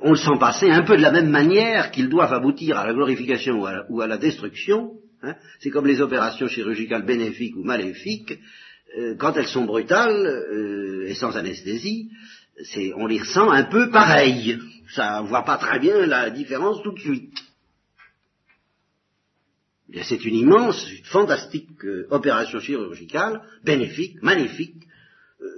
on 0.00 0.10
le 0.10 0.16
sent 0.16 0.38
passer 0.40 0.70
un 0.70 0.82
peu 0.82 0.96
de 0.96 1.02
la 1.02 1.12
même 1.12 1.30
manière 1.30 1.90
qu'ils 1.90 2.08
doivent 2.08 2.32
aboutir 2.32 2.78
à 2.78 2.86
la 2.86 2.94
glorification 2.94 3.62
ou 3.88 4.00
à 4.00 4.06
la, 4.06 4.18
destruction. 4.18 4.94
Hein. 5.22 5.36
C'est 5.60 5.70
comme 5.70 5.86
les 5.86 6.00
opérations 6.00 6.48
chirurgicales 6.48 7.04
bénéfiques 7.04 7.56
ou 7.56 7.64
maléfiques. 7.64 8.38
Euh, 8.98 9.14
quand 9.16 9.34
elles 9.36 9.48
sont 9.48 9.64
brutales 9.64 10.26
euh, 10.26 11.06
et 11.06 11.14
sans 11.14 11.36
anesthésie, 11.36 12.10
on 12.96 13.06
les 13.06 13.20
ressent 13.20 13.50
un 13.50 13.64
peu 13.64 13.90
pareil. 13.90 14.58
Ça 14.94 15.22
ne 15.22 15.28
voit 15.28 15.44
pas 15.44 15.58
très 15.58 15.78
bien 15.78 16.06
la 16.06 16.30
différence 16.30 16.82
tout 16.82 16.92
de 16.92 17.00
suite. 17.00 17.38
C'est 20.04 20.24
une 20.24 20.36
immense, 20.36 20.86
fantastique 21.04 21.84
euh, 21.84 22.06
opération 22.10 22.60
chirurgicale, 22.60 23.42
bénéfique, 23.62 24.22
magnifique, 24.22 24.86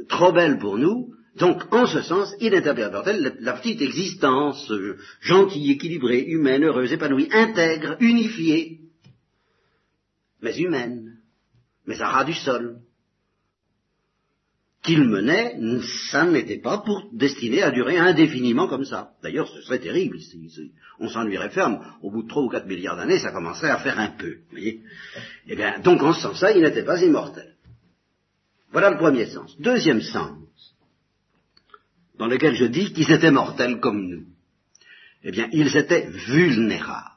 trop 0.08 0.32
belle 0.32 0.58
pour 0.58 0.76
nous. 0.76 1.14
Donc, 1.36 1.72
en 1.72 1.86
ce 1.86 2.02
sens, 2.02 2.34
il 2.40 2.54
est 2.54 2.66
impératif 2.66 3.20
la, 3.20 3.30
la 3.40 3.52
petite 3.54 3.82
existence 3.82 4.72
gentille, 5.20 5.72
équilibrée, 5.72 6.20
humaine, 6.20 6.64
heureuse, 6.64 6.92
épanouie, 6.92 7.28
intègre, 7.32 7.96
unifiée, 8.00 8.80
mais 10.40 10.56
humaine, 10.56 11.18
mais 11.86 12.00
à 12.00 12.08
ras 12.08 12.24
du 12.24 12.34
sol, 12.34 12.78
qu'il 14.84 15.02
menait, 15.04 15.56
ça 16.10 16.26
n'était 16.26 16.58
pas 16.58 16.78
pour 16.78 17.08
destiné 17.12 17.62
à 17.62 17.70
durer 17.70 17.96
indéfiniment 17.96 18.68
comme 18.68 18.84
ça. 18.84 19.12
D'ailleurs, 19.22 19.48
ce 19.48 19.62
serait 19.62 19.78
terrible. 19.78 20.18
on 21.00 21.08
s'ennuierait 21.08 21.48
ferme. 21.48 21.80
Au 22.02 22.10
bout 22.10 22.22
de 22.22 22.28
trois 22.28 22.42
ou 22.42 22.50
quatre 22.50 22.66
milliards 22.66 22.96
d'années, 22.96 23.18
ça 23.18 23.32
commencerait 23.32 23.70
à 23.70 23.78
faire 23.78 23.98
un 23.98 24.08
peu. 24.08 24.36
Voyez 24.50 24.82
Eh 25.48 25.56
bien, 25.56 25.78
donc 25.80 26.02
en 26.02 26.12
ce 26.12 26.20
sens-là, 26.20 26.52
il 26.52 26.62
n'était 26.62 26.84
pas 26.84 27.02
immortel. 27.02 27.54
Voilà 28.72 28.90
le 28.90 28.98
premier 28.98 29.24
sens. 29.26 29.58
Deuxième 29.58 30.02
sens, 30.02 30.36
dans 32.18 32.26
lequel 32.26 32.54
je 32.54 32.66
dis 32.66 32.92
qu'ils 32.92 33.10
étaient 33.10 33.30
mortels 33.30 33.80
comme 33.80 34.06
nous. 34.06 34.26
Eh 35.22 35.30
bien, 35.30 35.48
ils 35.52 35.74
étaient 35.76 36.08
vulnérables. 36.10 37.10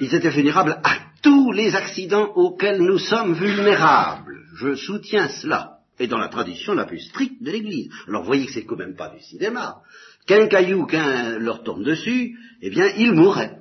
Ils 0.00 0.14
étaient 0.14 0.30
vulnérables 0.30 0.80
à 0.84 0.98
tous 1.20 1.50
les 1.50 1.74
accidents 1.74 2.32
auxquels 2.36 2.80
nous 2.80 2.98
sommes 2.98 3.34
vulnérables. 3.34 4.29
Je 4.60 4.74
soutiens 4.74 5.28
cela. 5.28 5.78
Et 5.98 6.06
dans 6.06 6.18
la 6.18 6.28
tradition 6.28 6.74
la 6.74 6.86
plus 6.86 7.00
stricte 7.00 7.42
de 7.42 7.50
l'Église. 7.50 7.90
Alors, 8.08 8.24
voyez 8.24 8.46
que 8.46 8.52
c'est 8.52 8.64
quand 8.64 8.76
même 8.76 8.96
pas 8.96 9.10
du 9.10 9.20
cinéma. 9.20 9.82
Qu'un 10.26 10.46
caillou, 10.48 10.86
qu'un 10.86 11.38
leur 11.38 11.62
tourne 11.62 11.82
dessus, 11.82 12.38
eh 12.62 12.70
bien, 12.70 12.88
ils 12.96 13.12
mourraient. 13.12 13.58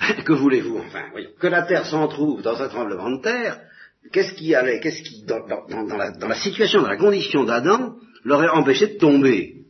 que 0.24 0.32
voulez-vous, 0.32 0.78
enfin, 0.78 1.08
voyons, 1.12 1.30
que 1.38 1.46
la 1.46 1.62
terre 1.62 1.86
s'en 1.86 2.08
trouve 2.08 2.42
dans 2.42 2.60
un 2.60 2.68
tremblement 2.68 3.10
de 3.10 3.22
terre, 3.22 3.60
qu'est-ce 4.12 4.34
qui 4.34 4.54
allait, 4.54 4.80
qu'est-ce 4.80 5.02
qui, 5.02 5.24
dans, 5.24 5.46
la, 5.46 6.34
situation, 6.34 6.82
dans 6.82 6.88
la 6.88 6.96
condition 6.96 7.44
d'Adam, 7.44 7.96
l'aurait 8.24 8.48
empêché 8.48 8.88
de 8.88 8.98
tomber? 8.98 9.64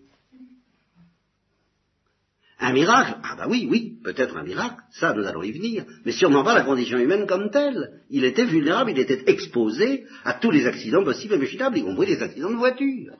Un 2.58 2.72
miracle? 2.72 3.18
Ah 3.22 3.36
bah 3.36 3.46
oui, 3.48 3.66
oui, 3.70 3.91
peut-être 4.02 4.36
un 4.36 4.42
miracle, 4.42 4.82
ça 4.92 5.14
nous 5.14 5.26
allons 5.26 5.42
y 5.42 5.52
venir, 5.52 5.84
mais 6.04 6.12
sûrement 6.12 6.44
pas 6.44 6.54
la 6.54 6.62
condition 6.62 6.98
humaine 6.98 7.26
comme 7.26 7.50
telle. 7.50 8.00
Il 8.10 8.24
était 8.24 8.44
vulnérable, 8.44 8.90
il 8.90 8.98
était 8.98 9.24
exposé 9.26 10.04
à 10.24 10.34
tous 10.34 10.50
les 10.50 10.66
accidents 10.66 11.04
possibles 11.04 11.34
et 11.34 11.36
imaginables, 11.36 11.78
y 11.78 11.82
compris 11.82 12.06
les 12.06 12.22
accidents 12.22 12.50
de 12.50 12.56
voiture. 12.56 13.16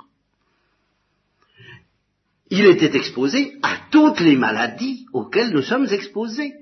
Il 2.51 2.67
était 2.67 2.95
exposé 2.97 3.55
à 3.63 3.77
toutes 3.91 4.21
les 4.21 4.37
maladies 4.37 5.07
auxquelles 5.13 5.53
nous 5.53 5.63
sommes 5.63 5.87
exposés. 5.91 6.53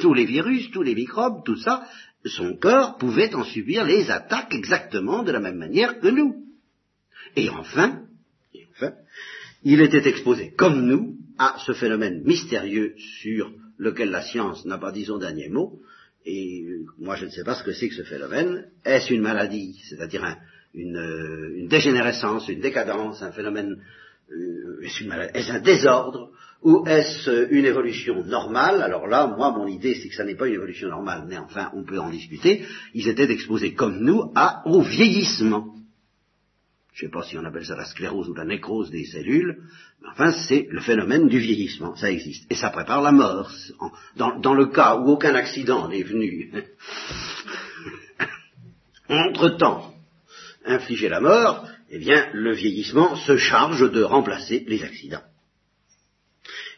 Tous 0.00 0.14
les 0.14 0.24
virus, 0.24 0.70
tous 0.70 0.82
les 0.82 0.94
microbes, 0.94 1.44
tout 1.44 1.56
ça, 1.56 1.86
son 2.24 2.56
corps 2.56 2.96
pouvait 2.96 3.34
en 3.34 3.44
subir 3.44 3.84
les 3.84 4.10
attaques 4.10 4.54
exactement 4.54 5.22
de 5.22 5.30
la 5.30 5.40
même 5.40 5.58
manière 5.58 6.00
que 6.00 6.08
nous. 6.08 6.44
Et 7.36 7.50
enfin, 7.50 8.02
et 8.54 8.66
enfin 8.72 8.92
il 9.64 9.80
était 9.80 10.06
exposé, 10.08 10.52
comme 10.56 10.86
nous, 10.86 11.16
à 11.38 11.56
ce 11.64 11.72
phénomène 11.72 12.22
mystérieux 12.24 12.94
sur 13.20 13.52
lequel 13.78 14.10
la 14.10 14.22
science 14.22 14.64
n'a 14.64 14.78
pas 14.78 14.92
dit 14.92 15.04
son 15.04 15.18
dernier 15.18 15.48
mot, 15.48 15.80
et 16.24 16.62
euh, 16.62 16.84
moi 16.98 17.16
je 17.16 17.26
ne 17.26 17.30
sais 17.30 17.44
pas 17.44 17.54
ce 17.54 17.64
que 17.64 17.72
c'est 17.72 17.88
que 17.88 17.94
ce 17.94 18.02
phénomène. 18.02 18.66
Est-ce 18.84 19.12
une 19.12 19.22
maladie, 19.22 19.80
c'est-à-dire 19.88 20.24
une, 20.72 20.96
euh, 20.96 21.56
une, 21.56 21.68
dégénérescence, 21.68 22.48
une 22.48 22.60
décadence, 22.60 23.22
un 23.22 23.32
phénomène, 23.32 23.76
euh, 24.30 24.80
est-ce 24.82 25.52
un 25.52 25.60
désordre, 25.60 26.30
ou 26.62 26.86
est-ce 26.86 27.48
une 27.50 27.66
évolution 27.66 28.24
normale? 28.24 28.80
Alors 28.80 29.06
là, 29.06 29.26
moi, 29.26 29.50
mon 29.50 29.66
idée, 29.66 29.94
c'est 29.94 30.08
que 30.08 30.14
ça 30.14 30.24
n'est 30.24 30.34
pas 30.34 30.48
une 30.48 30.54
évolution 30.54 30.88
normale, 30.88 31.24
mais 31.28 31.36
enfin, 31.36 31.70
on 31.74 31.84
peut 31.84 31.98
en 31.98 32.08
discuter. 32.08 32.64
Ils 32.94 33.08
étaient 33.08 33.30
exposés, 33.30 33.74
comme 33.74 33.98
nous, 33.98 34.32
au 34.64 34.80
vieillissement 34.80 35.74
je 36.94 37.04
ne 37.04 37.08
sais 37.08 37.12
pas 37.12 37.24
si 37.24 37.36
on 37.36 37.44
appelle 37.44 37.66
ça 37.66 37.74
la 37.74 37.86
sclérose 37.86 38.28
ou 38.28 38.34
la 38.34 38.44
nécrose 38.44 38.90
des 38.90 39.04
cellules, 39.04 39.58
mais 40.00 40.08
enfin 40.12 40.30
c'est 40.30 40.68
le 40.70 40.80
phénomène 40.80 41.26
du 41.26 41.40
vieillissement, 41.40 41.96
ça 41.96 42.08
existe. 42.08 42.46
Et 42.50 42.54
ça 42.54 42.70
prépare 42.70 43.02
la 43.02 43.10
mort. 43.10 43.50
Dans, 44.16 44.54
le 44.54 44.66
cas 44.66 44.96
où 44.96 45.10
aucun 45.10 45.34
accident 45.34 45.88
n'est 45.88 46.04
venu 46.04 46.52
entre-temps 49.08 49.92
infliger 50.64 51.08
la 51.08 51.20
mort, 51.20 51.68
eh 51.90 51.98
bien 51.98 52.30
le 52.32 52.54
vieillissement 52.54 53.16
se 53.16 53.36
charge 53.36 53.90
de 53.90 54.02
remplacer 54.02 54.64
les 54.68 54.84
accidents. 54.84 55.24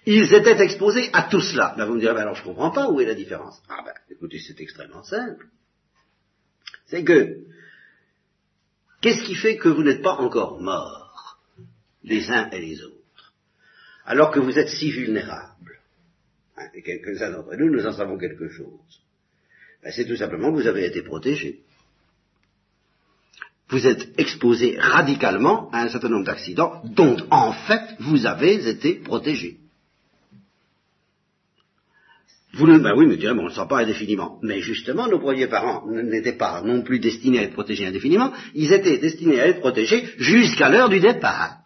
Ils 0.07 0.33
étaient 0.33 0.63
exposés 0.63 1.11
à 1.13 1.25
tout 1.25 1.43
cela. 1.43 1.75
Là 1.77 1.85
vous 1.85 1.95
me 1.95 2.01
direz, 2.01 2.15
ben 2.15 2.23
alors 2.23 2.37
je 2.37 2.41
ne 2.41 2.47
comprends 2.47 2.71
pas 2.71 2.89
où 2.89 3.03
est 3.03 3.07
la 3.07 3.15
différence. 3.15 3.61
Ah 3.69 3.83
ben 3.85 3.93
écoutez, 4.11 4.39
c'est 4.39 4.59
extrêmement 4.63 5.03
simple. 5.03 5.47
C'est 6.87 7.05
que 7.05 7.41
Qu'est-ce 9.01 9.25
qui 9.25 9.35
fait 9.35 9.57
que 9.57 9.69
vous 9.69 9.83
n'êtes 9.83 10.03
pas 10.03 10.17
encore 10.17 10.61
morts, 10.61 11.39
les 12.03 12.31
uns 12.31 12.51
et 12.51 12.61
les 12.61 12.83
autres, 12.83 13.35
alors 14.05 14.31
que 14.31 14.41
vous 14.41 14.59
êtes 14.59 14.69
si 14.69 14.91
vulnérables 14.91 15.81
hein, 16.57 16.69
Et 16.75 16.83
quelques-uns 16.83 17.31
d'entre 17.31 17.57
nous, 17.57 17.71
nous 17.71 17.87
en 17.87 17.93
savons 17.93 18.19
quelque 18.19 18.49
chose. 18.49 19.03
Ben, 19.83 19.93
c'est 19.93 20.07
tout 20.07 20.17
simplement 20.17 20.51
que 20.51 20.61
vous 20.61 20.67
avez 20.67 20.87
été 20.87 21.03
protégés. 21.03 21.63
Vous 23.69 23.87
êtes 23.87 24.19
exposés 24.19 24.77
radicalement 24.79 25.71
à 25.71 25.83
un 25.83 25.89
certain 25.89 26.09
nombre 26.09 26.25
d'accidents 26.25 26.83
dont, 26.85 27.17
en 27.31 27.53
fait, 27.53 27.97
vous 27.99 28.27
avez 28.27 28.69
été 28.69 28.95
protégés. 28.95 29.59
Vous 32.57 32.67
ne, 32.67 32.79
ben 32.79 32.95
oui, 32.97 33.05
mais 33.05 33.17
bon, 33.17 33.43
on 33.43 33.45
ne 33.45 33.51
sera 33.51 33.69
pas 33.69 33.81
indéfiniment. 33.81 34.39
Mais 34.43 34.63
justement, 34.63 35.07
nos 35.09 35.19
premiers 35.19 35.47
parents 35.47 35.87
n'étaient 35.91 36.39
pas 36.39 36.63
non 36.63 36.81
plus 36.81 36.99
destinés 36.99 37.41
à 37.41 37.43
être 37.43 37.53
protégés 37.53 37.87
indéfiniment, 37.87 38.33
ils 38.55 38.73
étaient 38.73 38.97
destinés 38.97 39.39
à 39.39 39.49
être 39.49 39.61
protégés 39.61 40.09
jusqu'à 40.17 40.71
l'heure 40.71 40.89
du 40.89 40.99
départ. 40.99 41.59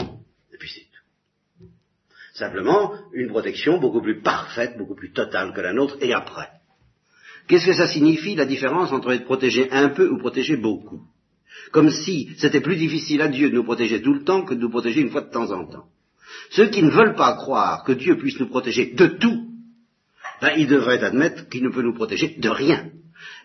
Et 0.00 0.56
puis 0.58 0.68
c'est 0.68 0.80
tout. 0.80 1.66
Simplement, 2.34 2.92
une 3.12 3.28
protection 3.28 3.78
beaucoup 3.78 4.02
plus 4.02 4.20
parfaite, 4.20 4.76
beaucoup 4.76 4.96
plus 4.96 5.12
totale 5.12 5.52
que 5.54 5.60
la 5.60 5.72
nôtre, 5.72 5.96
et 6.00 6.12
après. 6.12 6.48
Qu'est-ce 7.46 7.66
que 7.66 7.74
ça 7.74 7.86
signifie, 7.86 8.34
la 8.34 8.46
différence 8.46 8.90
entre 8.90 9.12
être 9.12 9.26
protégé 9.26 9.70
un 9.70 9.90
peu 9.90 10.08
ou 10.08 10.18
protégé 10.18 10.56
beaucoup? 10.56 11.02
Comme 11.70 11.90
si 11.90 12.30
c'était 12.38 12.60
plus 12.60 12.76
difficile 12.76 13.22
à 13.22 13.28
Dieu 13.28 13.48
de 13.48 13.54
nous 13.54 13.62
protéger 13.62 14.02
tout 14.02 14.14
le 14.14 14.24
temps 14.24 14.42
que 14.44 14.54
de 14.54 14.60
nous 14.60 14.70
protéger 14.70 15.02
une 15.02 15.10
fois 15.10 15.20
de 15.20 15.30
temps 15.30 15.52
en 15.52 15.66
temps. 15.66 15.86
Ceux 16.50 16.66
qui 16.66 16.82
ne 16.82 16.90
veulent 16.90 17.14
pas 17.14 17.36
croire 17.36 17.84
que 17.84 17.92
Dieu 17.92 18.16
puisse 18.16 18.40
nous 18.40 18.48
protéger 18.48 18.86
de 18.86 19.06
tout, 19.06 19.43
ben, 20.44 20.52
il 20.58 20.66
devrait 20.66 21.02
admettre 21.02 21.48
qu'il 21.48 21.62
ne 21.62 21.70
peut 21.70 21.80
nous 21.80 21.94
protéger 21.94 22.36
de 22.38 22.48
rien. 22.50 22.90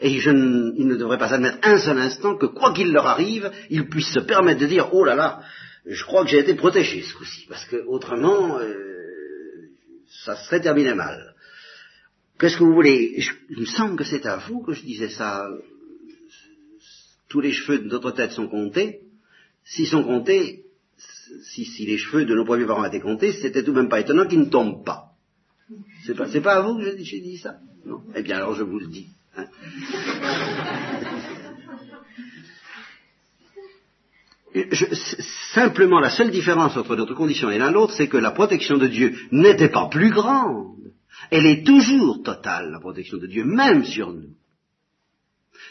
Et 0.02 0.10
il 0.10 0.88
ne 0.88 0.95
devrait 0.95 1.18
pas 1.18 1.34
admettre 1.34 1.60
un 1.64 1.80
seul 1.80 1.97
instant 1.97 2.36
que 2.36 2.45
quoi 2.45 2.74
qu'il 2.74 2.91
leur 2.91 3.08
arrive, 3.08 3.50
ils 3.70 3.88
puissent 3.88 4.14
se 4.14 4.20
permettre 4.20 4.60
de 4.60 4.66
dire 4.66 4.89
oh 4.93 5.06
là 5.06 5.16
là, 5.16 5.41
je 5.86 6.04
crois 6.04 6.24
que 6.24 6.30
j'ai 6.30 6.39
été 6.39 6.56
protégé 6.56 7.02
ce 7.02 7.14
coup-ci, 7.14 7.45
parce 7.47 7.64
que 7.66 7.78
autrement, 7.88 8.60
euh, 8.60 9.70
ça 10.26 10.36
serait 10.36 10.60
terminé 10.60 10.93
mal. 10.93 11.36
Qu'est-ce 12.38 12.58
que 12.58 12.64
vous 12.66 12.74
voulez? 12.74 13.24
Il 13.50 13.62
me 13.62 13.66
semble 13.66 13.95
que 13.95 14.04
c'est 14.04 14.26
à 14.26 14.38
vous 14.38 14.62
que 14.62 14.74
je 14.74 14.82
disais 14.82 15.10
ça. 15.10 15.47
Tous 17.30 17.39
les 17.39 17.54
cheveux 17.54 17.80
de 17.80 17.88
notre 17.88 18.12
tête 18.12 18.32
sont 18.32 18.47
comptés. 18.47 19.02
S'ils 19.64 19.88
sont 19.88 20.04
comptés, 20.04 20.66
si, 21.43 21.64
si, 21.64 21.86
les 21.86 21.97
cheveux 21.97 22.26
de 22.26 22.36
nos 22.36 22.43
premiers 22.43 22.66
parents 22.66 22.86
étaient 22.86 23.00
comptés, 23.00 23.34
c'était 23.34 23.64
tout 23.64 23.72
de 23.72 23.80
même 23.80 23.89
pas 23.89 24.02
étonnant 24.02 24.28
qu'ils 24.28 24.39
ne 24.39 24.45
tombent 24.50 24.84
pas. 24.84 25.09
C'est 26.05 26.15
pas, 26.15 26.28
pas 26.41 26.55
à 26.55 26.61
vous 26.61 26.78
que 26.78 27.03
j'ai 27.03 27.20
dit 27.22 27.38
ça 27.38 27.57
Non 27.86 28.01
Eh 28.15 28.22
bien 28.22 28.38
alors 28.38 28.55
je 28.55 28.63
vous 28.63 28.80
le 28.80 28.88
dis. 28.88 29.07
Hein. 29.36 29.45
simplement 35.53 35.99
la 35.99 36.09
seule 36.09 36.32
différence 36.32 36.76
entre 36.76 36.95
notre 36.95 37.13
condition 37.13 37.49
et 37.49 37.57
la 37.57 37.72
nôtre, 37.72 37.93
c'est 37.93 38.07
que 38.07 38.17
la 38.17 38.32
protection 38.32 38.78
de 38.78 38.88
Dieu 38.88 39.15
n'était 39.32 39.70
pas 39.70 39.88
plus 39.89 40.09
grande. 40.09 40.76
Elle 41.32 41.45
est 41.45 41.65
toujours 41.65 42.24
totale, 42.24 42.72
la 42.72 42.80
protection 42.80 43.17
de 43.17 43.28
Dieu, 43.28 43.43
même 43.43 43.86
sur 43.86 44.11
nous. 44.11 44.34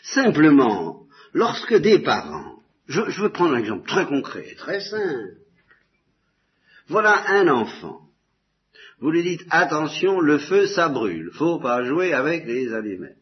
Simplement, 0.03 1.07
lorsque 1.33 1.75
des 1.75 1.99
parents, 1.99 2.61
je, 2.87 3.03
je 3.09 3.23
veux 3.23 3.31
prendre 3.31 3.55
un 3.55 3.59
exemple 3.59 3.89
très 3.89 4.07
concret, 4.07 4.55
très 4.57 4.81
simple. 4.81 5.39
Voilà 6.89 7.29
un 7.29 7.49
enfant 7.49 8.08
vous 9.01 9.11
lui 9.11 9.23
dites 9.23 9.47
attention, 9.51 10.21
le 10.21 10.39
feu 10.39 10.67
ça 10.67 10.89
brûle, 10.89 11.31
faut 11.33 11.59
pas 11.61 11.85
jouer 11.85 12.13
avec 12.13 12.47
les 12.47 12.73
allumettes. 12.73 13.17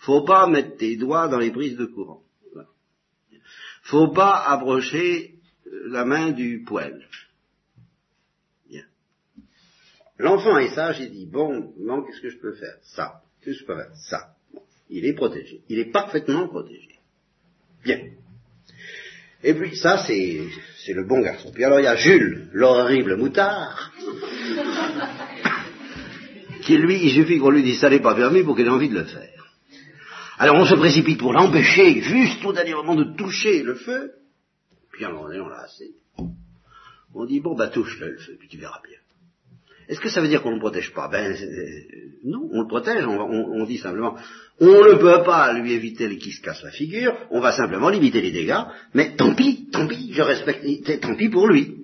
Faut 0.00 0.22
pas 0.22 0.46
mettre 0.46 0.76
tes 0.78 0.96
doigts 0.96 1.28
dans 1.28 1.38
les 1.38 1.50
prises 1.50 1.76
de 1.76 1.84
courant. 1.84 2.22
Faut 3.82 4.08
pas 4.08 4.44
approcher 4.46 5.34
euh, 5.66 5.88
la 5.88 6.04
main 6.04 6.30
du 6.30 6.62
poêle. 6.62 7.06
Bien. 8.68 8.84
L'enfant 10.18 10.58
est 10.58 10.74
sage, 10.74 11.00
il 11.00 11.10
dit 11.10 11.26
bon, 11.26 11.74
non, 11.78 12.02
qu'est-ce 12.02 12.20
que 12.20 12.30
je 12.30 12.38
peux 12.38 12.54
faire? 12.54 12.76
Ça. 12.82 13.22
Qu'est-ce 13.40 13.58
que 13.58 13.62
je 13.62 13.66
peux 13.66 13.76
faire? 13.76 13.94
Ça. 13.94 14.36
Il 14.88 15.04
est 15.06 15.14
protégé. 15.14 15.62
Il 15.68 15.78
est 15.78 15.90
parfaitement 15.90 16.48
protégé. 16.48 16.98
Bien. 17.84 18.10
Et 19.42 19.54
puis 19.54 19.76
ça, 19.76 20.04
c'est, 20.06 20.40
c'est 20.84 20.92
le 20.92 21.06
bon 21.06 21.20
garçon. 21.20 21.50
Puis 21.52 21.64
alors 21.64 21.80
il 21.80 21.84
y 21.84 21.86
a 21.86 21.96
Jules, 21.96 22.48
l'horrible 22.52 23.16
moutard, 23.16 23.92
qui 26.62 26.76
lui, 26.76 27.04
il 27.04 27.14
suffit 27.14 27.38
qu'on 27.38 27.50
lui 27.50 27.62
dise 27.62 27.80
ça 27.80 27.88
n'est 27.88 28.00
pas 28.00 28.14
permis 28.14 28.42
pour 28.42 28.54
qu'il 28.54 28.66
ait 28.66 28.70
envie 28.70 28.90
de 28.90 28.98
le 28.98 29.04
faire. 29.04 29.28
Alors 30.38 30.56
on 30.56 30.64
se 30.64 30.74
précipite 30.74 31.18
pour 31.18 31.32
l'empêcher, 31.32 32.02
juste 32.02 32.44
au 32.44 32.52
dernier 32.52 32.74
moment, 32.74 32.94
de 32.94 33.16
toucher 33.16 33.62
le 33.62 33.74
feu. 33.74 34.12
Puis 34.92 35.04
à 35.04 35.08
un 35.08 35.12
moment 35.12 35.28
donné, 35.28 35.40
on 35.40 35.48
l'a 35.48 35.62
assez. 35.62 35.94
On 37.12 37.24
dit, 37.24 37.40
bon, 37.40 37.56
bah 37.56 37.68
touche-le, 37.68 38.12
le 38.12 38.18
feu, 38.18 38.36
puis 38.38 38.48
tu 38.48 38.56
verras 38.56 38.80
bien. 38.86 38.99
Est-ce 39.90 40.00
que 40.00 40.08
ça 40.08 40.20
veut 40.20 40.28
dire 40.28 40.40
qu'on 40.40 40.50
ne 40.50 40.54
le 40.54 40.60
protège 40.60 40.92
pas? 40.92 41.08
Ben 41.08 41.36
non, 42.22 42.48
on 42.52 42.60
le 42.62 42.68
protège, 42.68 43.04
on, 43.04 43.64
dit 43.64 43.78
simplement, 43.78 44.16
on 44.60 44.84
ne 44.84 44.94
peut 44.94 45.24
pas 45.24 45.52
lui 45.52 45.72
éviter 45.72 46.16
qu'il 46.16 46.32
se 46.32 46.40
casse 46.40 46.62
la 46.62 46.70
figure, 46.70 47.12
on 47.32 47.40
va 47.40 47.50
simplement 47.50 47.88
limiter 47.88 48.20
les 48.20 48.30
dégâts, 48.30 48.62
mais 48.94 49.16
tant 49.16 49.34
pis, 49.34 49.68
tant 49.72 49.88
pis, 49.88 50.12
je 50.12 50.22
respecte, 50.22 51.00
tant 51.00 51.16
pis 51.16 51.28
pour 51.28 51.48
lui. 51.48 51.78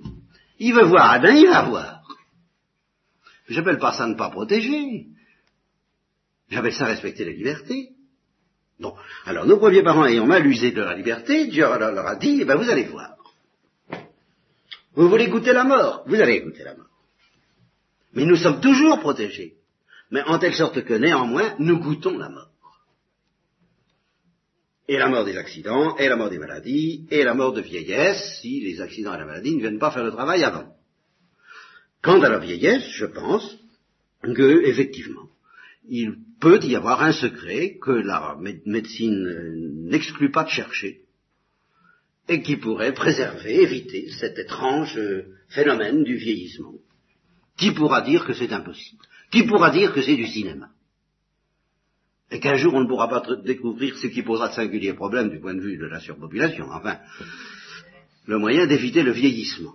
Il 0.61 0.73
veut 0.73 0.85
voir, 0.85 1.17
eh 1.17 1.21
ben 1.21 1.37
il 1.37 1.49
va 1.49 1.63
voir. 1.63 2.03
J'appelle 3.49 3.79
pas 3.79 3.93
ça 3.93 4.07
ne 4.07 4.15
pas 4.15 4.31
protéger. 4.31 5.07
J'appelle 6.49 6.75
ça 6.75 6.85
respecter 6.85 7.25
la 7.25 7.33
liberté. 7.33 7.89
Bon, 8.79 8.95
alors 9.25 9.47
nos 9.47 9.59
premiers 9.59 9.83
parents 9.83 10.07
ayant 10.07 10.27
mal 10.27 10.47
usé 10.47 10.71
de 10.71 10.81
la 10.81 10.95
liberté, 10.95 11.49
Dieu 11.49 11.65
leur 11.65 12.07
a 12.07 12.15
dit, 12.15 12.39
eh 12.43 12.45
ben 12.45 12.55
vous 12.55 12.71
allez 12.71 12.85
voir. 12.85 13.17
Vous 14.95 15.09
voulez 15.09 15.27
goûter 15.27 15.53
la 15.53 15.65
mort? 15.65 16.05
Vous 16.07 16.21
allez 16.21 16.41
goûter 16.41 16.63
la 16.63 16.77
mort. 16.77 16.86
Mais 18.17 18.25
nous 18.25 18.37
sommes 18.37 18.63
toujours 18.63 18.99
protégés. 18.99 19.57
Mais 20.11 20.23
en 20.23 20.39
telle 20.39 20.55
sorte 20.55 20.83
que 20.85 20.95
néanmoins, 20.95 21.55
nous 21.59 21.79
goûtons 21.79 22.17
la 22.17 22.31
mort. 22.31 22.51
Et 24.89 24.97
la 24.97 25.09
mort 25.09 25.27
des 25.27 25.37
accidents, 25.37 25.97
et 25.99 26.09
la 26.09 26.17
mort 26.17 26.31
des 26.31 26.39
maladies, 26.39 27.07
et 27.11 27.25
la 27.25 27.35
mort 27.35 27.53
de 27.53 27.61
vieillesse, 27.61 28.39
si 28.41 28.61
les 28.61 28.81
accidents 28.81 29.15
et 29.15 29.19
la 29.19 29.27
maladie 29.27 29.55
ne 29.55 29.61
viennent 29.61 29.79
pas 29.79 29.91
faire 29.91 30.05
le 30.05 30.13
travail 30.13 30.45
avant. 30.45 30.75
Quant 32.03 32.23
à 32.23 32.31
la 32.31 32.39
vieillesse, 32.39 32.89
je 32.93 33.05
pense 33.05 33.59
que, 34.23 34.65
effectivement, 34.65 35.29
il 35.89 36.17
peut 36.41 36.61
y 36.63 36.75
avoir 36.75 37.03
un 37.03 37.13
secret 37.13 37.77
que 37.83 37.91
la 37.91 38.39
médecine 38.65 39.89
n'exclut 39.89 40.31
pas 40.31 40.45
de 40.45 40.51
chercher, 40.51 41.03
et 42.29 42.41
qui 42.41 42.57
pourrait 42.57 42.95
préserver, 42.95 43.63
éviter 43.63 44.09
cet 44.19 44.39
étrange 44.39 44.99
phénomène 45.49 46.03
du 46.03 46.17
vieillissement. 46.17 46.75
Qui 47.57 47.73
pourra 47.73 48.03
dire 48.03 48.25
que 48.25 48.35
c'est 48.35 48.53
impossible? 48.53 49.03
Qui 49.31 49.45
pourra 49.45 49.71
dire 49.71 49.93
que 49.93 50.03
c'est 50.03 50.17
du 50.17 50.27
cinéma? 50.27 50.71
Et 52.31 52.41
qu'un 52.41 52.57
jour 52.57 52.75
on 52.75 52.81
ne 52.81 52.89
pourra 52.89 53.09
pas 53.09 53.23
découvrir 53.37 53.97
ce 53.97 54.09
qui 54.09 54.23
posera 54.23 54.49
de 54.49 54.55
singuliers 54.55 54.95
problèmes 54.95 55.31
du 55.31 55.39
point 55.39 55.55
de 55.55 55.61
vue 55.61 55.79
de 55.79 55.87
la 55.87 56.01
surpopulation. 56.01 56.71
Enfin, 56.71 56.99
le 58.27 58.39
moyen 58.39 58.67
d'éviter 58.67 59.03
le 59.03 59.13
vieillissement. 59.13 59.75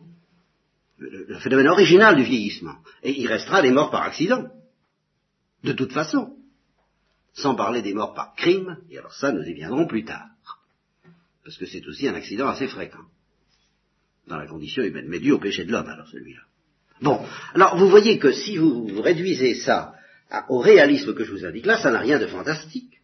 Le, 0.99 1.39
phénomène 1.39 1.69
original 1.69 2.15
du 2.15 2.23
vieillissement. 2.23 2.75
Et 3.03 3.19
il 3.19 3.27
restera 3.27 3.61
les 3.61 3.71
morts 3.71 3.89
par 3.89 4.03
accident. 4.03 4.49
De 5.63 5.73
toute 5.73 5.93
façon. 5.93 6.35
Sans 7.33 7.55
parler 7.55 7.81
des 7.81 7.93
morts 7.93 8.13
par 8.13 8.35
crime, 8.35 8.77
et 8.89 8.97
alors 8.97 9.13
ça 9.13 9.31
nous 9.31 9.43
y 9.43 9.53
viendrons 9.53 9.87
plus 9.87 10.03
tard. 10.03 10.27
Parce 11.45 11.57
que 11.57 11.65
c'est 11.65 11.87
aussi 11.87 12.07
un 12.07 12.13
accident 12.13 12.47
assez 12.49 12.67
fréquent. 12.67 13.05
Dans 14.27 14.37
la 14.37 14.47
condition 14.47 14.83
humaine, 14.83 15.07
mais 15.07 15.19
dû 15.19 15.31
au 15.31 15.39
péché 15.39 15.63
de 15.63 15.71
l'homme, 15.71 15.87
alors 15.87 16.07
celui-là. 16.07 16.41
Bon, 17.01 17.19
alors 17.55 17.77
vous 17.77 17.87
voyez 17.87 18.19
que 18.19 18.31
si 18.31 18.57
vous 18.57 19.01
réduisez 19.01 19.55
ça 19.55 19.93
au 20.49 20.59
réalisme 20.59 21.13
que 21.13 21.23
je 21.23 21.31
vous 21.31 21.45
indique 21.45 21.65
là, 21.65 21.77
ça 21.77 21.91
n'a 21.91 21.99
rien 21.99 22.19
de 22.19 22.27
fantastique. 22.27 23.01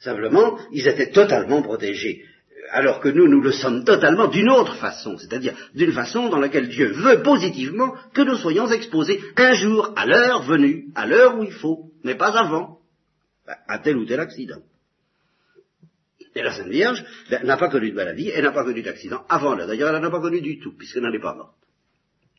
Simplement, 0.00 0.58
ils 0.72 0.88
étaient 0.88 1.10
totalement 1.10 1.60
protégés, 1.60 2.24
alors 2.70 3.00
que 3.00 3.08
nous, 3.08 3.28
nous 3.28 3.40
le 3.40 3.52
sommes 3.52 3.84
totalement 3.84 4.28
d'une 4.28 4.48
autre 4.48 4.76
façon, 4.76 5.18
c'est-à-dire 5.18 5.54
d'une 5.74 5.92
façon 5.92 6.28
dans 6.28 6.38
laquelle 6.38 6.68
Dieu 6.68 6.92
veut 6.92 7.22
positivement 7.22 7.94
que 8.14 8.22
nous 8.22 8.36
soyons 8.36 8.70
exposés 8.70 9.20
un 9.36 9.54
jour, 9.54 9.92
à 9.96 10.06
l'heure 10.06 10.42
venue, 10.44 10.86
à 10.94 11.06
l'heure 11.06 11.38
où 11.38 11.44
il 11.44 11.52
faut, 11.52 11.90
mais 12.04 12.14
pas 12.14 12.38
avant, 12.38 12.78
à 13.66 13.78
tel 13.78 13.96
ou 13.96 14.06
tel 14.06 14.20
accident. 14.20 14.62
Et 16.34 16.42
la 16.42 16.52
Sainte 16.52 16.68
Vierge 16.68 17.04
ben, 17.30 17.44
n'a 17.44 17.56
pas 17.56 17.68
connu 17.68 17.90
de 17.90 17.96
maladie, 17.96 18.30
elle 18.30 18.44
n'a 18.44 18.52
pas 18.52 18.64
connu 18.64 18.82
d'accident 18.82 19.24
avant 19.28 19.54
l'heure. 19.54 19.66
D'ailleurs, 19.66 19.94
elle 19.94 20.02
n'en 20.02 20.10
pas 20.10 20.20
connu 20.20 20.40
du 20.40 20.60
tout, 20.60 20.76
puisqu'elle 20.76 21.02
n'en 21.02 21.12
est 21.12 21.20
pas 21.20 21.34
morte 21.34 21.56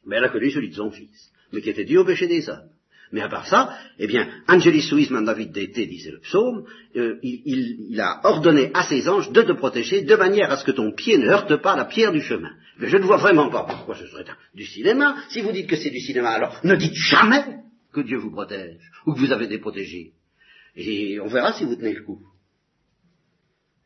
mais 0.09 0.17
elle 0.17 0.25
a 0.25 0.29
connu 0.29 0.51
celui 0.51 0.69
de 0.69 0.75
son 0.75 0.91
fils, 0.91 1.31
mais 1.53 1.61
qui 1.61 1.69
était 1.69 1.85
dû 1.85 1.97
au 1.97 2.05
péché 2.05 2.27
des 2.27 2.49
hommes. 2.49 2.69
Mais 3.11 3.21
à 3.21 3.29
part 3.29 3.47
ça, 3.47 3.75
eh 3.97 4.05
bien, 4.05 4.27
Angelis 4.47 4.83
suis 4.83 5.09
David 5.09 5.51
d'été, 5.51 5.87
disait 5.87 6.11
le 6.11 6.19
psaume, 6.19 6.65
euh, 6.95 7.17
il, 7.23 7.99
a 7.99 8.21
ordonné 8.23 8.69
à 8.73 8.83
ses 8.83 9.07
anges 9.09 9.31
de 9.31 9.41
te 9.41 9.51
protéger 9.53 10.01
de 10.01 10.15
manière 10.15 10.51
à 10.51 10.57
ce 10.57 10.65
que 10.65 10.71
ton 10.71 10.91
pied 10.91 11.17
ne 11.17 11.27
heurte 11.27 11.55
pas 11.57 11.75
la 11.75 11.85
pierre 11.85 12.11
du 12.11 12.21
chemin. 12.21 12.51
Mais 12.77 12.87
je 12.87 12.97
ne 12.97 13.03
vois 13.03 13.17
vraiment 13.17 13.49
pas 13.49 13.63
pourquoi 13.63 13.95
ce 13.95 14.05
serait 14.05 14.25
du 14.53 14.65
cinéma. 14.65 15.17
Si 15.29 15.41
vous 15.41 15.51
dites 15.51 15.67
que 15.67 15.75
c'est 15.75 15.89
du 15.89 15.99
cinéma, 15.99 16.29
alors 16.29 16.59
ne 16.63 16.75
dites 16.75 16.93
jamais 16.93 17.43
que 17.91 18.01
Dieu 18.01 18.17
vous 18.17 18.31
protège, 18.31 18.91
ou 19.07 19.13
que 19.13 19.19
vous 19.19 19.31
avez 19.31 19.47
des 19.47 19.57
protégés. 19.57 20.13
Et 20.75 21.19
on 21.19 21.27
verra 21.27 21.53
si 21.53 21.65
vous 21.65 21.75
tenez 21.75 21.93
le 21.93 22.03
coup. 22.03 22.21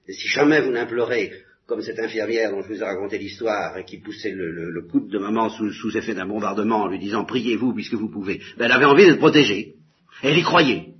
Et 0.07 0.13
si 0.13 0.27
jamais 0.27 0.61
vous 0.61 0.71
n'implorez 0.71 1.31
comme 1.65 1.81
cette 1.81 1.99
infirmière 1.99 2.51
dont 2.51 2.61
je 2.61 2.67
vous 2.67 2.81
ai 2.81 2.83
raconté 2.83 3.17
l'histoire 3.17 3.77
et 3.77 3.85
qui 3.85 3.97
poussait 3.97 4.31
le, 4.31 4.81
coude 4.81 5.09
de 5.09 5.17
maman 5.17 5.49
sous, 5.49 5.97
effet 5.97 6.13
d'un 6.13 6.25
bombardement 6.25 6.81
en 6.81 6.87
lui 6.87 6.99
disant 6.99 7.25
priez-vous 7.25 7.73
puisque 7.73 7.93
vous 7.93 8.09
pouvez, 8.09 8.41
ben, 8.57 8.65
elle 8.65 8.71
avait 8.71 8.85
envie 8.85 9.05
d'être 9.05 9.19
protégée. 9.19 9.75
Elle 10.21 10.37
y 10.37 10.43
croyait. 10.43 10.93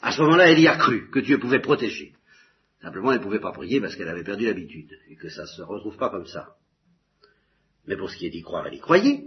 À 0.00 0.10
ce 0.12 0.20
moment-là, 0.22 0.50
elle 0.50 0.58
y 0.58 0.66
a 0.66 0.76
cru 0.76 1.08
que 1.10 1.20
Dieu 1.20 1.38
pouvait 1.38 1.60
protéger. 1.60 2.14
Simplement, 2.80 3.12
elle 3.12 3.18
ne 3.18 3.22
pouvait 3.22 3.38
pas 3.38 3.52
prier 3.52 3.80
parce 3.80 3.94
qu'elle 3.94 4.08
avait 4.08 4.24
perdu 4.24 4.46
l'habitude 4.46 4.90
et 5.08 5.14
que 5.14 5.28
ça 5.28 5.42
ne 5.42 5.46
se 5.46 5.62
retrouve 5.62 5.96
pas 5.96 6.10
comme 6.10 6.26
ça. 6.26 6.56
Mais 7.86 7.96
pour 7.96 8.10
ce 8.10 8.16
qui 8.16 8.26
est 8.26 8.30
d'y 8.30 8.42
croire, 8.42 8.66
elle 8.66 8.74
y 8.74 8.80
croyait. 8.80 9.24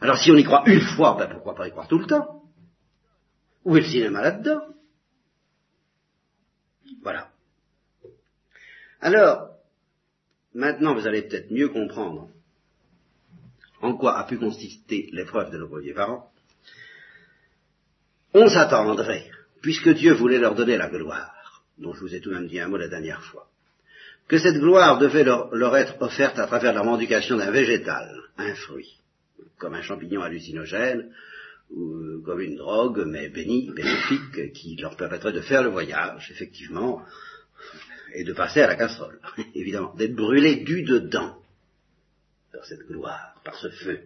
Alors 0.00 0.16
si 0.16 0.30
on 0.30 0.36
y 0.36 0.44
croit 0.44 0.64
une 0.66 0.80
fois, 0.80 1.16
ben 1.18 1.28
pourquoi 1.28 1.54
pas 1.54 1.68
y 1.68 1.70
croire 1.70 1.86
tout 1.86 1.98
le 1.98 2.06
temps? 2.06 2.42
Où 3.64 3.76
est 3.76 3.80
le 3.80 3.86
cinéma 3.86 4.22
là-dedans? 4.22 4.62
Voilà. 7.02 7.30
Alors, 9.02 9.48
maintenant 10.54 10.94
vous 10.94 11.06
allez 11.06 11.22
peut-être 11.22 11.50
mieux 11.50 11.68
comprendre 11.68 12.28
en 13.80 13.96
quoi 13.96 14.16
a 14.16 14.24
pu 14.24 14.38
consister 14.38 15.08
l'épreuve 15.12 15.50
de 15.50 15.58
nos 15.58 15.68
premiers 15.68 15.92
parents. 15.92 16.30
On 18.32 18.48
s'attendrait, 18.48 19.28
puisque 19.60 19.90
Dieu 19.90 20.14
voulait 20.14 20.38
leur 20.38 20.54
donner 20.54 20.76
la 20.76 20.88
gloire, 20.88 21.64
dont 21.78 21.92
je 21.92 22.00
vous 22.00 22.14
ai 22.14 22.20
tout 22.20 22.30
de 22.30 22.36
même 22.36 22.46
dit 22.46 22.60
un 22.60 22.68
mot 22.68 22.76
la 22.76 22.86
dernière 22.86 23.22
fois, 23.24 23.48
que 24.28 24.38
cette 24.38 24.58
gloire 24.58 24.98
devait 24.98 25.24
leur, 25.24 25.76
être 25.76 26.00
offerte 26.00 26.38
à 26.38 26.46
travers 26.46 26.72
la 26.72 26.84
mendication 26.84 27.36
d'un 27.36 27.50
végétal, 27.50 28.08
un 28.38 28.54
fruit, 28.54 29.00
comme 29.58 29.74
un 29.74 29.82
champignon 29.82 30.22
hallucinogène, 30.22 31.12
ou 31.70 32.22
comme 32.24 32.40
une 32.40 32.56
drogue, 32.56 33.02
mais 33.04 33.28
bénie, 33.30 33.72
bénéfique, 33.74 34.52
qui 34.52 34.76
leur 34.76 34.96
permettrait 34.96 35.32
de 35.32 35.40
faire 35.40 35.64
le 35.64 35.70
voyage, 35.70 36.30
effectivement, 36.30 37.02
et 38.14 38.24
de 38.24 38.32
passer 38.32 38.60
à 38.60 38.66
la 38.66 38.76
casserole, 38.76 39.20
évidemment, 39.54 39.94
d'être 39.94 40.14
brûlé 40.14 40.56
du 40.56 40.82
dedans 40.82 41.38
par 42.52 42.64
cette 42.64 42.86
gloire, 42.86 43.34
par 43.44 43.56
ce 43.56 43.70
feu. 43.70 44.00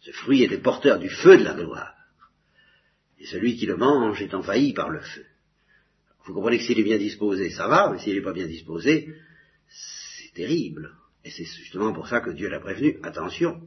Ce 0.00 0.10
fruit 0.10 0.42
était 0.42 0.58
porteur 0.58 0.98
du 0.98 1.08
feu 1.08 1.38
de 1.38 1.44
la 1.44 1.54
gloire. 1.54 1.94
Et 3.20 3.26
celui 3.26 3.56
qui 3.56 3.66
le 3.66 3.76
mange 3.76 4.20
est 4.20 4.34
envahi 4.34 4.72
par 4.72 4.90
le 4.90 5.00
feu. 5.00 5.24
Vous 6.24 6.34
comprenez 6.34 6.58
que 6.58 6.64
s'il 6.64 6.78
est 6.78 6.84
bien 6.84 6.98
disposé, 6.98 7.50
ça 7.50 7.68
va, 7.68 7.90
mais 7.90 7.98
s'il 7.98 8.14
n'est 8.14 8.22
pas 8.22 8.32
bien 8.32 8.46
disposé, 8.46 9.14
c'est 9.68 10.32
terrible. 10.34 10.92
Et 11.24 11.30
c'est 11.30 11.44
justement 11.44 11.92
pour 11.92 12.08
ça 12.08 12.20
que 12.20 12.30
Dieu 12.30 12.48
l'a 12.48 12.58
prévenu, 12.58 12.98
attention, 13.02 13.60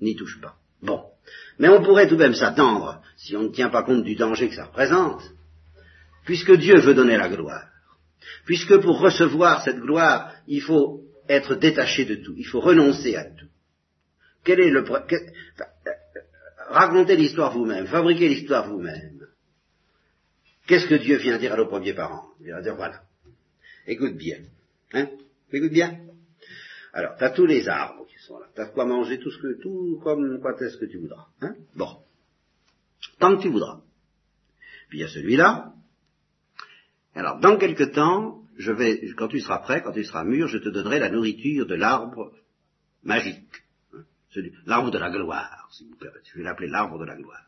n'y 0.00 0.14
touche 0.14 0.40
pas. 0.40 0.56
Bon. 0.82 1.04
Mais 1.58 1.68
on 1.68 1.82
pourrait 1.82 2.08
tout 2.08 2.16
de 2.16 2.22
même 2.22 2.34
s'attendre, 2.34 3.02
si 3.16 3.34
on 3.36 3.44
ne 3.44 3.48
tient 3.48 3.70
pas 3.70 3.82
compte 3.82 4.04
du 4.04 4.14
danger 4.14 4.48
que 4.48 4.54
ça 4.54 4.66
représente, 4.66 5.22
puisque 6.24 6.52
Dieu 6.52 6.78
veut 6.80 6.94
donner 6.94 7.16
la 7.16 7.28
gloire, 7.28 7.66
Puisque 8.44 8.76
pour 8.78 9.00
recevoir 9.00 9.62
cette 9.64 9.78
gloire, 9.78 10.34
il 10.46 10.62
faut 10.62 11.02
être 11.28 11.54
détaché 11.54 12.04
de 12.04 12.16
tout, 12.16 12.34
il 12.36 12.46
faut 12.46 12.60
renoncer 12.60 13.16
à 13.16 13.24
tout. 13.24 13.46
Quel 14.44 14.60
est 14.60 14.70
le 14.70 14.84
racontez 16.68 17.16
l'histoire 17.16 17.52
vous-même, 17.52 17.86
fabriquez 17.86 18.28
l'histoire 18.28 18.68
vous-même. 18.68 19.26
Qu'est-ce 20.66 20.86
que 20.86 20.96
Dieu 20.96 21.16
vient 21.18 21.38
dire 21.38 21.52
à 21.52 21.56
nos 21.56 21.66
premiers 21.66 21.94
parents? 21.94 22.28
Il 22.40 22.50
va 22.50 22.62
dire 22.62 22.76
voilà, 22.76 23.02
écoute 23.86 24.16
bien, 24.16 24.38
hein, 24.92 25.08
écoute 25.52 25.72
bien. 25.72 26.00
Alors, 26.92 27.16
tu 27.16 27.24
as 27.24 27.30
tous 27.30 27.46
les 27.46 27.68
arbres 27.68 28.06
qui 28.06 28.18
sont 28.24 28.38
là, 28.38 28.46
tu 28.54 28.60
as 28.60 28.66
quoi 28.66 28.86
manger, 28.86 29.18
tout 29.18 29.30
ce 29.30 29.38
que, 29.38 29.60
tout 29.60 30.00
comme 30.02 30.40
quoi 30.40 30.56
est-ce 30.60 30.76
que 30.78 30.86
tu 30.86 30.98
voudras, 30.98 31.26
hein? 31.42 31.54
Bon, 31.74 31.98
tant 33.18 33.36
que 33.36 33.42
tu 33.42 33.48
voudras. 33.48 33.80
Puis 34.88 34.98
il 34.98 35.02
y 35.02 35.04
a 35.04 35.08
celui-là, 35.08 35.72
alors, 37.18 37.38
dans 37.40 37.56
quelque 37.56 37.84
temps, 37.84 38.42
je 38.58 38.72
vais, 38.72 39.00
quand 39.16 39.28
tu 39.28 39.40
seras 39.40 39.58
prêt, 39.58 39.82
quand 39.82 39.92
tu 39.92 40.04
seras 40.04 40.24
mûr, 40.24 40.48
je 40.48 40.58
te 40.58 40.68
donnerai 40.68 40.98
la 40.98 41.08
nourriture 41.08 41.66
de 41.66 41.74
l'arbre 41.74 42.32
magique, 43.02 43.64
l'arbre 44.66 44.90
de 44.90 44.98
la 44.98 45.10
gloire, 45.10 45.68
si 45.72 45.84
vous 45.84 45.96
permettez. 45.96 46.28
Je 46.32 46.38
vais 46.38 46.44
l'appeler 46.44 46.68
l'arbre 46.68 46.98
de 46.98 47.04
la 47.04 47.16
gloire. 47.16 47.46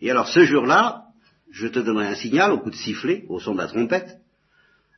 Et 0.00 0.10
alors, 0.10 0.28
ce 0.28 0.44
jour-là, 0.44 1.04
je 1.50 1.68
te 1.68 1.78
donnerai 1.78 2.06
un 2.06 2.14
signal 2.14 2.52
au 2.52 2.58
coup 2.58 2.70
de 2.70 2.76
sifflet, 2.76 3.24
au 3.28 3.38
son 3.38 3.52
de 3.52 3.58
la 3.58 3.68
trompette, 3.68 4.18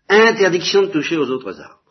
interdiction 0.08 0.82
de 0.82 0.88
toucher 0.88 1.16
aux 1.16 1.28
autres 1.28 1.60
arbres. 1.60 1.84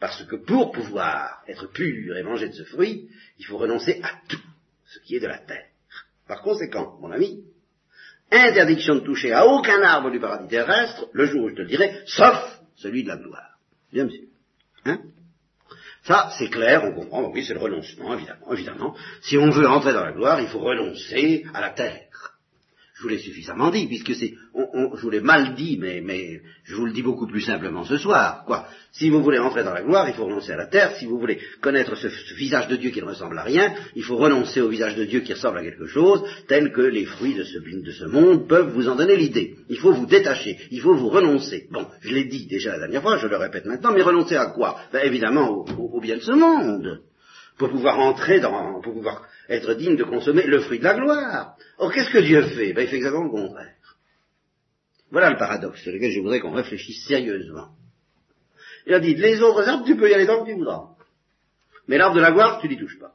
Parce 0.00 0.22
que 0.24 0.36
pour 0.36 0.72
pouvoir 0.72 1.42
être 1.48 1.66
pur 1.72 2.16
et 2.16 2.22
manger 2.22 2.48
de 2.48 2.54
ce 2.54 2.64
fruit, 2.64 3.10
il 3.38 3.44
faut 3.44 3.58
renoncer 3.58 4.00
à 4.02 4.12
tout 4.28 4.40
ce 4.86 5.00
qui 5.00 5.16
est 5.16 5.20
de 5.20 5.26
la 5.26 5.38
terre. 5.38 5.66
Par 6.26 6.42
conséquent, 6.42 6.98
mon 7.00 7.10
ami, 7.10 7.44
interdiction 8.30 8.96
de 8.96 9.00
toucher 9.00 9.32
à 9.32 9.46
aucun 9.46 9.82
arbre 9.82 10.10
du 10.10 10.20
paradis 10.20 10.48
terrestre, 10.48 11.06
le 11.12 11.26
jour 11.26 11.44
où 11.44 11.48
je 11.50 11.54
te 11.54 11.62
le 11.62 11.68
dirai, 11.68 12.02
sauf 12.06 12.60
celui 12.76 13.02
de 13.02 13.08
la 13.08 13.16
gloire. 13.16 13.58
Bien 13.92 14.08
sûr. 14.08 14.24
Hein? 14.84 14.98
Ça, 16.04 16.30
c'est 16.38 16.48
clair, 16.48 16.84
on 16.84 16.92
comprend, 16.92 17.30
oui, 17.30 17.44
c'est 17.44 17.54
le 17.54 17.60
renoncement, 17.60 18.14
évidemment, 18.14 18.52
évidemment. 18.52 18.96
Si 19.22 19.36
on 19.36 19.50
veut 19.50 19.68
entrer 19.68 19.92
dans 19.92 20.04
la 20.04 20.12
gloire, 20.12 20.40
il 20.40 20.48
faut 20.48 20.60
renoncer 20.60 21.44
à 21.52 21.60
la 21.60 21.70
terre. 21.70 22.08
Je 22.98 23.04
vous 23.04 23.10
l'ai 23.10 23.18
suffisamment 23.18 23.70
dit, 23.70 23.86
puisque 23.86 24.12
c'est, 24.16 24.34
je 24.56 25.00
vous 25.00 25.10
l'ai 25.10 25.20
mal 25.20 25.54
dit, 25.54 25.78
mais, 25.80 26.00
mais 26.00 26.40
je 26.64 26.74
vous 26.74 26.84
le 26.84 26.92
dis 26.92 27.02
beaucoup 27.02 27.28
plus 27.28 27.42
simplement 27.42 27.84
ce 27.84 27.96
soir. 27.96 28.42
Quoi 28.44 28.66
Si 28.90 29.08
vous 29.08 29.22
voulez 29.22 29.38
entrer 29.38 29.62
dans 29.62 29.72
la 29.72 29.84
gloire, 29.84 30.08
il 30.08 30.14
faut 30.14 30.24
renoncer 30.24 30.50
à 30.50 30.56
la 30.56 30.66
terre. 30.66 30.96
Si 30.96 31.06
vous 31.06 31.16
voulez 31.16 31.38
connaître 31.60 31.94
ce, 31.94 32.08
visage 32.34 32.66
de 32.66 32.74
Dieu 32.74 32.90
qui 32.90 33.00
ne 33.00 33.06
ressemble 33.06 33.38
à 33.38 33.44
rien, 33.44 33.72
il 33.94 34.02
faut 34.02 34.16
renoncer 34.16 34.60
au 34.60 34.68
visage 34.68 34.96
de 34.96 35.04
Dieu 35.04 35.20
qui 35.20 35.32
ressemble 35.32 35.58
à 35.58 35.62
quelque 35.62 35.86
chose, 35.86 36.24
tel 36.48 36.72
que 36.72 36.80
les 36.80 37.04
fruits 37.04 37.34
de 37.34 37.44
ce, 37.44 37.58
de 37.58 37.92
ce 37.92 38.04
monde 38.06 38.48
peuvent 38.48 38.72
vous 38.74 38.88
en 38.88 38.96
donner 38.96 39.16
l'idée. 39.16 39.54
Il 39.68 39.78
faut 39.78 39.92
vous 39.92 40.06
détacher, 40.06 40.58
il 40.72 40.80
faut 40.80 40.96
vous 40.96 41.08
renoncer. 41.08 41.68
Bon, 41.70 41.86
je 42.00 42.12
l'ai 42.12 42.24
dit 42.24 42.48
déjà 42.48 42.72
la 42.72 42.80
dernière 42.80 43.02
fois, 43.02 43.18
je 43.18 43.28
le 43.28 43.36
répète 43.36 43.66
maintenant, 43.66 43.92
mais 43.92 44.02
renoncer 44.02 44.34
à 44.34 44.46
quoi? 44.46 44.76
Ben, 44.92 45.06
Évidemment 45.06 45.50
au, 45.50 45.66
au 45.68 46.00
bien 46.00 46.16
de 46.16 46.22
ce 46.22 46.32
monde 46.32 47.00
pour 47.58 47.70
pouvoir 47.70 47.98
entrer 47.98 48.40
dans, 48.40 48.80
pour 48.80 48.94
pouvoir 48.94 49.26
être 49.48 49.74
digne 49.74 49.96
de 49.96 50.04
consommer 50.04 50.46
le 50.46 50.60
fruit 50.60 50.78
de 50.78 50.84
la 50.84 50.94
gloire. 50.94 51.56
Or, 51.78 51.92
qu'est-ce 51.92 52.10
que 52.10 52.18
Dieu 52.18 52.42
fait? 52.42 52.72
Ben, 52.72 52.82
Il 52.82 52.88
fait 52.88 52.96
exactement 52.96 53.24
le 53.24 53.30
contraire. 53.30 53.74
Voilà 55.10 55.30
le 55.30 55.36
paradoxe 55.36 55.82
sur 55.82 55.92
lequel 55.92 56.12
je 56.12 56.20
voudrais 56.20 56.40
qu'on 56.40 56.52
réfléchisse 56.52 57.06
sérieusement. 57.06 57.70
Il 58.86 58.94
a 58.94 59.00
dit, 59.00 59.14
les 59.14 59.40
autres 59.42 59.68
arbres, 59.68 59.84
tu 59.84 59.96
peux 59.96 60.08
y 60.08 60.14
aller 60.14 60.26
tant 60.26 60.44
que 60.44 60.50
tu 60.50 60.56
voudras. 60.56 60.90
Mais 61.88 61.98
l'arbre 61.98 62.16
de 62.16 62.20
la 62.20 62.32
gloire, 62.32 62.60
tu 62.60 62.68
n'y 62.68 62.78
touches 62.78 62.98
pas. 62.98 63.14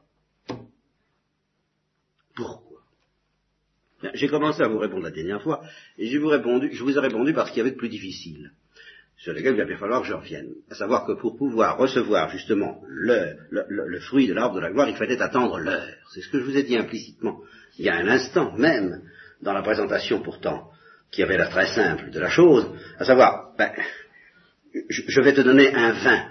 Pourquoi? 2.36 2.80
J'ai 4.12 4.28
commencé 4.28 4.62
à 4.62 4.68
vous 4.68 4.78
répondre 4.78 5.04
la 5.04 5.10
dernière 5.10 5.42
fois, 5.42 5.62
et 5.96 6.08
je 6.08 6.18
vous, 6.18 6.30
je 6.30 6.82
vous 6.82 6.96
ai 6.96 7.00
répondu 7.00 7.32
parce 7.32 7.50
qu'il 7.50 7.58
y 7.58 7.60
avait 7.62 7.70
de 7.70 7.76
plus 7.76 7.88
difficile 7.88 8.52
sur 9.16 9.32
lesquels 9.32 9.54
il 9.54 9.58
va 9.58 9.64
bien 9.64 9.76
falloir 9.76 10.02
que 10.02 10.08
je 10.08 10.12
revienne. 10.12 10.54
À 10.70 10.74
savoir 10.74 11.06
que 11.06 11.12
pour 11.12 11.36
pouvoir 11.36 11.78
recevoir 11.78 12.30
justement 12.30 12.82
le, 12.88 13.36
le, 13.50 14.00
fruit 14.00 14.26
de 14.26 14.34
l'arbre 14.34 14.56
de 14.56 14.60
la 14.60 14.70
gloire, 14.70 14.88
il 14.88 14.96
fallait 14.96 15.20
attendre 15.22 15.58
l'heure. 15.58 15.96
C'est 16.12 16.20
ce 16.20 16.28
que 16.28 16.40
je 16.40 16.44
vous 16.44 16.56
ai 16.56 16.62
dit 16.62 16.76
implicitement 16.76 17.40
il 17.78 17.84
y 17.84 17.88
a 17.88 17.96
un 17.96 18.08
instant 18.08 18.52
même, 18.56 19.02
dans 19.42 19.52
la 19.52 19.62
présentation 19.62 20.20
pourtant, 20.20 20.70
qui 21.10 21.22
avait 21.22 21.36
l'air 21.36 21.50
très 21.50 21.66
simple 21.66 22.10
de 22.10 22.20
la 22.20 22.30
chose, 22.30 22.70
à 22.98 23.04
savoir, 23.04 23.54
ben, 23.56 23.72
je, 24.88 25.20
vais 25.20 25.34
te 25.34 25.40
donner 25.40 25.72
un 25.74 25.92
vin, 25.92 26.28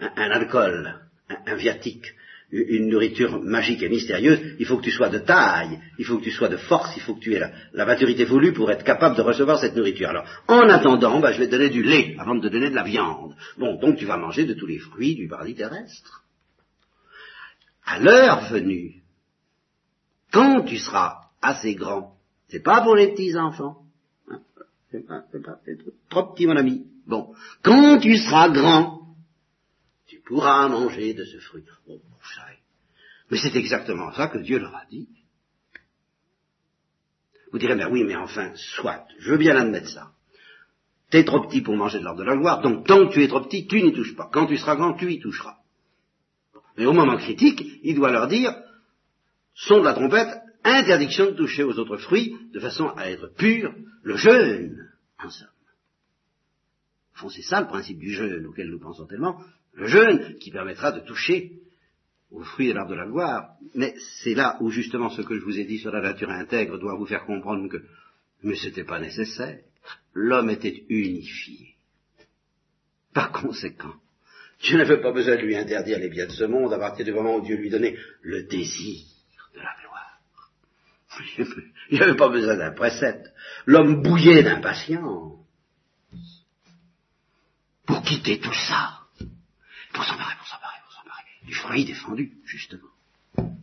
un, 0.00 0.30
alcool, 0.30 1.00
un 1.28 1.54
viatique, 1.54 2.14
une 2.56 2.88
nourriture 2.88 3.42
magique 3.42 3.82
et 3.82 3.88
mystérieuse, 3.88 4.56
il 4.58 4.66
faut 4.66 4.78
que 4.78 4.84
tu 4.84 4.90
sois 4.90 5.08
de 5.08 5.18
taille, 5.18 5.78
il 5.98 6.04
faut 6.04 6.18
que 6.18 6.24
tu 6.24 6.30
sois 6.30 6.48
de 6.48 6.56
force, 6.56 6.96
il 6.96 7.02
faut 7.02 7.14
que 7.14 7.20
tu 7.20 7.34
aies 7.34 7.42
la, 7.72 7.86
maturité 7.86 8.24
voulue 8.24 8.52
pour 8.52 8.70
être 8.70 8.84
capable 8.84 9.16
de 9.16 9.22
recevoir 9.22 9.58
cette 9.58 9.76
nourriture. 9.76 10.08
Alors, 10.08 10.26
en 10.48 10.68
attendant, 10.68 11.20
bah, 11.20 11.32
je 11.32 11.38
vais 11.38 11.46
te 11.46 11.52
donner 11.52 11.70
du 11.70 11.82
lait 11.82 12.16
avant 12.18 12.34
de 12.34 12.48
te 12.48 12.52
donner 12.52 12.70
de 12.70 12.74
la 12.74 12.84
viande. 12.84 13.34
Bon, 13.58 13.78
donc 13.78 13.96
tu 13.96 14.06
vas 14.06 14.16
manger 14.16 14.44
de 14.44 14.54
tous 14.54 14.66
les 14.66 14.78
fruits 14.78 15.14
du 15.14 15.28
paradis 15.28 15.54
terrestre. 15.54 16.22
À 17.84 17.98
l'heure 17.98 18.48
venue, 18.50 19.02
quand 20.32 20.62
tu 20.62 20.78
seras 20.78 21.20
assez 21.40 21.74
grand, 21.74 22.14
c'est 22.48 22.62
pas 22.62 22.82
pour 22.82 22.96
les 22.96 23.08
petits 23.12 23.36
enfants, 23.36 23.82
hein, 24.30 24.40
c'est 24.90 25.06
pas, 25.06 25.22
pas, 25.44 25.58
trop 26.10 26.32
petit 26.32 26.46
mon 26.46 26.56
ami. 26.56 26.86
Bon, 27.06 27.32
quand 27.62 27.98
tu 27.98 28.16
seras 28.16 28.48
grand, 28.48 29.05
tu 30.26 30.34
pourras 30.34 30.68
manger 30.68 31.14
de 31.14 31.24
ce 31.24 31.38
fruit. 31.38 31.64
Mais 33.30 33.38
c'est 33.38 33.54
exactement 33.56 34.12
ça 34.12 34.28
que 34.28 34.38
Dieu 34.38 34.58
leur 34.58 34.74
a 34.74 34.84
dit. 34.90 35.08
Vous 37.52 37.58
direz, 37.58 37.76
mais 37.76 37.84
oui, 37.84 38.02
mais 38.04 38.16
enfin, 38.16 38.52
soit, 38.56 39.06
je 39.18 39.30
veux 39.30 39.38
bien 39.38 39.56
admettre 39.56 39.88
ça. 39.88 40.10
T'es 41.10 41.24
trop 41.24 41.46
petit 41.46 41.60
pour 41.60 41.76
manger 41.76 42.00
de 42.00 42.04
l'ordre 42.04 42.20
de 42.20 42.24
la 42.24 42.36
gloire, 42.36 42.60
donc 42.60 42.86
tant 42.86 43.06
que 43.06 43.12
tu 43.14 43.22
es 43.22 43.28
trop 43.28 43.40
petit, 43.42 43.68
tu 43.68 43.80
n'y 43.80 43.92
touches 43.92 44.16
pas. 44.16 44.28
Quand 44.32 44.46
tu 44.46 44.56
seras 44.56 44.74
grand, 44.74 44.94
tu 44.94 45.12
y 45.12 45.20
toucheras. 45.20 45.58
Mais 46.76 46.86
au 46.86 46.92
moment 46.92 47.16
critique, 47.16 47.62
il 47.84 47.94
doit 47.94 48.10
leur 48.10 48.26
dire, 48.26 48.52
son 49.54 49.78
de 49.78 49.84
la 49.84 49.94
trompette, 49.94 50.40
interdiction 50.64 51.26
de 51.26 51.36
toucher 51.36 51.62
aux 51.62 51.78
autres 51.78 51.98
fruits, 51.98 52.36
de 52.52 52.58
façon 52.58 52.88
à 52.96 53.08
être 53.10 53.32
pur, 53.36 53.72
le 54.02 54.16
jeûne, 54.16 54.90
en 55.20 55.30
somme. 55.30 55.48
c'est 57.30 57.42
ça 57.42 57.60
le 57.60 57.68
principe 57.68 58.00
du 58.00 58.10
jeûne 58.12 58.46
auquel 58.46 58.68
nous 58.68 58.80
pensons 58.80 59.06
tellement, 59.06 59.40
le 59.76 59.86
jeûne 59.86 60.36
qui 60.38 60.50
permettra 60.50 60.90
de 60.90 61.00
toucher 61.00 61.52
aux 62.30 62.42
fruits 62.42 62.68
de 62.68 62.72
l'arbre 62.74 62.90
de 62.90 62.96
la 62.96 63.06
gloire. 63.06 63.50
Mais 63.74 63.94
c'est 64.22 64.34
là 64.34 64.56
où 64.60 64.70
justement 64.70 65.10
ce 65.10 65.22
que 65.22 65.38
je 65.38 65.44
vous 65.44 65.58
ai 65.58 65.64
dit 65.64 65.78
sur 65.78 65.92
la 65.92 66.00
nature 66.00 66.30
intègre 66.30 66.78
doit 66.78 66.96
vous 66.96 67.06
faire 67.06 67.24
comprendre 67.24 67.68
que 67.68 67.82
mais 68.42 68.56
ce 68.56 68.66
n'était 68.66 68.84
pas 68.84 69.00
nécessaire. 69.00 69.58
L'homme 70.14 70.50
était 70.50 70.84
unifié. 70.88 71.74
Par 73.12 73.32
conséquent, 73.32 73.94
Dieu 74.62 74.78
n'avait 74.78 75.00
pas 75.00 75.12
besoin 75.12 75.36
de 75.36 75.42
lui 75.42 75.56
interdire 75.56 75.98
les 75.98 76.08
biens 76.08 76.26
de 76.26 76.32
ce 76.32 76.44
monde 76.44 76.72
à 76.72 76.78
partir 76.78 77.04
du 77.04 77.12
moment 77.12 77.36
où 77.36 77.42
Dieu 77.42 77.56
lui 77.56 77.70
donnait 77.70 77.96
le 78.22 78.44
désir 78.44 79.04
de 79.54 79.60
la 79.60 79.74
gloire. 79.80 80.20
Il 81.90 81.98
n'avait 81.98 82.16
pas 82.16 82.28
besoin 82.28 82.56
d'un 82.56 82.72
précepte. 82.72 83.26
L'homme 83.64 84.02
bouillait 84.02 84.42
d'impatience 84.42 85.38
pour 87.86 88.02
quitter 88.02 88.38
tout 88.38 88.54
ça 88.68 88.95
pour 89.96 90.04
s'emparer, 90.04 90.36
pour 90.36 90.46
s'emparer, 90.46 90.76
pour 90.84 90.92
s'emparer. 90.92 91.24
Du 91.44 91.54
fruit 91.54 91.84
défendu, 91.84 92.32
justement. 92.44 92.88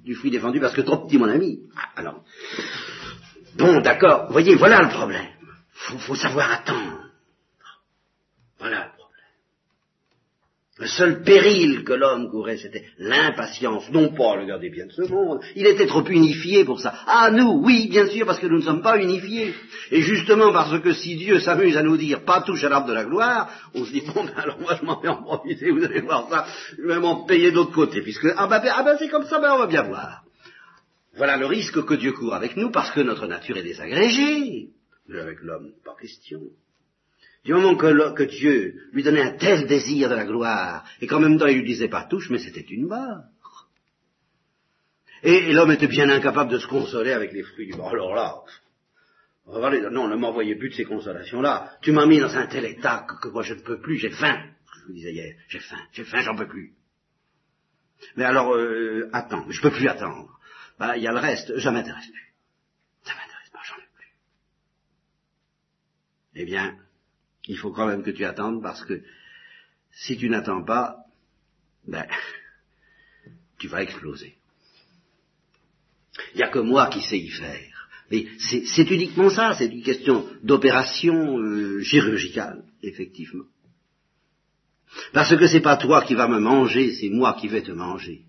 Du 0.04 0.16
fruit 0.16 0.32
défendu 0.32 0.60
parce 0.60 0.74
que 0.74 0.82
trop 0.82 1.06
petit, 1.06 1.18
mon 1.18 1.30
ami. 1.30 1.60
Ah, 1.78 1.90
alors, 1.96 2.24
bon, 3.56 3.80
d'accord, 3.82 4.32
voyez, 4.32 4.56
voilà 4.56 4.82
le 4.82 4.90
problème. 4.90 5.28
Faut, 5.72 5.98
faut 6.00 6.16
savoir 6.16 6.52
attendre. 6.52 7.12
Voilà 8.60 8.93
le 10.84 10.90
seul 10.90 11.24
péril 11.24 11.84
que 11.86 11.94
l'homme 11.94 12.30
courait, 12.30 12.58
c'était 12.58 12.84
l'impatience, 12.98 13.90
non 13.92 14.10
pas 14.10 14.36
le 14.36 14.46
garder 14.46 14.70
bien 14.70 14.86
de 14.86 14.92
ce 14.92 15.04
monde. 15.04 15.40
Il 15.56 15.66
était 15.66 15.88
trop 15.88 16.04
unifié 16.06 16.66
pour 16.66 16.82
ça. 16.82 16.94
Ah, 17.08 17.32
nous, 17.32 17.62
oui, 17.64 17.88
bien 17.90 18.08
sûr, 18.08 18.26
parce 18.26 18.40
que 18.40 18.48
nous 18.48 18.58
ne 18.58 18.64
sommes 18.64 18.82
pas 18.82 19.02
unifiés. 19.02 19.54
Et 19.92 20.02
justement 20.02 20.52
parce 20.52 20.78
que 20.82 20.94
si 20.94 21.16
Dieu 21.16 21.40
s'amuse 21.40 21.78
à 21.78 21.84
nous 21.84 21.96
dire 21.96 22.26
pas 22.26 22.42
touche 22.42 22.64
à 22.66 22.70
l'arbre 22.70 22.88
de 22.88 22.94
la 22.94 23.06
gloire, 23.06 23.50
on 23.74 23.86
se 23.86 23.92
dit 23.92 24.04
bon, 24.14 24.26
ben 24.26 24.34
alors 24.36 24.60
moi 24.60 24.78
je 24.80 24.86
m'en 24.86 25.00
vais 25.00 25.08
en 25.08 25.24
profiter, 25.24 25.72
vous 25.72 25.84
allez 25.84 26.02
voir 26.02 26.28
ça, 26.30 26.46
je 26.78 26.86
vais 26.86 27.00
m'en 27.00 27.24
payer 27.26 27.52
d'autre 27.52 27.72
côté, 27.72 28.02
puisque 28.02 28.28
ah 28.36 28.48
ben, 28.48 28.62
ah 28.76 28.84
ben 28.84 28.98
c'est 29.00 29.10
comme 29.10 29.26
ça, 29.26 29.40
ben 29.40 29.54
on 29.54 29.60
va 29.60 29.68
bien 29.68 29.84
voir. 29.84 30.24
Voilà 31.16 31.38
le 31.38 31.46
risque 31.46 31.86
que 31.86 31.94
Dieu 31.94 32.12
court 32.12 32.34
avec 32.34 32.58
nous 32.58 32.72
parce 32.72 32.92
que 32.92 33.00
notre 33.00 33.28
nature 33.28 33.56
est 33.58 33.64
désagrégée. 33.64 34.70
Mais 35.08 35.20
avec 35.20 35.40
l'homme, 35.42 35.72
pas 35.86 35.96
question. 36.00 36.42
Du 37.44 37.54
moment 37.54 37.76
que, 37.76 38.24
Dieu 38.24 38.90
lui 38.94 39.04
donnait 39.04 39.22
un 39.22 39.38
tel 39.38 39.68
désir 39.68 40.10
de 40.10 40.16
la 40.16 40.26
gloire, 40.26 40.86
et 41.02 41.08
qu'en 41.08 41.20
même 41.20 41.38
temps 41.38 41.48
il 41.48 41.58
lui 41.58 41.66
disait 41.66 41.90
pas 41.90 42.06
touche, 42.06 42.30
mais 42.30 42.40
c'était 42.40 42.62
une 42.62 42.88
mort. 42.88 43.24
Et, 45.24 45.52
l'homme 45.52 45.72
était 45.72 45.88
bien 45.88 46.10
incapable 46.10 46.52
de 46.52 46.60
se 46.60 46.68
consoler 46.68 47.12
avec 47.12 47.34
les 47.34 47.44
fruits 47.44 47.68
du 47.68 47.74
bord. 47.74 47.90
Alors 47.90 48.16
là, 48.16 48.44
non, 49.46 50.08
ne 50.08 50.16
m'envoyez 50.16 50.56
plus 50.56 50.70
de 50.70 50.76
ces 50.76 50.86
consolations-là. 50.86 51.78
Tu 51.82 51.92
m'as 51.92 52.06
mis 52.06 52.20
dans 52.20 52.36
un 52.36 52.48
tel 52.48 52.66
état 52.66 53.06
que, 53.22 53.28
moi 53.28 53.44
je 53.44 53.56
ne 53.56 53.62
peux 53.62 53.80
plus, 53.80 53.98
j'ai 53.98 54.10
faim. 54.10 54.42
Je 54.80 54.88
vous 54.88 54.94
disais 54.94 55.12
hier, 55.12 55.36
j'ai 55.50 55.60
faim, 55.60 55.80
j'ai 55.92 56.06
faim, 56.06 56.22
j'en 56.22 56.36
peux 56.36 56.48
plus. 56.48 56.74
Mais 58.16 58.24
alors, 58.24 58.56
euh, 58.56 59.10
attends, 59.12 59.46
je 59.50 59.62
peux 59.62 59.72
plus 59.72 59.88
attendre. 59.88 60.40
Bah, 60.80 60.98
il 60.98 61.04
y 61.04 61.08
a 61.08 61.12
le 61.12 61.20
reste, 61.20 61.58
ça 61.60 61.72
m'intéresse 61.72 62.08
plus. 62.08 62.34
Ça 63.04 63.14
m'intéresse 63.14 63.50
pas, 63.52 63.60
j'en 63.64 63.76
ai 63.76 63.88
plus. 63.96 64.14
Eh 66.36 66.46
bien, 66.46 66.78
il 67.48 67.58
faut 67.58 67.72
quand 67.72 67.88
même 67.88 68.04
que 68.04 68.12
tu 68.12 68.26
attendes 68.26 68.62
parce 68.62 68.84
que 68.86 69.02
si 69.92 70.18
tu 70.18 70.30
n'attends 70.30 70.64
pas, 70.64 70.98
ben, 71.88 72.06
tu 73.60 73.68
vas 73.68 73.84
exploser. 73.84 74.36
Il 76.34 76.38
n'y 76.38 76.44
a 76.44 76.50
que 76.50 76.60
moi 76.60 76.90
qui 76.90 77.02
sais 77.02 77.20
y 77.20 77.30
faire. 77.30 77.90
Mais 78.12 78.28
c'est 78.38 78.90
uniquement 78.92 79.30
ça, 79.30 79.56
c'est 79.58 79.68
une 79.68 79.82
question 79.82 80.28
d'opération 80.44 81.40
euh, 81.40 81.82
chirurgicale, 81.82 82.64
effectivement. 82.84 83.46
Parce 85.14 85.36
que 85.36 85.48
c'est 85.48 85.62
pas 85.62 85.78
toi 85.78 86.04
qui 86.04 86.14
vas 86.14 86.28
me 86.28 86.40
manger, 86.40 86.94
c'est 86.94 87.10
moi 87.10 87.36
qui 87.40 87.48
vais 87.48 87.64
te 87.64 87.72
manger. 87.72 88.26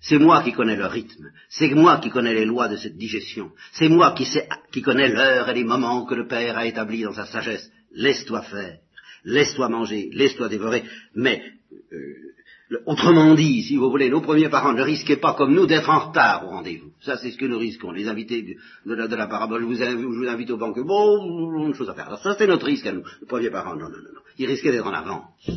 C'est 0.00 0.18
moi 0.18 0.42
qui 0.42 0.52
connais 0.52 0.76
le 0.76 0.86
rythme, 0.86 1.32
c'est 1.48 1.70
moi 1.70 1.98
qui 1.98 2.10
connais 2.10 2.34
les 2.34 2.44
lois 2.44 2.68
de 2.68 2.76
cette 2.76 2.96
digestion, 2.96 3.50
c'est 3.72 3.88
moi 3.88 4.12
qui, 4.12 4.28
qui 4.70 4.82
connais 4.82 5.08
l'heure 5.08 5.48
et 5.48 5.54
les 5.54 5.64
moments 5.64 6.04
que 6.04 6.14
le 6.14 6.28
Père 6.28 6.58
a 6.58 6.66
établis 6.66 7.02
dans 7.02 7.14
sa 7.14 7.26
sagesse, 7.26 7.70
laisse-toi 7.96 8.42
faire, 8.42 8.78
laisse-toi 9.24 9.68
manger, 9.68 10.10
laisse-toi 10.12 10.48
dévorer, 10.48 10.84
mais 11.14 11.42
euh, 11.92 12.78
autrement 12.84 13.34
dit, 13.34 13.62
si 13.62 13.76
vous 13.76 13.90
voulez, 13.90 14.10
nos 14.10 14.20
premiers 14.20 14.48
parents 14.48 14.72
ne 14.72 14.82
risquaient 14.82 15.16
pas 15.16 15.34
comme 15.34 15.54
nous 15.54 15.66
d'être 15.66 15.88
en 15.88 16.08
retard 16.08 16.46
au 16.46 16.50
rendez-vous. 16.50 16.92
Ça, 17.00 17.16
c'est 17.16 17.30
ce 17.30 17.38
que 17.38 17.46
nous 17.46 17.58
risquons. 17.58 17.92
Les 17.92 18.08
invités 18.08 18.56
de, 18.84 18.94
la, 18.94 19.26
parabole, 19.26 19.62
je 19.62 19.66
vous, 19.66 20.28
invite, 20.28 20.50
au 20.50 20.56
banque, 20.56 20.78
bon, 20.80 21.66
une 21.66 21.74
chose 21.74 21.88
à 21.88 21.94
faire. 21.94 22.06
Alors 22.06 22.22
ça, 22.22 22.34
c'est 22.36 22.46
notre 22.46 22.66
risque 22.66 22.86
à 22.86 22.92
nous. 22.92 23.04
Les 23.20 23.26
premiers 23.26 23.50
parents, 23.50 23.74
non, 23.74 23.88
non, 23.88 23.96
non, 23.96 24.12
non. 24.14 24.20
Ils 24.38 24.46
risquaient 24.46 24.72
d'être 24.72 24.86
en 24.86 24.92
avance. 24.92 25.48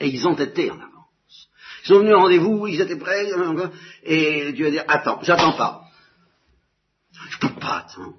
Et 0.00 0.08
ils 0.08 0.26
ont 0.26 0.34
été 0.34 0.70
en 0.70 0.76
avance. 0.76 0.90
Ils 1.84 1.88
sont 1.88 1.98
venus 1.98 2.14
au 2.14 2.18
rendez-vous, 2.18 2.66
ils 2.66 2.80
étaient 2.80 2.96
prêts, 2.96 3.28
et 4.04 4.52
Dieu 4.52 4.66
a 4.66 4.70
dit, 4.70 4.78
attends, 4.88 5.20
j'attends 5.22 5.52
pas. 5.52 5.82
Je 7.30 7.38
peux 7.38 7.54
pas 7.60 7.84
attendre. 7.86 8.16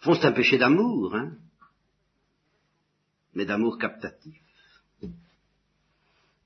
Fond, 0.00 0.14
c'est 0.14 0.26
un 0.26 0.32
péché 0.32 0.58
d'amour, 0.58 1.14
hein 1.14 1.32
mais 3.34 3.44
d'amour 3.44 3.78
captatif. 3.78 4.34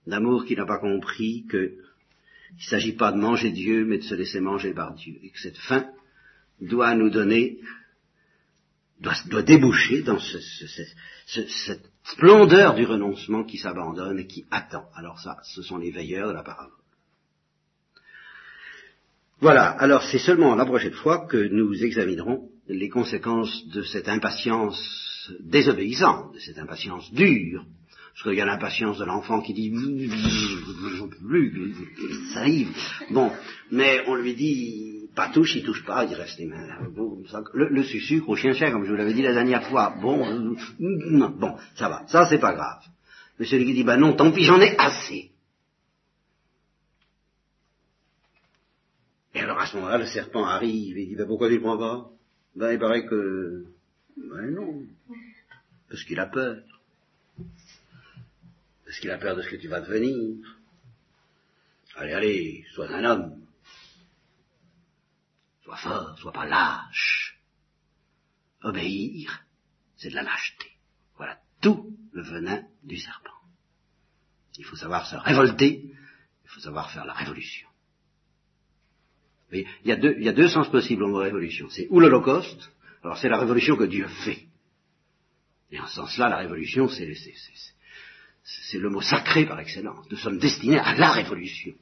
d'amour 0.07 0.45
qui 0.45 0.57
n'a 0.57 0.67
pas 0.67 0.79
compris 0.79 1.47
qu'il 1.49 1.79
ne 2.57 2.63
s'agit 2.63 2.95
pas 2.95 3.13
de 3.13 3.19
manger 3.19 3.51
Dieu, 3.51 3.85
mais 3.85 3.99
de 3.99 4.03
se 4.03 4.15
laisser 4.15 4.41
manger 4.41 4.75
par 4.75 4.95
Dieu, 4.95 5.17
et 5.23 5.31
que 5.31 5.39
cette 5.39 5.59
faim 5.59 5.87
doit 6.61 6.95
nous 6.95 7.11
donner, 7.11 7.61
doit, 9.01 9.15
doit 9.27 9.43
déboucher 9.43 10.03
dans 10.03 10.19
ce, 10.19 10.39
cette 11.27 11.91
splendeur 12.05 12.75
du 12.75 12.85
renoncement 12.85 13.45
qui 13.45 13.59
s'abandonne 13.59 14.19
et 14.19 14.27
qui 14.27 14.45
attend. 14.51 14.89
Alors 14.95 15.21
ça, 15.21 15.41
ce 15.45 15.63
sont 15.63 15.79
les 15.79 15.91
veilleurs 15.91 16.29
de 16.29 16.35
la 16.35 16.43
parole. 16.43 16.71
Voilà, 19.43 19.71
alors 19.71 20.05
c'est 20.05 20.21
seulement 20.21 20.55
la 20.55 20.65
prochaine 20.65 20.93
fois 20.93 21.27
que 21.27 21.37
nous 21.37 21.83
examinerons 21.83 22.49
les 22.69 22.89
conséquences 22.89 23.67
de 23.75 23.83
cette 23.83 24.09
impatience 24.09 24.79
désobéissante, 25.41 26.33
de 26.35 26.39
cette 26.39 26.59
impatience 26.59 27.13
dure, 27.13 27.65
parce 28.13 28.23
qu'il 28.23 28.35
y 28.35 28.41
a 28.41 28.47
l'impatience 28.47 28.99
de 28.99 29.05
l'enfant 29.05 29.41
qui 29.41 29.53
dit 29.53 29.75
ça 32.33 32.39
arrive. 32.39 32.69
Bon, 33.11 33.33
mais 33.73 34.05
on 34.07 34.15
lui 34.15 34.35
dit 34.35 35.09
pas 35.17 35.31
touche, 35.31 35.57
il 35.57 35.65
touche 35.65 35.85
pas, 35.85 36.05
il 36.05 36.15
reste 36.15 36.39
les 36.39 36.47
mains. 36.47 36.79
le, 37.53 37.69
le 37.69 37.83
sucre 37.83 38.29
au 38.29 38.37
chien-chien, 38.37 38.71
comme 38.71 38.85
je 38.85 38.91
vous 38.91 38.97
l'avais 38.97 39.13
dit 39.13 39.23
la 39.23 39.33
dernière 39.33 39.65
fois. 39.67 39.93
Bon, 40.01 40.25
non, 40.79 41.31
bon, 41.31 41.57
ça 41.75 41.89
va, 41.89 42.05
ça 42.07 42.27
c'est 42.27 42.39
pas 42.39 42.55
grave. 42.55 42.79
Mais 43.41 43.47
celui 43.47 43.65
qui 43.65 43.75
dit 43.75 43.83
bah 43.83 43.97
non, 43.97 44.13
tant 44.13 44.31
pis, 44.31 44.45
j'en 44.45 44.61
ai 44.61 44.77
assez. 44.79 45.32
Alors 49.43 49.59
à 49.59 49.67
ce 49.67 49.77
moment-là, 49.77 49.99
le 49.99 50.07
serpent 50.07 50.45
arrive 50.45 50.97
et 50.97 51.07
dit 51.07 51.17
ben 51.17 51.27
pourquoi 51.27 51.49
tu 51.49 51.55
ne 51.55 51.61
prends 51.61 51.79
pas? 51.79 52.11
Ben 52.55 52.73
il 52.73 52.79
paraît 52.79 53.07
que 53.07 53.67
ben 54.17 54.51
non, 54.55 54.87
parce 55.89 56.05
qu'il 56.05 56.19
a 56.21 56.27
peur. 56.27 56.63
Parce 58.85 58.99
qu'il 58.99 59.11
a 59.11 59.19
peur 59.19 59.37
de 59.37 59.43
ce 59.43 59.49
que 59.49 59.57
tu 59.57 59.69
vas 59.69 59.81
devenir. 59.81 60.37
Allez, 61.97 62.13
allez, 62.13 62.65
sois 62.75 62.91
un 62.91 63.05
homme. 63.05 63.47
Sois 65.65 65.77
fort, 65.77 66.19
sois 66.19 66.33
pas 66.33 66.47
lâche. 66.47 67.39
Obéir, 68.63 69.45
c'est 69.97 70.11
de 70.11 70.15
la 70.15 70.23
lâcheté. 70.23 70.67
Voilà 71.17 71.39
tout 71.61 71.97
le 72.13 72.23
venin 72.23 72.65
du 72.83 72.97
serpent. 72.97 73.31
Il 74.59 74.65
faut 74.65 74.77
savoir 74.77 75.07
se 75.07 75.17
révolter, 75.17 75.91
il 76.45 76.51
faut 76.51 76.61
savoir 76.61 76.91
faire 76.91 77.05
la 77.05 77.15
révolution. 77.15 77.69
Il 79.53 79.67
y, 79.85 79.93
a 79.93 80.33
deux, 80.33 80.49
sens 80.49 80.71
possibles 80.71 81.03
au 81.05 81.09
mot 81.09 81.19
révolution. 81.19 81.69
C'est 81.71 81.87
ou 81.91 82.01
l'Holocauste, 82.01 82.71
alors 83.03 83.19
c'est 83.19 83.29
la 83.29 83.39
révolution 83.39 83.77
que 83.77 83.85
Dieu 83.85 84.07
fait. 84.25 84.47
Et 85.71 85.79
en 85.79 85.87
ce 85.87 85.97
sens-là, 85.97 86.29
la 86.29 86.39
révolution, 86.39 86.89
c'est 86.89 87.07
le 88.79 88.89
mot 88.89 89.03
sacré 89.03 89.47
par 89.47 89.61
excellence. 89.61 90.07
Nous 90.11 90.17
sommes 90.17 90.39
destinés 90.39 90.79
à 90.79 90.95
la 90.95 91.11
révolution, 91.11 91.75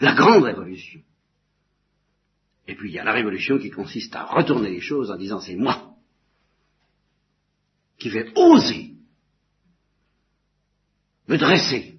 la 0.00 0.14
grande 0.14 0.44
révolution. 0.44 1.00
Et 2.66 2.74
puis 2.74 2.90
il 2.90 2.94
y 2.94 2.98
a 2.98 3.04
la 3.04 3.12
révolution 3.12 3.58
qui 3.58 3.70
consiste 3.70 4.16
à 4.16 4.24
retourner 4.24 4.70
les 4.70 4.80
choses 4.80 5.10
en 5.10 5.16
disant 5.16 5.40
c'est 5.40 5.56
moi 5.56 5.94
qui 7.98 8.08
vais 8.08 8.32
oser 8.34 8.92
me 11.28 11.36
dresser 11.36 11.98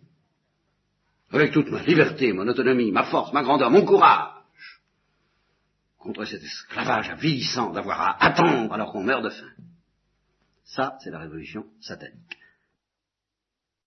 avec 1.32 1.52
toute 1.52 1.70
ma 1.70 1.84
liberté, 1.84 2.34
mon 2.34 2.48
autonomie, 2.48 2.92
ma 2.92 3.04
force, 3.04 3.34
ma 3.34 3.44
grandeur, 3.44 3.70
mon 3.70 3.86
courage 3.86 4.35
contre 6.06 6.24
cet 6.26 6.44
esclavage 6.44 7.10
avilissant 7.10 7.72
d'avoir 7.72 8.00
à 8.00 8.24
attendre 8.24 8.72
alors 8.72 8.92
qu'on 8.92 9.04
meurt 9.04 9.24
de 9.24 9.30
faim. 9.30 9.52
Ça, 10.64 10.98
c'est 11.04 11.10
la 11.10 11.20
révolution 11.20 11.66
satanique. 11.82 12.38